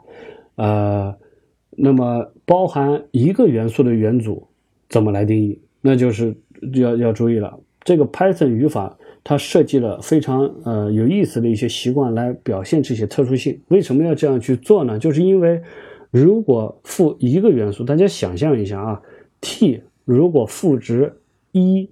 [0.56, 1.14] 呃，
[1.72, 4.48] 那么包含一个元素的元组
[4.88, 5.60] 怎么来定义？
[5.88, 6.36] 那就是
[6.74, 7.60] 要要注意了。
[7.84, 13.62] 这个 Python 语法它设计了非常呃有意思的一些习惯来表现这些特殊性。
[13.68, 14.98] 为什么要这样去做呢？
[14.98, 15.62] 就是因为
[16.10, 19.00] 如果赋一个元素，大家想象一下啊
[19.42, 21.14] ，t 如果赋值
[21.52, 21.88] 一。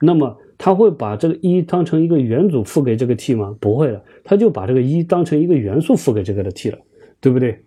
[0.00, 3.56] 那么它会把这个一当成一个元组赋给这个 t 吗？
[3.58, 6.78] 不会的，它就把这个一当成一个元素赋给这个的 t 了，
[7.18, 7.58] 对不对？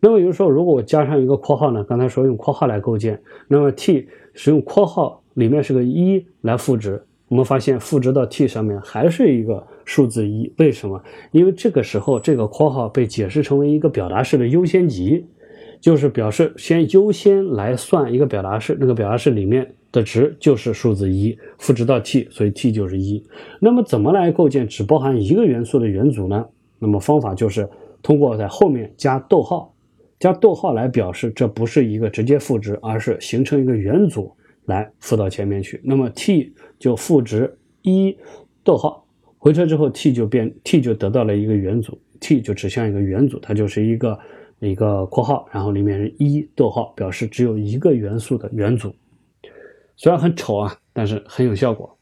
[0.00, 1.82] 那么有时候如果我加上一个括号呢？
[1.84, 11.02] 刚才说用括号来构建，那么 t 使用括号里面是个一来赋值，我们发现赋值到 t 上面还是一个数字一，为什么？
[11.32, 15.24] 因为这个时候这个括号被解释成为一个表达式的优先级，
[15.80, 19.74] 就是表示先优先来算一个表达式，那个表达式里面。
[19.90, 23.24] 的值就是数字一，赋值到 t，所以 t 就是一。
[23.58, 26.44] 那么怎么来构建只包含一个元素的元组呢？
[26.78, 27.66] 那么方法就是
[28.02, 29.72] 通过在后面加逗号，
[30.18, 34.34] 加逗号来表示这不是一个直接赋值，而是形成一个元组
[34.64, 35.80] 来赋到前面去。
[35.84, 38.16] 那么 t 就赋值一，
[38.64, 39.06] 逗号
[39.38, 44.18] 回车之后 t 就变 t 就得到了一个元组，t 就指向一个元组，它就是一个
[44.58, 48.92] 一个括号，然后里面是一逗号，表示只有一个元素的元组。
[49.96, 51.96] 虽然很丑啊，但是很有效果。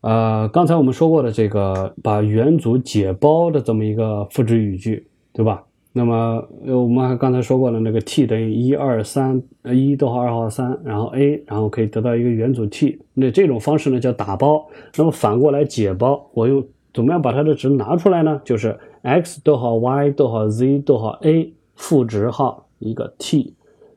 [0.00, 5.64] 呃，刚才我们说过的这个把元组解包的这么一个赋值语句，对吧？
[5.92, 13.00] 那么我们还刚才说过了，那个 t 等于一二三，呃一逗号二号三，然后 a，然后可以得到一个元组 t。
[13.14, 14.68] 那这种方式呢叫打包。
[14.96, 18.40] 那么反过来解包，我用怎么样把它的值拿出来呢？
[18.44, 23.54] 就是 x 逗号 y 逗号 z 逗号 a 赋值号一个 t。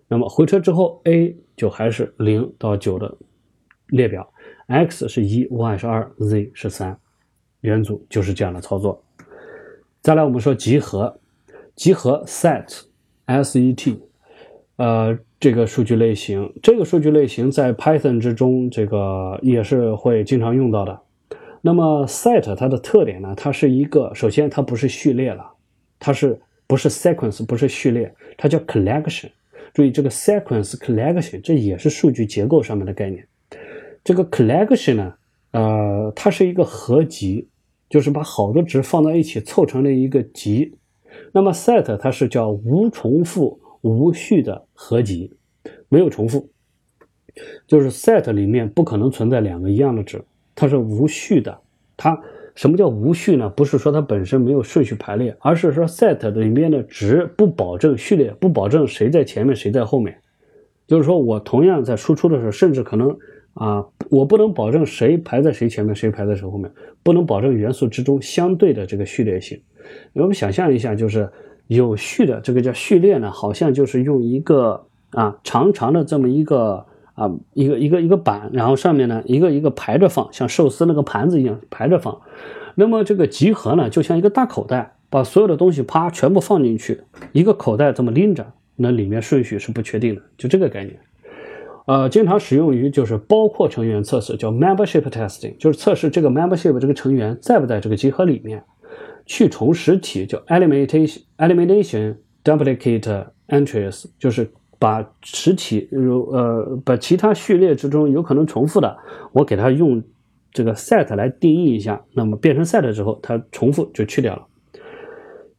[0.07, 3.15] 那么回车之后，a 就还是零到九的
[3.87, 4.27] 列表
[4.67, 6.97] ，x 是一，y 是二，z 是三，
[7.61, 9.03] 元组就是这样的操作。
[10.01, 11.15] 再来，我们说集合，
[11.81, 13.99] 集合 set，s-e-t，
[14.75, 21.01] 呃，这个数据类型，这个数据类型在 Python 之中，这个也是会经常用到的。
[21.59, 25.43] 那么 set 它的特点呢，它是一个，首先它不是序列了，
[25.97, 29.31] 它是不是 sequence，不是序列，它叫 collection。
[29.73, 33.27] 注意这个 sequence collection，这也是数据结构上面的概念。
[34.03, 35.13] 这个 collection 呢，
[35.53, 37.47] 呃，它是一个合集，
[37.89, 40.75] 就是把好多值放到一起凑成了一个集。
[41.31, 45.33] 那么 set 它是叫无重复、无序的合集，
[45.89, 46.49] 没有重复，
[47.67, 50.23] 就是 set 里面不可能存在两个一样的值，
[50.55, 51.57] 它是无序的，
[51.95, 52.21] 它。
[52.53, 53.49] 什么叫无序呢？
[53.49, 60.17] 不是说它本身没有顺序排列，而是说 set 里面的值不保证序列，不保证谁在前面谁在后面。
[60.85, 63.17] 就是说我同样在输出的时候，甚至可能
[63.53, 66.71] 啊，我不能保证谁排在谁前面，谁排在谁后面，
[67.03, 69.61] 不能保证元素之中相对的这个序列性。
[70.13, 71.29] 我们想象一下，就是
[71.67, 76.85] 有序的这个叫序列呢，好像就是用一个啊长长的这么一个。
[77.13, 82.19] 啊，一个一个一个板，然后上面呢一个一个排着放，像寿司那个盘子一样排着放。
[82.73, 87.01] 那么这个集合呢，就像一个大口袋，把所有的东西啪全部放进去，
[87.33, 90.97] 一个口袋这么拎着，那里面顺序是不确定的，就这个概念。
[91.85, 98.63] 呃，经常使用于就是包括成员测试，叫 membership testing，就是测试这个 membership 这个成员在不在这个集合里面。
[99.25, 104.51] 去重实体叫 elimination elimination duplicate entries，就是。
[104.81, 108.97] 把实体如呃，把其他序列之中有可能重复的，
[109.31, 110.01] 我给它用
[110.51, 114.47] 这个 set 来定义一下，那么变成 set 之后，它重复就去掉了。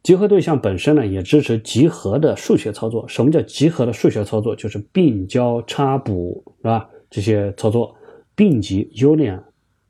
[0.02, 3.06] 集合对象本身呢，也支持集合的数学操作。
[3.08, 4.54] 什么叫集合的数学操作？
[4.56, 6.88] 就是并交叉补，是吧？
[7.10, 7.94] 这些操作，
[8.34, 9.40] 并集 union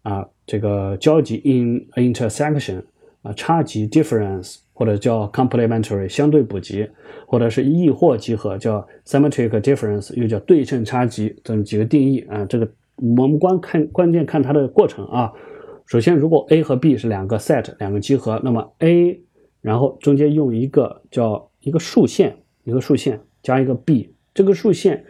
[0.02, 2.82] 啊，这个交集 in intersection
[3.22, 4.56] 啊，差集 difference。
[4.74, 6.88] 或者叫 complementary 相对补集，
[7.26, 12.44] 或者是异或集合，叫 symmetric difference，又叫对称差集，这么几个定义啊。
[12.46, 15.30] 这个我们光看关键看它的过程啊。
[15.86, 19.20] 首先，如果 A 和 B 是两个 set，两个集合，那么 A，
[19.62, 25.02] 然后中间用一个叫一个竖线，一个竖线加一个 b，这个竖线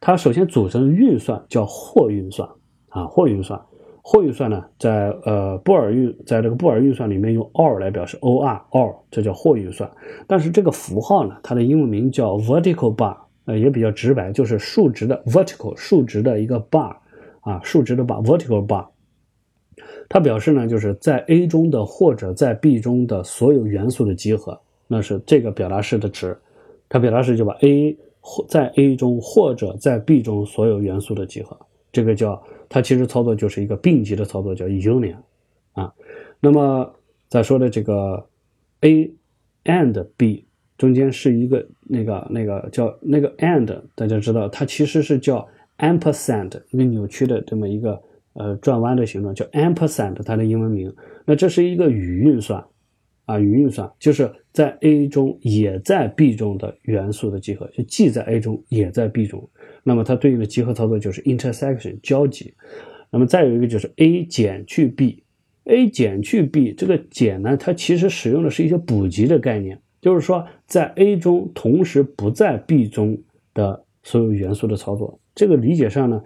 [0.00, 2.48] 它首先组成运算叫或运算
[2.88, 3.60] 啊，或运算。
[4.06, 9.90] 或运算呢，在呃布尔运，在这个布尔运算里面用 or 来表示 or or，这叫或运算。
[10.26, 13.16] 但是这个符号呢，它的英文名叫 vertical bar，
[13.46, 16.94] 呃也比较直白，就是竖直的 vertical 竖直的一个 bar
[17.40, 18.86] 啊，竖直的 bar vertical bar。
[20.14, 26.38] 它表示呢，就是在 A 中的或者在 B 中的所有元素的集合，那是这个表达式的值。
[26.88, 31.58] 它表达式就把 A 或在 A 中或者在 B 中所有元素的集合，
[31.90, 32.40] 这个叫。
[32.68, 35.16] 它其实操作就是一个并集的操作，叫 union，
[35.72, 35.92] 啊，
[36.40, 36.94] 那么
[37.28, 38.24] 再说的这个
[38.80, 39.10] a
[39.64, 40.44] and b
[40.78, 45.46] 中间是一个那个那个叫那个 and，大家知道它其实是叫
[45.78, 48.00] ampersand，一个扭曲的这么一个
[48.34, 50.94] 呃转弯的形状，叫 ampersand，它的英文名。
[51.24, 52.64] 那这是一个语运算。
[53.26, 59.48] 啊，语运算就是在 A 中也在 B 中的元素的集合，就既在 A 中也在 B 中。
[59.82, 62.52] 那么它对应的集合操作就是 intersection 交集。
[63.10, 73.18] 那么再有一个就是 A 减去 B，A 减去 B 这个减呢，它其实使用的是一些补集的概念，就是说在 A 中同时不在 B 中
[73.54, 75.18] 的所有元素的操作。
[75.34, 76.22] 这个理解上呢。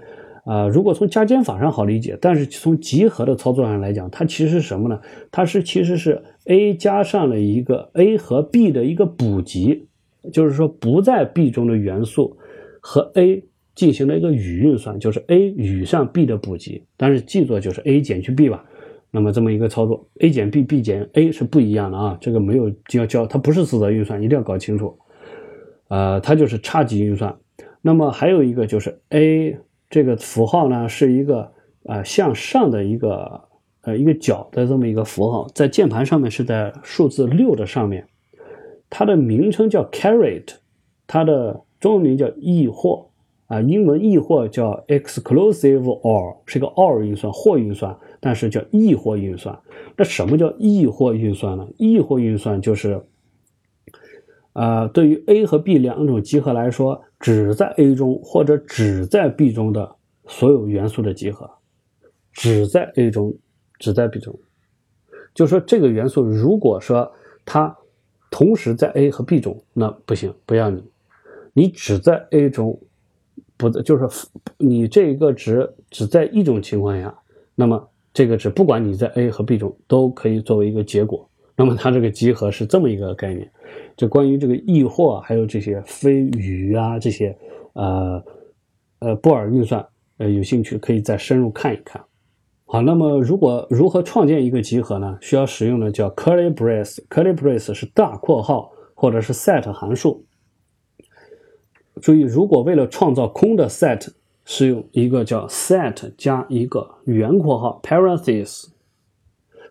[0.49, 4.99] 啊，如果从加减法上好理解，但是从集合的操作上来讲，它其实是什么呢？
[5.31, 9.89] 它是其实是 A 加上了一个 A 和 B 的一个补集，
[10.33, 12.39] 就是说不在 B 中的元素
[12.81, 13.45] 和 A
[13.75, 16.83] 进行了一个语运算，就是 A 与上 B 的补集。
[16.97, 18.65] 但是记作就是 A 减去 B 吧。
[19.11, 24.99] 那么这么一个操作，A 减 B，B 减 A 是不一样的啊，这个没有要教，它不是四则运算，一定要搞清楚。
[25.89, 27.37] 呃，它就是差级运算。
[27.83, 29.59] 那么还有一个就是 A。
[29.91, 31.53] 这个符号呢是一个
[31.85, 33.41] 呃向上的一个
[33.83, 38.07] 呃一个角的这么一个符号，在键盘上面是在数字六的上面，
[38.91, 40.45] 它的名称叫 caret，
[41.07, 43.09] 它的中文名叫异或
[43.47, 49.59] 啊，英文异或叫 exclusive or，是个 or 运算或运算，但是叫异或运算。
[49.97, 51.67] 那什么叫异或运算呢？
[51.79, 53.03] 异或运算就是。
[54.55, 59.97] 呃，对于 A 和 B 两种集合来说，只在 A 中或者只在 B 中的
[60.27, 61.51] 所有元素的集合，
[62.33, 63.35] 只在 A 中，
[63.79, 64.39] 只在 B 中，
[65.35, 67.11] 就说这个元素，如果说
[67.45, 67.77] 它
[68.31, 70.85] 同时在 A 和 B 中，那不行，不要你，
[71.53, 72.79] 你只在 A 中，
[73.57, 77.19] 不，就是你这个值只在一种情况下，
[77.55, 81.29] 那么这个值不管你在 A 和 B 中，都可以作为一个结果。
[81.59, 83.51] 那么它这个集合是这么一个概念，
[83.97, 87.37] 就关于这个异或还有这些非语啊这些，
[87.73, 88.25] 呃
[89.01, 89.85] 呃布尔运算，
[90.19, 92.01] 呃有兴趣可以再深入看一看。
[92.65, 95.19] 好，那么如果如何创建一个集合呢？
[95.21, 100.25] 需要使用的叫 curly brace，curly brace 是大括号或者是 set 函数。
[102.01, 104.07] 注意，如果为了创造空的 set，
[104.45, 108.69] 是用一个叫 set 加一个圆括号 parenthesis。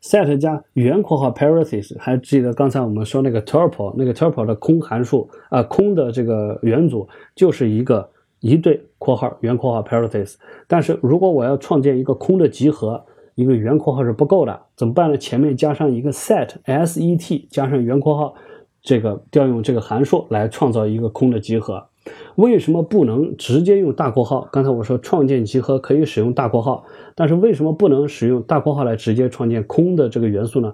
[0.02, 8.10] Set 加圆括号 parenthesis，还记得刚才我们说那个 tuple，那个 tuple 的空函数啊，空的这个元组就是一个
[8.40, 10.36] 一对括号圆括号 parenthesis。
[10.68, 13.04] 但是如果我要创建一个空的集合，
[13.36, 15.18] 一个圆括号是不够的，怎么办呢？
[15.18, 18.34] 前面加上一个 set s e t 加上圆括号，
[18.82, 21.86] 这个调用这个函数来创造一个空的集合。
[22.36, 24.48] 为什么不能直接用大括号？
[24.52, 26.86] 刚才我说创建集合可以使用大括号，
[27.16, 30.74] 但是为什么不能使用大括号来直接创建空的这个元素呢？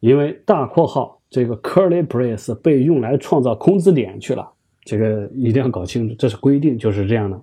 [0.00, 4.48] 因为大括号这个 curly brace 被用来创造空字点去了，
[4.84, 7.40] 这个一定要搞清楚，这是规定，就是这样的。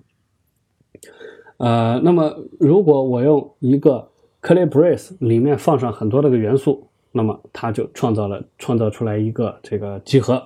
[1.58, 4.08] 呃，那么如果我用一个
[4.40, 10.42] curly brace 里面放上很多这个元素，那么它就创造了创造出来一个这个集合。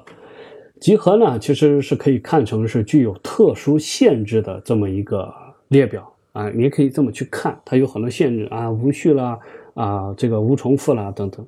[0.87, 5.35] 集合呢，其实是可以看成是具有特殊限制的这么一个
[5.67, 9.37] 列表啊，你也可以这么去看，它有很多限制啊，无序啦，
[9.75, 11.45] 啊，这个无重复啦等等。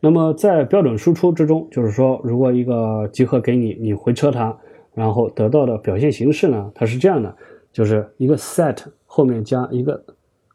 [0.00, 4.58] 那么在标准输出之中，就是说，如果一个集合给你，你回车它，
[4.92, 7.32] 然后得到的表现形式呢，它是这样的，
[7.72, 8.76] 就是一个 set
[9.06, 10.04] 后面加一个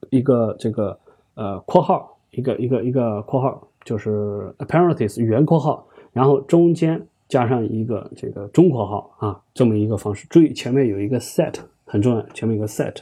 [0.10, 1.00] 一个这个
[1.36, 7.08] 呃括号，一个一个一个括号，就是 parenthesis 圆括号，然后中间。
[7.30, 10.26] 加上一个这个中括号啊，这么一个方式。
[10.30, 11.54] 注意前面有一个 set
[11.86, 12.96] 很重要，前面有个 set。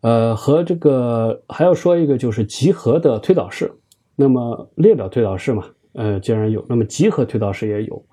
[0.00, 3.72] 呃，和这个还要说一个就是集合的推导式。
[4.16, 8.04] 那么列表推导式嘛，呃，既然有，那么集合推导式也有。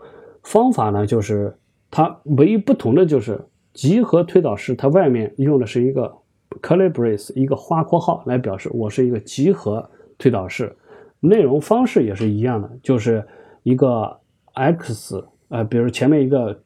[0.44, 1.58] 方法呢，就是
[1.90, 3.44] 它唯一不同的就是
[3.74, 6.14] 集合推导式，它外面用的是一个
[6.62, 9.90] curly brace，一个花括号来表示我是一个集合
[10.20, 10.76] 推导式。
[11.20, 13.26] 内容方式也是一样的，就是
[13.64, 14.20] 一个。
[14.54, 16.60] x，呃，比如前面一个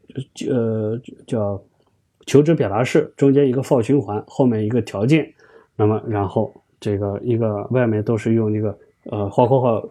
[0.49, 1.61] 呃叫
[2.25, 5.33] 求职表达式，中间一个 for 循环，后面一个条件，
[5.75, 9.89] 那么然后这个一个外面都是用一个呃花括号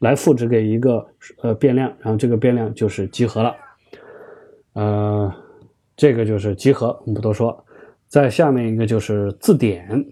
[0.00, 1.06] 来赋值给一个
[1.42, 3.56] 呃变量，然后这个变量就是集合了，
[4.74, 5.32] 呃，
[5.96, 7.64] 这个就是集合，我们不多说。
[8.08, 10.04] 在下面一个就是字典，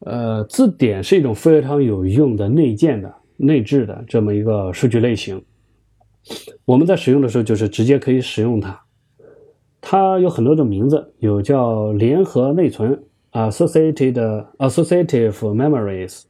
[0.00, 5.42] 呃，字典是一种非常有用的内建的、内置的这么一个数据类型。
[6.64, 8.80] 我们在使用的时候，就是直接可以使用它。
[9.80, 16.24] 它有很多种名字，有叫联合内存 （associated associative memories），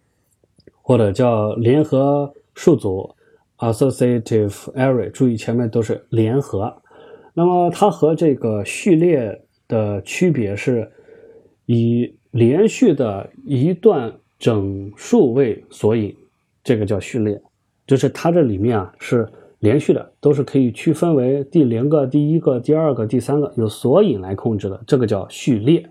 [0.83, 3.15] 或者叫联合数组
[3.59, 5.11] （associative array）。
[5.11, 6.83] 注意前面都是联合。
[7.35, 9.43] 那么它和这个序列。
[9.69, 10.91] 的区别是
[11.67, 16.17] 以连续的一段整数为索引，
[16.65, 17.39] 这个叫序列，
[17.87, 25.89] 就是它这里面啊是连续的，都是可以区分为第零个、第一个、第二个、第三个，有索引来控制的，这个叫序列。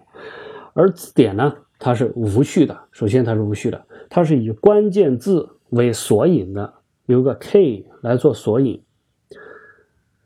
[0.74, 6.74] 而字典呢，它是无序的，首先它是无序的，它是以关键字为索引的，
[7.06, 8.82] 有个 k 来做索引。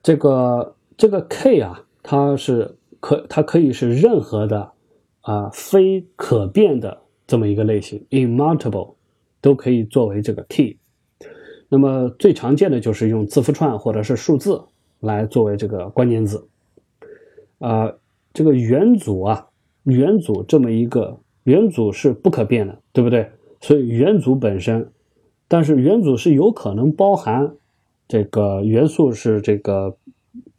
[0.04, 2.78] 这个这个 k 啊，它是。
[3.02, 4.74] 可它可以是任何的
[5.22, 8.94] 啊非可变的这么一个类型，immutable
[9.42, 10.78] 都可以作为这个 key。
[11.74, 14.62] 那么最常见的就是用字符串或者是数字
[15.00, 16.46] 来作为这个关键字。
[17.60, 17.94] 啊，
[18.34, 19.48] 这个元组啊，
[19.84, 23.32] 元组这么一个元组是不可变的，对不对？
[23.62, 24.92] 所以元组本身，
[25.48, 27.56] 但是元组是有可能包含
[28.06, 29.96] 这个元素是这个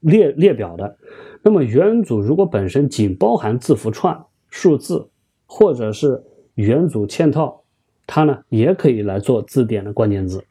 [0.00, 0.96] 列列表的。
[1.42, 5.08] 那么元组如果本身仅包含字符串、数字，
[5.44, 6.24] 或者是
[6.54, 7.64] 元组嵌套，
[8.06, 10.42] 它呢也可以来做字典的关键字。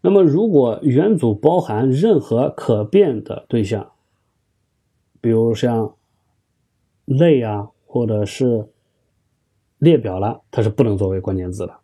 [0.00, 3.90] 那么如果元组包含任何可变的对象，
[5.20, 5.94] 比如像
[7.04, 8.66] 类啊，或者是
[9.78, 11.74] 列表了，它是不能作为关键字的。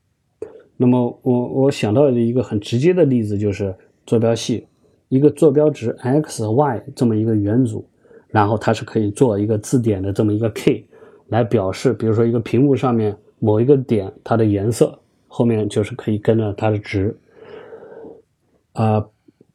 [0.77, 3.75] 那么我我想到的一个很直接的例子就是
[4.07, 4.67] 坐标系。
[5.09, 7.89] 一个坐标值 x、y 这么一个元组，
[8.29, 10.85] 然后它是可以做一个字典的这么一个 k
[11.29, 14.99] 来表示，比如说一个屏幕上面某一个点它的颜色，
[15.29, 17.17] 后面就是可以跟着它的值。
[18.77, 19.05] 啊，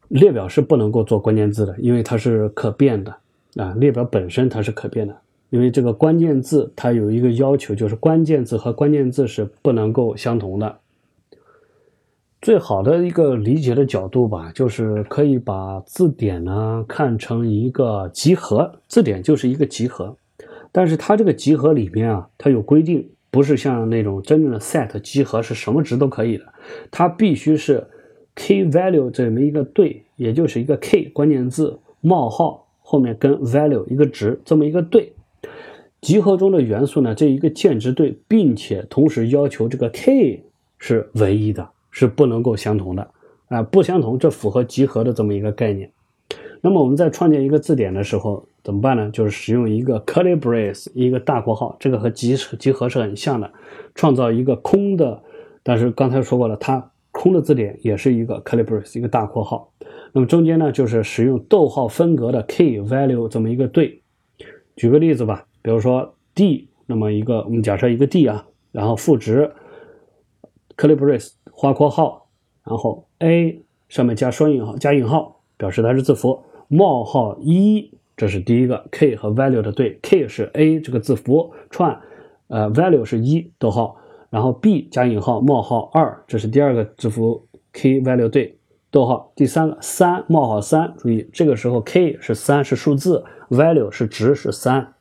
[0.08, 3.14] 列表是不能够做关键字的，因为它是可变的
[3.56, 5.16] 啊，列表本身它是可变的，
[5.50, 10.78] 因为这个关键字它有一个要求，就是关键字和关键字是不能够相同的。
[12.40, 20.16] 最好的一个理解的角度吧，就是可以把字典呢看成一个集合，字典就是一个集合，
[20.72, 26.44] 但是它这个集合里面啊，它有规定，不是像那种真正的 set 集合是什么值都可以的，
[26.90, 27.86] 它必须是
[28.34, 35.12] key value 这么一个对，也就是一个 k 关键字冒号后面跟 value 一个值这么一个对，
[36.00, 40.42] 集合中的元素呢这一个键值对，并且同时要求这个 k
[40.78, 41.68] 是唯一的。
[41.94, 43.06] 是不能够相同的
[43.48, 45.92] 啊，不相同，这符合集合的这么一个概念。
[46.62, 49.10] 那么我们在创建一个字典的时候怎么办呢？
[49.10, 53.52] 就是使用一个 curly brace，一个大括号，这个和集集合是很像的，
[53.94, 55.22] 创造一个空的。
[55.62, 59.72] 但是刚才说过了，它空的字典也是一个 curly brace，一个大括号。
[60.12, 64.02] 那么中间呢，就是使用逗号分隔的 key value 这么一个对。
[64.74, 69.52] 举个例子吧，比如说 d，那么一个我们假设一个 d 啊，然后赋值
[70.76, 71.34] curly brace。
[71.54, 72.28] 花括号，
[72.64, 76.42] 然后 a 上面加双引号加引号，表示它是字符。
[76.66, 82.00] 冒号一，这是第一个 k 和 value 的对，k 是 a 这个字符串，
[82.48, 83.96] 呃 value 是一逗号，
[84.32, 88.56] 然后 b 加引号冒号二，这是第二个字符 k value 对
[88.90, 89.30] 逗号。
[89.36, 94.94] 第三个三冒号三，注意这个时候 k 是三是数字，value 是值是三。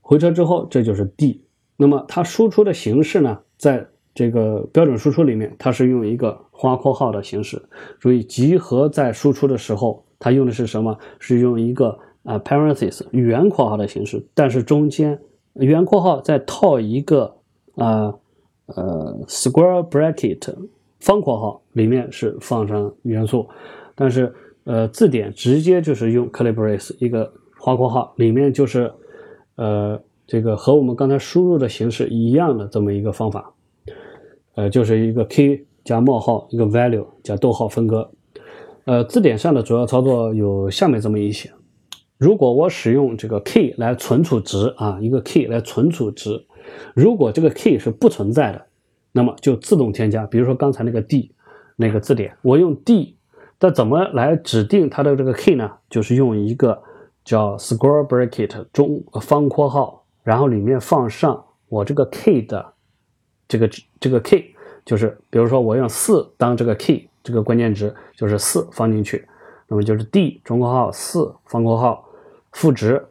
[0.00, 1.44] 回车之后，这就是 d。
[1.76, 7.62] 那么它输出的形式呢，在这个标准输出里面，它是用一个花括号的形式。
[8.00, 10.98] 注意，集合在输出的时候，它用的是什么？
[11.20, 15.20] 是用一个啊 parenthesis 圆括号的形式，但是中间
[15.52, 17.36] 圆括号再套一个
[17.80, 18.14] 啊
[18.76, 20.54] 呃 square bracket
[21.00, 23.48] 方括号，里面是放上元素。
[23.94, 24.32] 但是
[24.64, 28.92] 呃字典直接就是用 curly brace 一个花括号，里面就是
[29.56, 33.52] 呃这个和我们刚才输入的形式一样的这么一个方法。
[34.56, 38.10] 呃，就是一个 k 加冒号，一个 value 加逗号分割。
[38.84, 41.50] 呃，字典上的主要操作有下面这么一些。
[42.18, 46.44] 如果我使用这个 key 来存储值啊，一个 key 来存储值，
[46.94, 48.66] 如果这个 key 是不存在的，
[49.12, 50.26] 那么就自动添加。
[50.26, 51.32] 比如说刚才那个 d
[51.76, 53.16] 那个字典，我用 d
[53.58, 55.70] 但怎么来指定它的这个 key 呢？
[55.88, 56.82] 就是用一个
[57.24, 62.72] 叫 square bracket 中方括号，然后里面放上我这个 key 的
[63.46, 69.26] 这个这个 key，就是比如说我用四当这个 key 这个关键值，就是四放进去，
[69.68, 72.08] 那么就是 d 中括号四方括号
[72.52, 73.06] 赋值，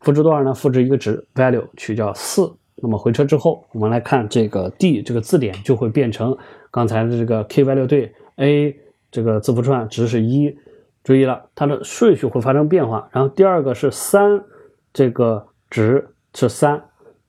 [0.00, 0.52] 赋值多少呢？
[0.52, 2.52] 赋值一个值 value 取叫四。
[2.76, 6.36] 那么回车之后，我们来看这个 d 这个字典就会变成
[6.70, 8.76] 刚才的这个 k y 六对 a
[9.10, 10.56] 这个字符串值是一，
[11.04, 13.08] 注意了，它的顺序会发生变化。
[13.12, 14.42] 然后第二个是三，
[14.92, 16.82] 这个值是三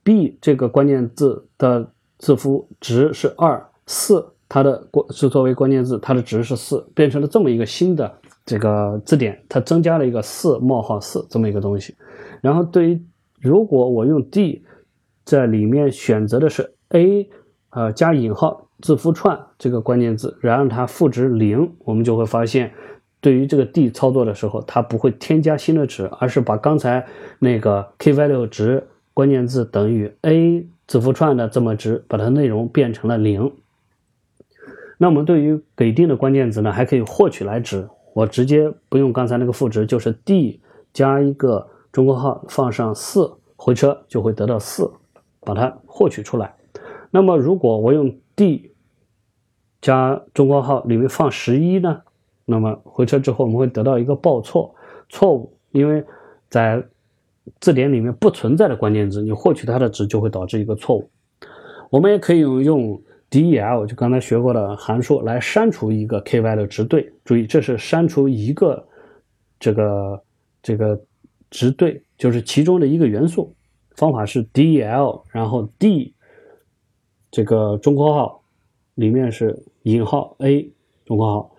[0.03, 8.11] ，b 这个关键字的字符值是二，四它的关是作为关键字，它的值是四，变成了这么一个新的
[8.45, 11.95] 这个字典，它增加了一个四冒号四这么一个东西。
[12.41, 13.01] 然后对于
[13.39, 14.63] 如果我用 d
[15.25, 17.27] 在里面选择的是 a，
[17.71, 22.71] 呃加引号字符串这个关键字，然后它赋值零，我们就会发现，
[23.19, 27.05] 对于这个 d 操作的时候，它不会添加新的值，而是把刚才
[27.39, 33.51] 那个 key value 值关键字等于 a 字符串的这么值，把它内容变成了零。
[34.99, 40.61] 那我们对于给定的关键字呢，还可以获取来值，我直接不用刚才那个赋值，就是 d
[40.93, 44.91] 加一个中括号放上四回车就会得到四。
[45.45, 46.53] 把它获取出来。
[47.11, 48.71] 那么，如果我用 d
[49.79, 52.01] 加中括号里面放十一呢？
[52.43, 54.75] 那么回车之后，我们会得到一个报错，
[55.09, 56.03] 错误，因为
[56.49, 56.83] 在
[57.59, 61.09] 字典里面不存在的关键字，你获取它的值就会导致一个错误。
[61.89, 67.11] 我们也可以用用 del，就刚才学过的函数来删除一个 k y 的值对。
[67.23, 68.85] 注意，这是删除一个
[69.59, 70.23] 这个
[70.61, 70.99] 这个
[71.49, 73.53] 值对，就是其中的一个元素。
[73.95, 76.13] 方法是 del，然后 d
[77.31, 78.41] 这个中括号
[78.95, 80.69] 里面是引号 a
[81.05, 81.51] 中括号，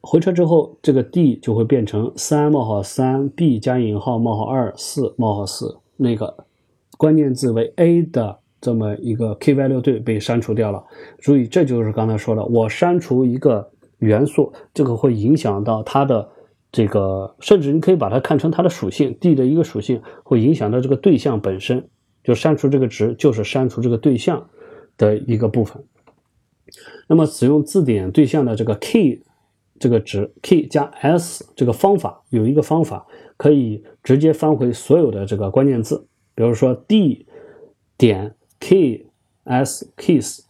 [0.00, 6.34] 回车之后，这个 d 就会变成三冒号三 b 加引号冒号二四冒号四，那个
[6.96, 10.84] 关键字为 a 的这么一个 k y 六对被删除掉了。
[11.18, 16.28] 注意，这就是刚才说的，我删除一个元素，这个会影响到它的。
[16.70, 21.88] 这个甚至你可以把它看成它的属性，d 的一个属性会影响到这个对象本身，
[22.22, 24.48] 就删除这个值就是删除这个对象
[24.96, 25.82] 的一个部分。
[27.06, 29.22] 那么使用字典对象的这个 key
[29.80, 37.26] 这个值 K 加 s 这个方法有一个方法可以直接翻回所有的这个关键字，比如说 d
[37.96, 39.06] 点 K
[39.44, 40.40] S keys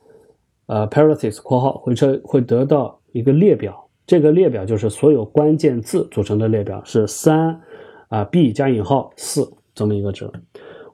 [0.66, 3.88] 呃 parenthesis 括号回车会得到一个列表。
[4.09, 7.60] 这个列表就是所有关键字组成的列表，是三
[8.09, 10.26] 啊 b 加引号四这么一个值。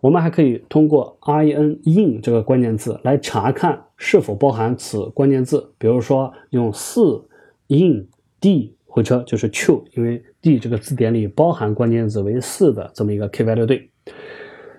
[0.00, 5.72] 我们还可以通过 in in 这个关键字来查看是否包含此关键字。
[5.78, 7.24] 比如说用四
[7.68, 8.08] in
[8.40, 13.88] d 回车就是 true，因为 d 这个字典里包含关键字为四的这么一个 key value 对。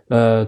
[0.10, 0.46] 呃，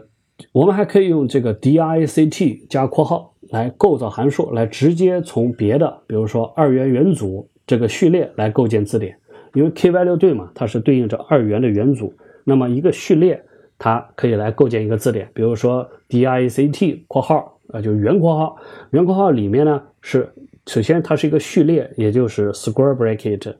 [0.51, 7.49] 我们还可以用这个 dict 加括号来构造函数，来直接从别的，比如说二元元组。
[7.67, 9.15] 这个序列来构建字典，
[9.53, 12.13] 因为 key value 对嘛，它是对应着二元的元组。
[12.45, 13.43] 那么一个序列，
[13.77, 15.29] 它可以来构建一个字典。
[15.33, 18.55] 比如说 dict 括号啊，就是圆括号，
[18.91, 20.31] 圆括号里面呢是
[20.65, 23.53] 首先它是一个序列，也就是 square bracket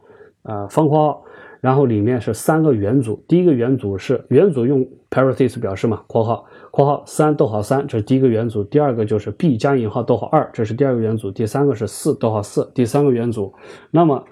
[0.44, 1.26] 啊方括号，
[1.60, 3.22] 然后里面是三个元组。
[3.28, 6.46] 第一个元组是元组用 parenthesis 表示嘛，括号
[6.78, 8.64] 括号三逗号三，这是第一个元组。
[8.64, 11.32] 第二个就是 b 加引号逗号二，这是第二个元组。
[11.32, 13.52] 第三个是四逗号四，第三个元组。
[13.90, 14.24] 那么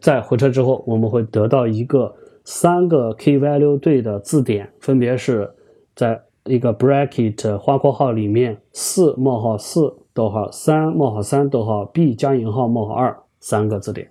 [0.00, 5.52] 在回车之后，我们会得到一个三个 key value 对的字典，分别是
[5.94, 14.10] 在一个 bracket 花括号里面四冒号四逗号三冒号三逗号 b 加引号冒号二三个字典。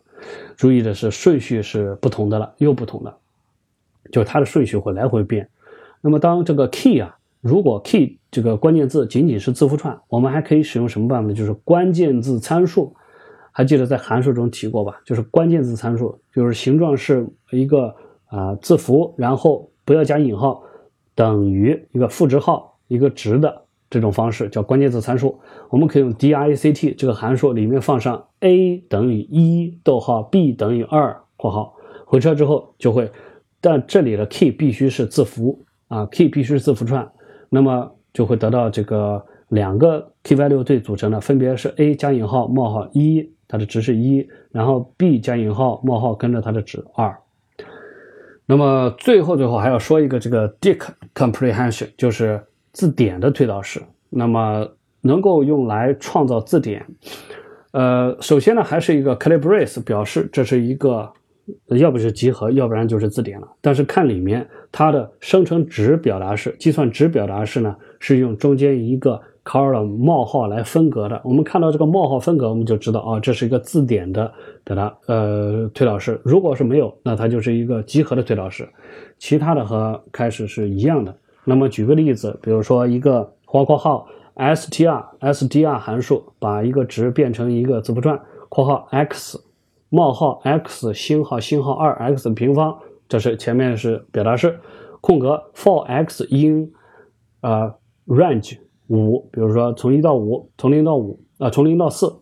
[0.56, 3.18] 注意的是顺序是不同的了，又不同的，
[4.11, 5.49] 就它的顺序会来回变。
[6.02, 7.16] 那么当这个 key 啊。
[7.41, 11.34] 如果 key 这个关键字仅仅是字符串，我们还可以使用什么办法呢？
[11.34, 12.94] 就是关键字参数，
[13.52, 14.99] 还记得在函数中提过吧？
[15.06, 17.95] 就是关键字参数，就是形状是一个
[18.28, 20.61] 啊字符，然后不要加引号，
[21.16, 25.40] 等于一个赋值号一个值的这种方式叫关键字参数。
[25.70, 31.74] 我们可以用 dict 这个函数里面放上 a 等于一逗号 b 等于二括号
[32.06, 33.10] 回车之后就会，
[33.61, 37.10] 但这里的 key 必须是字符啊，key 必须是字符串。
[37.50, 47.16] 那么就会得到这个两个 key value 对组成的，分别是 a 加引号冒号一，它的值是一，然后 b 加引号冒号跟着它的值二。
[48.46, 53.82] 那么最后最后还要说一个这个 dict comprehension，就是字典的推导式。
[54.10, 54.68] 那么
[55.02, 56.86] 能够用来创造字典，
[57.72, 61.12] 呃，首先呢还是一个 c a l i b r a c e 表示这是一个
[61.68, 63.48] 要不是集合，要不然就是字典了。
[63.62, 71.20] 但是看里面它的生成值表达式、计算值表达式呢，是用中间一个 colon 冒号来分隔的。
[71.24, 74.32] 我们看到这个冒号分隔，我们就知道啊，这是一个字典的
[74.64, 76.22] 表达呃推导式。
[76.24, 78.70] 如果是没有，那它就是一个集合的推导式。
[79.18, 81.16] 其他的和开始是一样的。
[81.44, 88.20] 那么举个例子，比如说一个花括号 str str 函数把一个值变成一个字符串
[88.50, 89.40] 括号 x。
[89.91, 92.78] 冒号 x 星号星号二 x 平方，
[93.10, 94.57] 这是前面是表达式，
[95.02, 96.72] 空格 for x in
[97.41, 97.73] 呃
[98.06, 98.57] range
[98.88, 102.22] 五，比如说从一到五，从零到五啊，从零到四，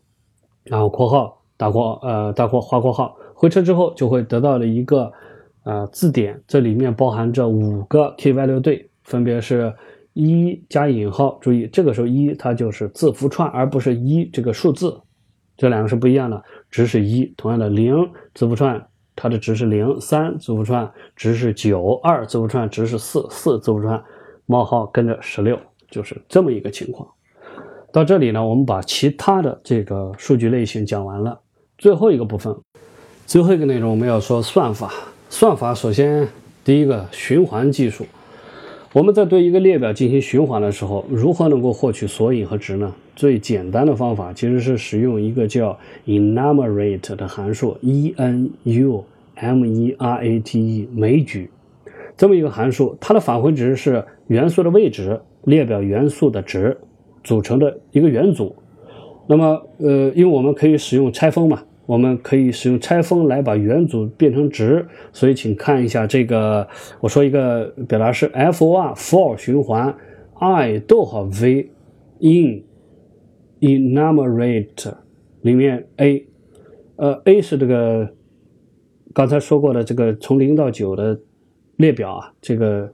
[0.63, 5.11] 然后括号大括呃大括花括号，回车之后就会得到了一个
[5.63, 9.73] 呃字典，这里面包含着五个 key value 对，分别是
[10.13, 14.97] 一加引号，注意这个时候一它就是字符串，而不是一这个数字。
[15.57, 17.93] 这两个是不一样的，值是一，同样的零
[18.33, 18.87] 字符串
[19.17, 24.01] 它的值是零，三字符串值是九，二字符串值是四，四字符串
[24.45, 27.09] 冒号跟着十六，就是这么一个情况。
[27.91, 31.39] 到这里呢，我们把其他的这个数据类型讲完了。
[31.79, 32.55] 最后一个部分，
[33.25, 34.93] 最后一个内容我们要说算法。
[35.29, 36.27] 算法首先
[36.63, 38.05] 第一个循环技术。
[38.97, 42.91] 我们在对一个列表进行循环的时候，如何能够获取索引和值呢？
[43.15, 49.05] 最简单的方法其实是使用一个叫 enumerate 的函数，e n u
[49.35, 51.47] m e r a t e 枚举
[52.17, 56.75] 这么一个函数，它的返回值是元素的位置、列表元素的值
[57.23, 58.55] 组成的一个元组。
[59.27, 61.61] 那么，呃，因为我们可以使用拆分嘛。
[61.87, 66.67] 我们可以使用拆封来把元组变成值，所以请看一下这个，
[66.99, 69.95] 我说一个表达式 for for 循环
[70.35, 71.71] i 逗号 v
[72.19, 72.63] in
[73.61, 74.93] enumerate
[75.41, 76.27] 里面 a，
[76.97, 78.13] 呃 a 是这个
[79.13, 81.19] 刚才说过的这个从零到九的
[81.77, 82.93] 列表啊，这个。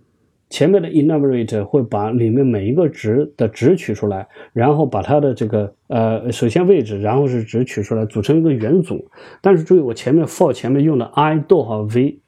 [0.53, 9.03] 前面的 enumerate 会把里面每一个值的值取出来，然后把它的这个呃，首先位置，然后是值取出来，组成一个元组。
[9.41, 12.19] 但是注意，我前面 for 前面用的 i 逗号 v，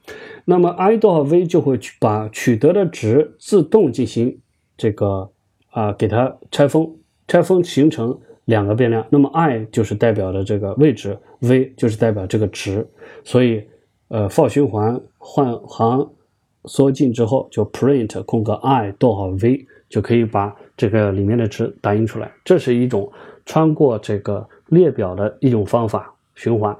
[0.44, 4.36] 那么 i 逗号 v 就会去把取得的值自动进行
[4.76, 5.30] 这个
[5.70, 6.96] 啊，给它拆封，
[7.28, 9.06] 拆封形成两个变量。
[9.12, 12.88] 那么 i 就是代表的这个位置，v 就是代表这个值。
[13.24, 13.64] 所以
[14.08, 16.10] 呃，for 循环换行。
[16.68, 22.32] 缩进之后就 print 空格 i 逗号 v 就可以把这个里面的值打印出来。
[22.44, 23.12] 这是一种
[23.46, 26.76] 穿过这个列表的一种方法循环。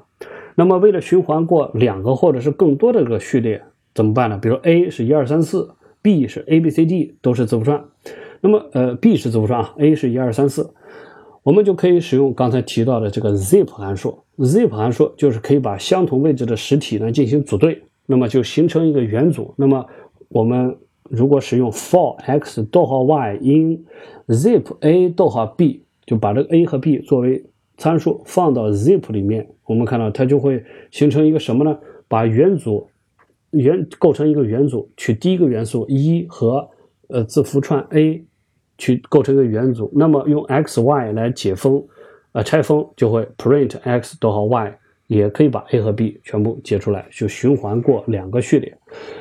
[0.54, 3.62] 那么为了循环过两个或者是更多的个序列
[3.94, 4.38] 怎么办呢？
[4.40, 5.70] 比如 a 是一二三四
[6.02, 7.82] ，b 是 a b c d 都是字符串。
[8.40, 10.70] 那么呃 b 是字符串啊，a 是一二三四，
[11.42, 14.18] 我们就可以使用刚才提到的这个 zip 函数。
[14.38, 17.82] zip 函数就是可以把相同位置的实体呢进行组对。
[18.06, 19.54] 那么就形成一个元组。
[19.56, 19.84] 那么
[20.28, 20.76] 我们
[21.10, 23.84] 如果使用 for x 逗号 y in
[24.28, 27.44] zip a 逗号 b，就把这个 a 和 b 作为
[27.76, 31.78] 参数放到 zip 里面，我们看到它就会形成一个什么呢？
[32.08, 32.88] 把元组
[33.50, 36.68] 元构成一个元组，取第一个元素一和
[37.08, 38.24] 呃字符串 a
[38.78, 39.90] 去构成一个元组。
[39.94, 41.84] 那么用 x y 来解封，
[42.32, 44.78] 呃拆封就会 print x 逗号 y。
[45.06, 48.76] 也可以把 a 和 b 全部解出来，就循环过两个序列。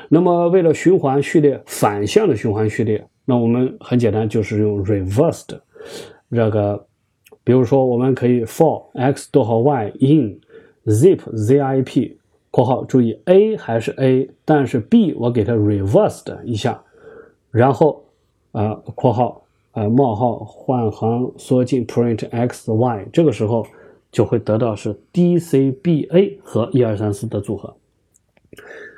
[0.09, 5.59] 那么为了循环序列反向的循环序列，那我们很简单，就是用 reversed
[6.31, 6.85] 这个，
[7.43, 10.39] 比如说我们可以 for x 逗号 y in
[10.85, 12.15] zip zip
[12.49, 16.81] 括号，注意 a 还是 a，但是 b 我给它 reversed 一下，
[17.51, 18.03] 然后
[18.53, 23.65] 啊括号啊冒号换行缩进 print x y，这个时候。
[24.15, 27.75] 就会得到是 D C B A 和一二三四的组合。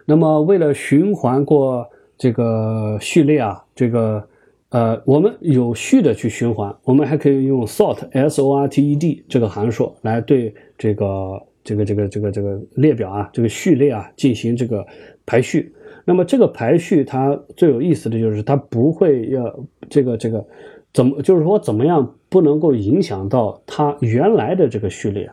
[0.06, 1.89] 那么为了循环过
[2.19, 4.23] 这个序列啊，这个
[4.69, 14.85] 呃，我们有序的去循环，我们还可以用 sort S O R T E D 这个函数来对这个这个这个这个这个列表啊，这个序列啊进行这个
[15.26, 15.73] 排序。
[16.06, 20.45] 那么这个排序它最有意思的就是它不会要这个这个。
[20.93, 25.30] 怎么就是说怎么样不能够影响到它原来的这个序列？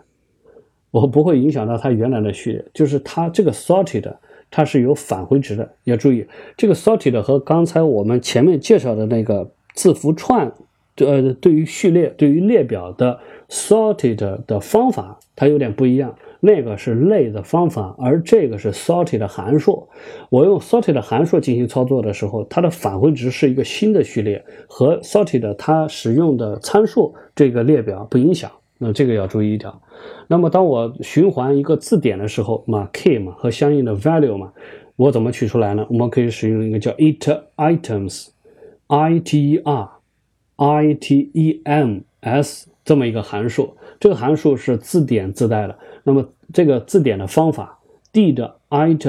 [0.90, 4.14] 我不会影响到它原来的序列，就是它这个 sorted
[4.50, 5.74] 它是有返回值的。
[5.84, 6.26] 要注意，
[6.56, 10.52] 这个 sorted 和刚才我们前面介绍的那个字符串，
[10.98, 13.18] 呃，对于序列、对于列表的
[13.48, 16.14] sorted 的方法，它有点不一样。
[16.46, 19.88] 那个是类的方法，而这个是 sorted 的函数。
[20.28, 28.50] 我用 sorted 的函数进行操作的时候，它的返回值是一个新的序列，和 sorted 它使用的参数这个列表不影响。
[28.76, 29.80] 那这个要注意一条。
[30.28, 34.52] 那么当我循环一个字典的时候，嘛 key 嘛和相应的 value 嘛，
[34.96, 35.86] 我怎么取出来呢？
[35.88, 37.26] 我们可以使用一个叫 it
[37.56, 43.74] items，i t e r i t e m s 这么一个函数。
[44.04, 45.74] 这个函数是字典自带的。
[46.02, 46.22] 那么
[46.52, 47.78] 这个字典的方法
[48.12, 48.34] ，did
[48.68, 49.08] it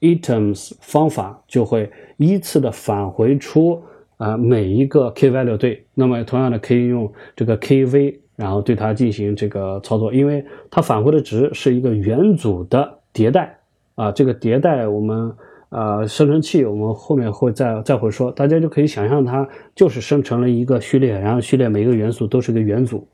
[0.00, 3.82] items 方法就会依次的返回出
[4.18, 5.84] 啊每一个 k-value 对。
[5.94, 8.20] 那么同样的可以用这个 kv。
[8.36, 13.58] 然后对它进行这个操作，因为它返回的值是一个元组的迭代
[13.96, 15.32] 啊，这个迭代我们
[15.70, 23.08] 呃生成器我们后面会再再会说，大家就可以想象它就是生成了一个序列，然后序列每一个元素都是一个元组。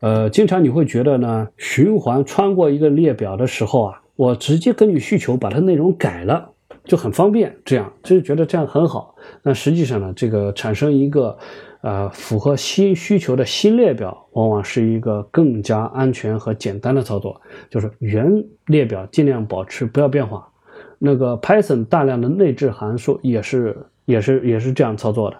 [0.00, 6.50] 呃，经常你会觉得呢，循环穿过一个列表的时候啊，我直接根据需求把它内容改了，
[6.84, 9.14] 就很方便，这样就是觉得这样很好。
[9.42, 11.38] 但实际上呢，这个产生一个。
[11.82, 17.40] 呃，符合新需求的新列表，往往是一个更加安全和简单的操作。
[17.70, 20.48] 就是原列表尽量保持不要变化。
[20.98, 25.36] 那个 Python 大量的内置函数也是也是也是这样操作的。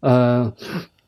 [0.00, 0.52] 呃，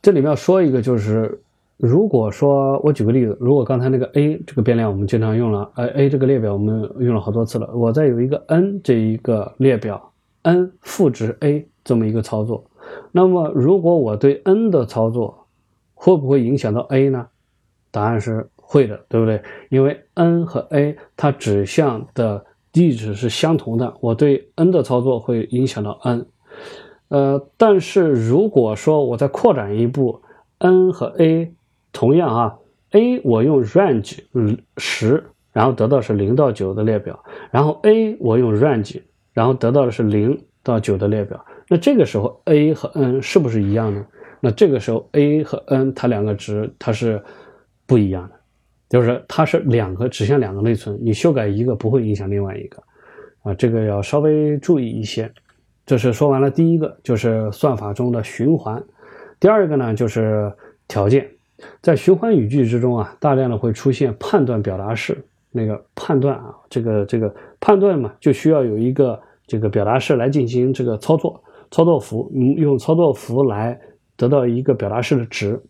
[0.01, 1.41] 这里面要说一个，就是
[1.79, 12.65] 如果说我举个例子，如果刚才那个 a 这个变量我们经常用了，呃 a 这个列表我们用了好多次了，我再有一个 n 这一个列表，n 赋值 a 这么一个操作。
[13.13, 15.47] 那么，如果我对 n 的操作
[15.95, 17.29] 会不会影响到 a 呢？
[17.93, 19.41] 答案是会的，对不对？
[19.71, 26.27] 因为 n 和 a 它指向的地址是相同的，我对 n 的操作会影响到 n。
[27.09, 30.21] 呃，但是如果说我再扩展一步
[30.59, 31.53] ，n 和 a
[31.93, 32.55] 同样啊
[32.93, 34.19] ，a 我用 range
[34.77, 37.19] 十，然后得到是零到九的列表，
[37.51, 39.01] 然后 a 我用 range，
[39.33, 41.45] 然后得到的是零到九的列表。
[41.69, 44.07] 那这个时候 a 和 n 是不是一样呢？
[44.41, 47.23] 那这个时候 a 和 n 它两个值它是
[47.87, 48.35] 不一样的，
[48.89, 52.83] 就是它是两个指向两个内存，你修改一个不会影响另外一个，
[53.43, 55.31] 啊，这个要稍微注意一些。
[55.85, 58.83] 这是说完了第一个，就是算法中的循环。
[59.41, 60.53] 第二个呢，就是
[60.87, 61.29] 条件，
[61.83, 71.43] 在循环语句之中啊，大量的会出现判断表达式，那个判断啊，这个这个判断嘛，就需要有一个这个表达式来进行这个操作。
[71.71, 73.79] 操作符，用操作符来
[74.17, 75.61] 得到一个表达式的值。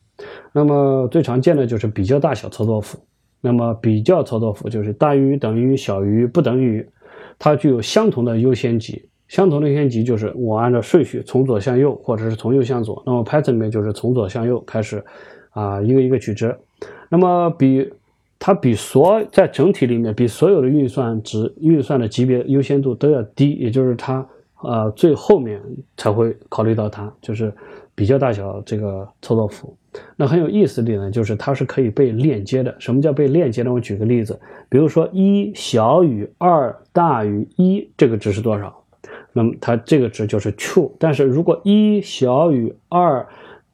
[0.53, 2.97] 那么最常见的就是比较大小操作符。
[3.41, 6.89] 那么比较操作符就是大于、等于、小于、不等于，
[7.37, 9.09] 它具有相同的优先级。
[9.27, 13.03] 相同的优先级就是我按照顺序从左向右，或者是从右向左。
[13.05, 15.05] 那么 Python 里面就是从左向右开始，
[15.59, 16.57] 啊，一个一个取值。
[17.09, 17.93] 那么比
[18.39, 24.27] 它比所在整体里面比所有的运算值运算的级别优先度都要低，也就是它。
[24.61, 25.63] 呃，最后面
[25.97, 27.55] 才会考虑到它，就是
[27.95, 29.73] 比较大小这个操作符。
[30.17, 32.75] 那很有意思的点呢，就是它是可以被链接的。
[32.81, 33.73] 什么叫被链接呢？
[33.73, 34.37] 我举个例子，
[34.69, 38.83] 比如说一小于二大于一，这个值是多少？
[39.33, 40.91] 那么它这个值就是 true。
[40.99, 43.25] 但是如果一小于二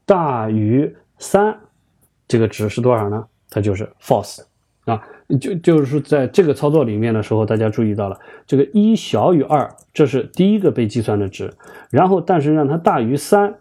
[0.05, 1.59] 大于三，
[2.29, 3.25] 这个值是多少呢？
[3.51, 4.41] 它就是 false
[4.85, 5.03] 啊。
[5.41, 11.51] 就就是在这个操作里面的时候，大家注意到了，这个一小于二，这是第一个被计算的值，
[11.89, 13.55] 然后但是让它大于三，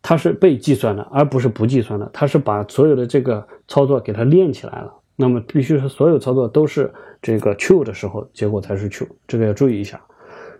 [0.00, 4.94] 它是被计算的，而不是不计算的，它是把所有的这个操作给它练起来了。
[5.16, 10.00] 那么必须是所有操作都是这个 true 的时候，结果才是 true，这个要注意一下。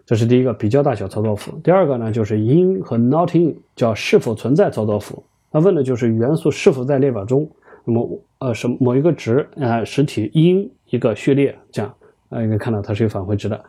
[0.04, 1.52] 这是第一个比较大小操作符。
[1.62, 5.22] 第二个呢，就是 in 和 not in，叫是否存在操作符。
[5.50, 7.50] 它问的就是元素是否在列表中。
[7.84, 11.92] 那么，呃，什某一个值啊，实体因一个序列，这样
[12.28, 13.64] 啊，应该看到它是有返回值的，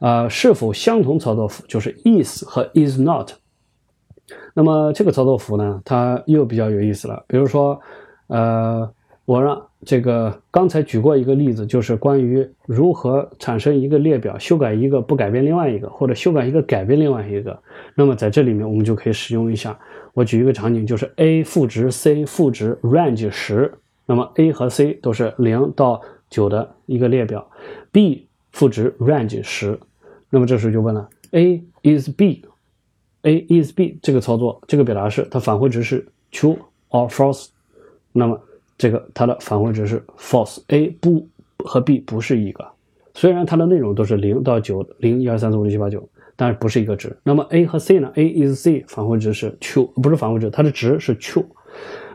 [0.00, 3.30] 啊，是否相同操作符就是 is 和 is not。
[4.52, 7.24] 那么这个操作符呢，它又比较有意思了。
[7.28, 7.80] 比如说，
[8.26, 8.90] 呃，
[9.24, 17.60] 我让这个刚才举过一个例子，就是关于如何产生一个列表，修改一个不改变另外一个，或者修改一个改变另外一个。
[17.94, 19.78] 那么在这里面，我们就可以使用一下。
[20.14, 23.72] 我举一个场景，就是 a 赋值 c 赋值 range 十，
[24.06, 26.00] 那么 a 和 c 都是零到
[26.30, 27.50] 九的一个列表
[27.90, 29.78] ，b 赋值 range 十，
[30.30, 36.58] 那么这时候就问了，a is b，a is b 这个操作这个表达式它返回值是 true
[36.90, 37.48] or false，
[38.12, 38.38] 那么
[38.82, 41.28] 这个它的返回值是 false，a 不
[41.64, 42.66] 和 b 不是一个，
[43.14, 46.08] 虽然它的内容都是零到九，零一二三四五六七八九。
[46.34, 47.14] 但是不是一个值。
[47.22, 51.44] 那么 a 和 c 呢？a is c 返回值是 true，不是返回值，它的值是 true。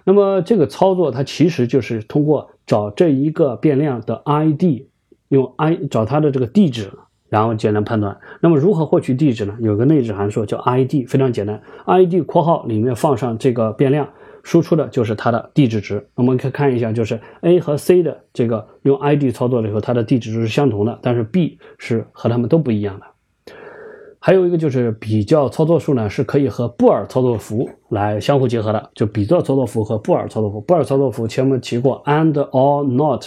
[0.03, 4.88] 那么这个操作它其实就是通过找这一个变量的 id，
[5.30, 6.91] 用 i 找它的这个地址，
[7.30, 8.18] 然后简单判断。
[8.41, 9.56] 那么如何获取地址呢？
[9.61, 14.10] 有个内置函数叫 id，非常简单，id 括号里面放上这个变量，
[14.47, 16.07] 输出的就是它的地址值。
[16.15, 23.05] 我们可以看一下，就是 A 和 C 的这个用 ID 操作的时候，它的地址值是相同的，但是 B 是和它们都不一样的。
[24.19, 28.89] 还有一个就是比较操作数呢，是可以和布尔操作符来相互结合的。
[28.95, 33.25] 就比较操作符和布尔操作符，布尔操作符前面提过，and or not，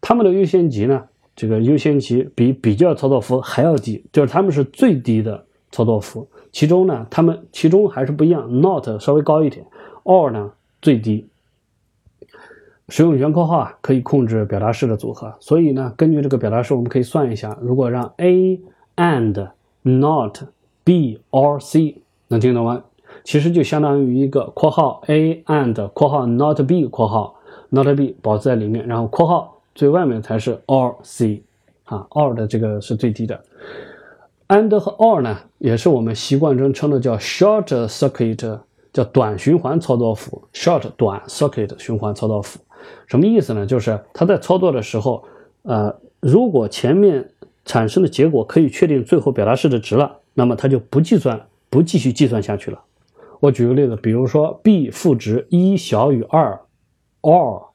[0.00, 1.04] 它们的优先级呢，
[1.36, 6.26] 这个优先级比比较操作符还要低，就是它们是最低的操作符。
[6.52, 9.66] 其中呢，它们其中还是不一样，not 稍微高一点
[10.08, 11.28] ，or 呢最低。
[12.88, 15.34] 使用原括号啊，可以控制表达式的组合。
[15.40, 18.58] 所以呢，根据这个表达式，我们可以算一下，如果让 A
[18.96, 19.50] and
[19.82, 20.38] Not
[20.84, 22.82] B or C，能听懂吗？
[23.24, 27.36] 其实就相当于一个括号 A and 括号 Not B 括号
[27.68, 31.42] Not B 保持在里面，然后括号最外面才是 or C
[31.84, 33.44] 啊，or 的这个是最低的。
[34.48, 38.60] And 和 or 呢，也是我们习惯中称的叫 short circuit，
[38.98, 40.48] 叫短循环操作符。
[40.52, 42.58] short 短 circuit 循环操作符
[43.06, 43.64] 什么意思呢？
[43.64, 45.24] 就是它在操作的时候，
[45.62, 47.30] 呃，如果前面
[47.64, 52.82] 产生的结果可以确定最后表达式的值了，那么它就不计算，不继续计算下去了。
[53.40, 56.60] 我举个例子，比如说 b 负值一小于二
[57.20, 57.68] ，or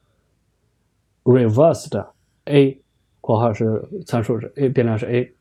[1.22, 2.06] reversed
[2.44, 2.82] a（
[3.22, 5.32] 括号是参数是 a 变量是 a），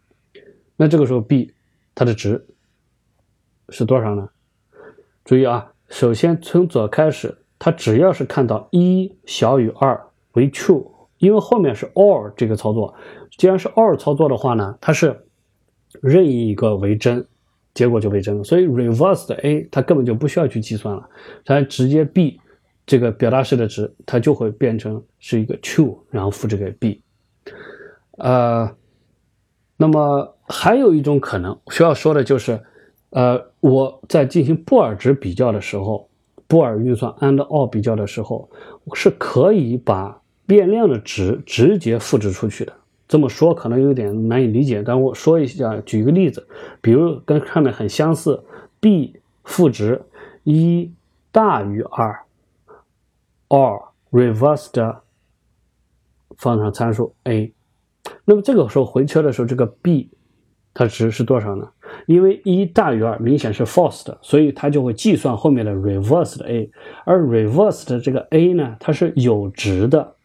[0.78, 1.52] 那这个时候 b
[1.94, 2.46] 它的值
[3.70, 4.30] 是多少呢？
[5.26, 10.88] 注意啊，首先从左开始，它只要是看到一小于二为 true。
[11.20, 12.96] 因为后面是 or 这个操作，
[13.38, 15.28] 既然是 or 操作的话呢，它是
[16.02, 17.24] 任意一个为真，
[17.76, 18.44] 结果就为真了。
[18.44, 21.08] 所以 reverse 的 a 它根本就不需要去计算了，
[21.46, 22.42] 它直接 b
[22.88, 27.04] 这个表达式的值，它就会变成是一个 true，然后复制给 b。
[28.18, 28.76] 呃，
[29.78, 32.60] 那么还有一种可能需要说的就是，
[33.14, 36.10] 呃，我在进行布尔值比较的时候，
[36.48, 38.50] 布尔运算 and or 比较的时候，
[38.96, 42.74] 是可以把变量的值直接复制出去的，
[43.08, 46.48] 这么说可能有点难以理解，但我说一下，举一个例子，
[46.82, 48.44] 比如跟上面很相似
[48.80, 50.02] ，b 赋值
[50.44, 50.92] 一
[51.32, 52.20] 大于二
[53.50, 54.98] ，or reversed
[56.36, 57.54] 放上参数 a，
[58.26, 60.10] 那么这个时候回车的时候，这个 b
[60.74, 61.70] 它值是多少呢？
[62.06, 66.70] 因为一大于二明显是 false 的，所以它就会计算后面的 reversed a，
[67.06, 70.16] 而 reversed 这个 a 呢，它是有值的。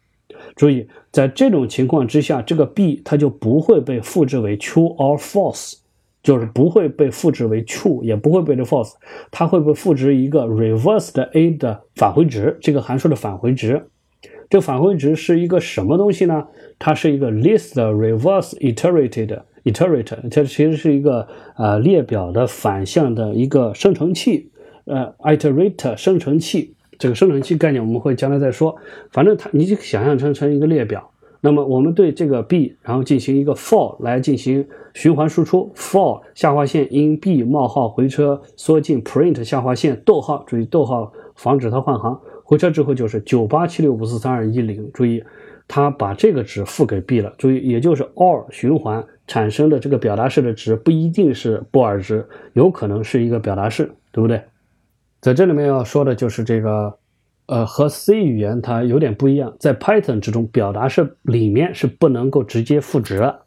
[0.55, 5.75] 注意，在这种情况之下，这个 b 它就不会被复制为 true or false，
[6.21, 8.93] 就是不会被复制为 true，也不会被 false，
[9.31, 13.87] 它会被复制一个 reversed a 的返回值，这个函数的返回值。
[14.49, 16.47] 这返回值是一个什么东西呢？
[16.77, 21.27] 它是一个 list reverse iterated iterate，它其实是一个
[21.57, 24.49] 呃列表的反向的一个生成器，
[24.85, 26.75] 呃 iterate 生成器。
[26.97, 28.75] 这个生成器概念我们会将来再说，
[29.11, 31.09] 反正它你就想象成成一个列表，
[31.39, 45.23] 那么我们对这个 b，然后进行一个 for 来进行循环输出，for 下划线 in b 冒号回车缩进 print 下划线逗号，注意逗号防止它换行，回车之后就是九八七六五四三二一零，注意
[45.69, 54.41] 它把这个值付给 b 了，注意也就是 or 循环产生的这个表达式的值不一定是布尔值，有可能是一个表达式，对不对？
[55.21, 56.97] 在这里面要说的就是这个，
[57.45, 63.39] 呃，和 C 语言它有点不一样，在 Python 之中，表达式里面是不能够直接赋值的。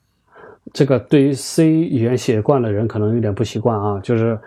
[0.73, 4.39] 这个对于 C 语言写惯的人可能有点不习惯啊，就是，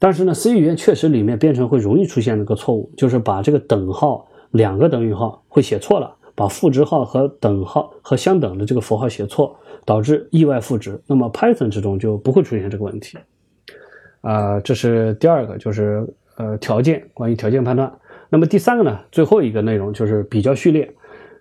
[0.00, 11.00] 但是呢，C 语言确实里面编程会容易出现这个错误，就是把这个等号两个等于号会写错了，把赋值号和等号和相等的这个符号写错，导致意外赋值。
[11.06, 13.18] 那么 Python 之中就不会出现这个问题。
[14.20, 16.06] 啊，这是第二个，就是。
[16.36, 17.88] 呃，条件关于条件判断。
[18.28, 20.92] 那么第三个呢，最后一个内容就是比较序列。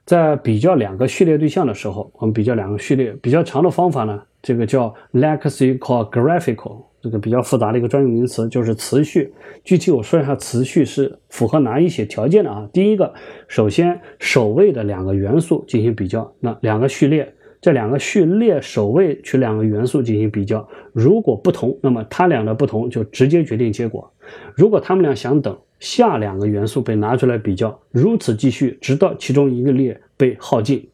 [0.06, 9.34] 在比较两个序列对象的时候，我们比较两个序列比较长的方法呢，这个叫 lexicographical，这个比较复杂的一个专用名词，就是词序。
[9.64, 12.70] 具体我说一下词序是符合哪一些条件的啊？
[12.72, 13.12] 第一个，
[13.48, 17.34] 首先首位的两个元素进行比较，那两个序列。
[17.64, 24.12] 这两个序列首位取两个元素进行比较，如果不同，那么它俩的不同就直接决定结果。
[24.54, 30.86] 如果它们俩相等，下两个元素被拿出来比较，如此继续，直到其中一个列被耗尽。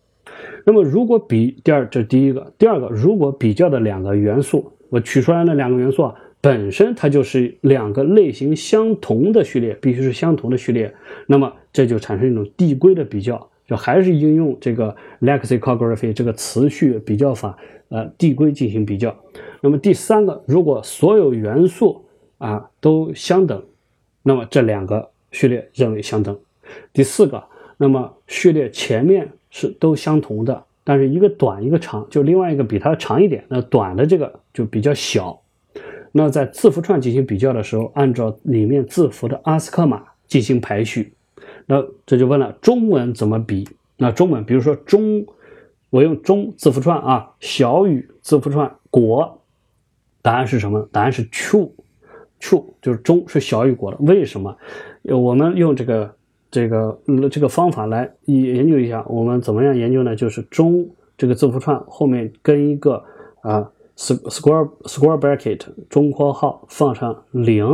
[0.63, 2.53] 那么如果比第二，这是第一个。
[2.59, 10.93] 第二个，如果比较的两个元素，我取出来的两个元素啊，本身它就是两个类型相同的序列，必须是相同的序列，
[11.25, 13.49] 那么这就产生一种递归的比较。
[13.69, 17.55] 就还是应用这个 lexicography 这个词序比较法，
[17.89, 19.15] 呃，递归进行比较。
[19.61, 22.03] 那么第三个，如果所有元素
[22.39, 23.63] 啊都相等，
[24.23, 26.35] 那么这两个序列认为相等。
[26.91, 27.43] 第四个，
[27.77, 35.39] 那么序列前面是都相同的，但是一个短一个长，就另外一个比它长一点，那短的这个就比较小。
[36.11, 41.13] 那在字符串进行比较的时候，按照里面字符的阿斯克码进行排序。
[41.69, 43.69] 那这就问了，中文怎么比？
[43.97, 45.23] 那中文，比如说中，
[45.91, 49.43] 我用中字符串啊，小于字符串国，
[50.23, 50.89] 答案是什么？
[50.91, 53.97] 答案是 true，true 就是中是小于国的。
[53.99, 54.57] 为什么？
[55.03, 56.15] 我们用这个
[56.49, 60.15] 这个这个方法来研究一下，我们怎么样研究呢？
[60.15, 63.03] 就是中这个字符串后面跟一个
[63.41, 63.71] 啊。
[64.01, 65.59] square square bracket
[65.89, 67.67] 中括号放上零，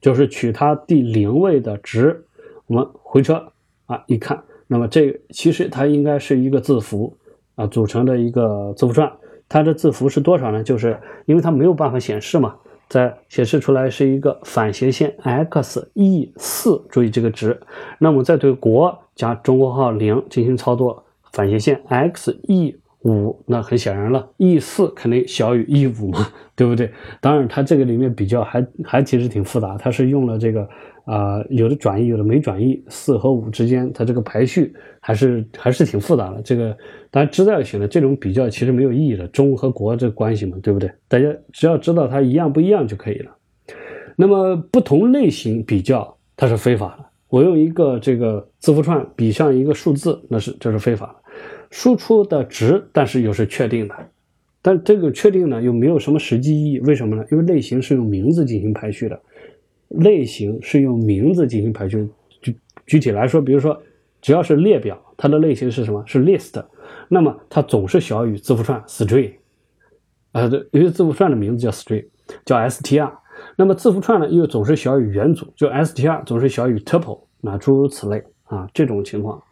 [0.00, 2.24] 就是取它第零位的值。
[2.66, 3.52] 我们回车
[3.86, 7.16] 啊，一看，那么这其实它应该是一个字符
[7.54, 9.10] 啊组成的一个字符串。
[9.48, 10.62] 它的字符是多少呢？
[10.62, 12.56] 就是因为它没有办法显示嘛，
[12.88, 17.60] 在显示出来是一个反斜线 x e 四，注意这个值。
[17.98, 22.76] 那么再对国加中括号零进行操作，反斜线 x e。
[23.06, 26.26] 五，那很显然了，e 四肯定小于 e 五嘛，
[26.56, 26.90] 对不对？
[27.20, 30.66] 当然，它这个里面比较还还其实挺复杂，它是用了这个
[31.04, 36.40] 啊，有的转移，有的没转移，四和五之间，它这个排序还是还是挺复杂的。
[36.42, 36.76] 这个
[37.10, 40.90] 当然知道就行了，这种比较其实没有意义的，中和国这个关系嘛，对不对？
[41.08, 43.30] 大家只要知道它一样不一样就可以了。
[44.16, 51.32] 那么不同类型比较它是非法的，我用一个这个字符串比上一个数字，那是这是非法的。
[51.70, 53.94] 输出的值，但是又是确定的，
[54.62, 57.24] 但这个确定呢又没有什么实际意义，为什么呢？
[57.32, 59.20] 因为类型是用名字进行排序的，
[59.88, 62.08] 类型是用名字进行排序。
[62.40, 62.56] 具
[62.86, 63.80] 具体来说，比如说，
[64.20, 66.02] 只要是列表，它的类型是什么？
[66.06, 66.62] 是 list，
[67.08, 69.32] 那么它总是小于字符串 string，
[70.32, 72.06] 啊，对，因为字符串的名字叫 string，
[72.44, 73.10] 叫 str，
[73.56, 79.42] 那么字符串呢又总是小于元组，就 str 总是小于 tuple，那诸如此类啊，这种情况。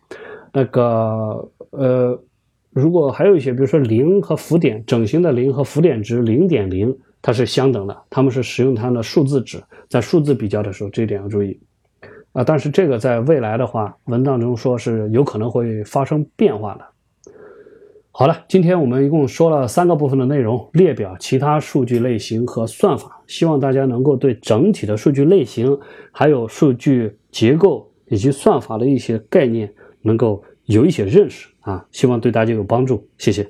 [0.53, 2.23] 那个呃，
[2.71, 11.59] 如果还有一些，比如说零和浮点整形的零和浮点值零点零，它是相等的，它们是使用它的数字值，在数字比较的时候，这一点要注意
[12.33, 12.45] 啊。
[12.45, 16.85] 但是这个在未来的话，文档中说是有可能会发生变化的。
[18.11, 23.23] 好了，今天我们一共说了三个部分的内容：列表、其他数据类型和算法。
[23.27, 25.79] 希望大家能够对整体的数据类型、
[26.11, 29.73] 还有数据结构以及算法的一些概念。
[30.05, 33.49] 能够有一些认识啊，希望对大家有帮助，谢谢。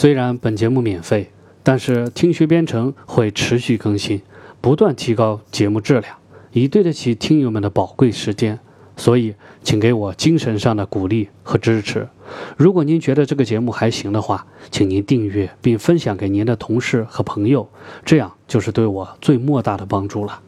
[0.00, 1.32] 虽然本节目免费，
[1.64, 4.22] 但是听学编程会持续更新，
[4.60, 6.14] 不断提高节目质量，
[6.52, 8.60] 以对得起听友们的宝贵时间。
[8.96, 9.34] 所以，
[9.64, 12.08] 请给我精神上的鼓励和支持。
[12.56, 17.68] 如果您觉得这个节目还行的话，请您订阅并分享给您的同事和朋友，
[18.04, 20.42] 这样就是对我最莫大的帮助了。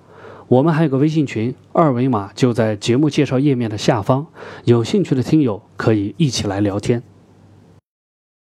[0.46, 4.28] 我们还有个微信群，二维码就在节目介绍页面的下方，
[4.62, 7.02] 有兴趣的听友可以一起来聊天。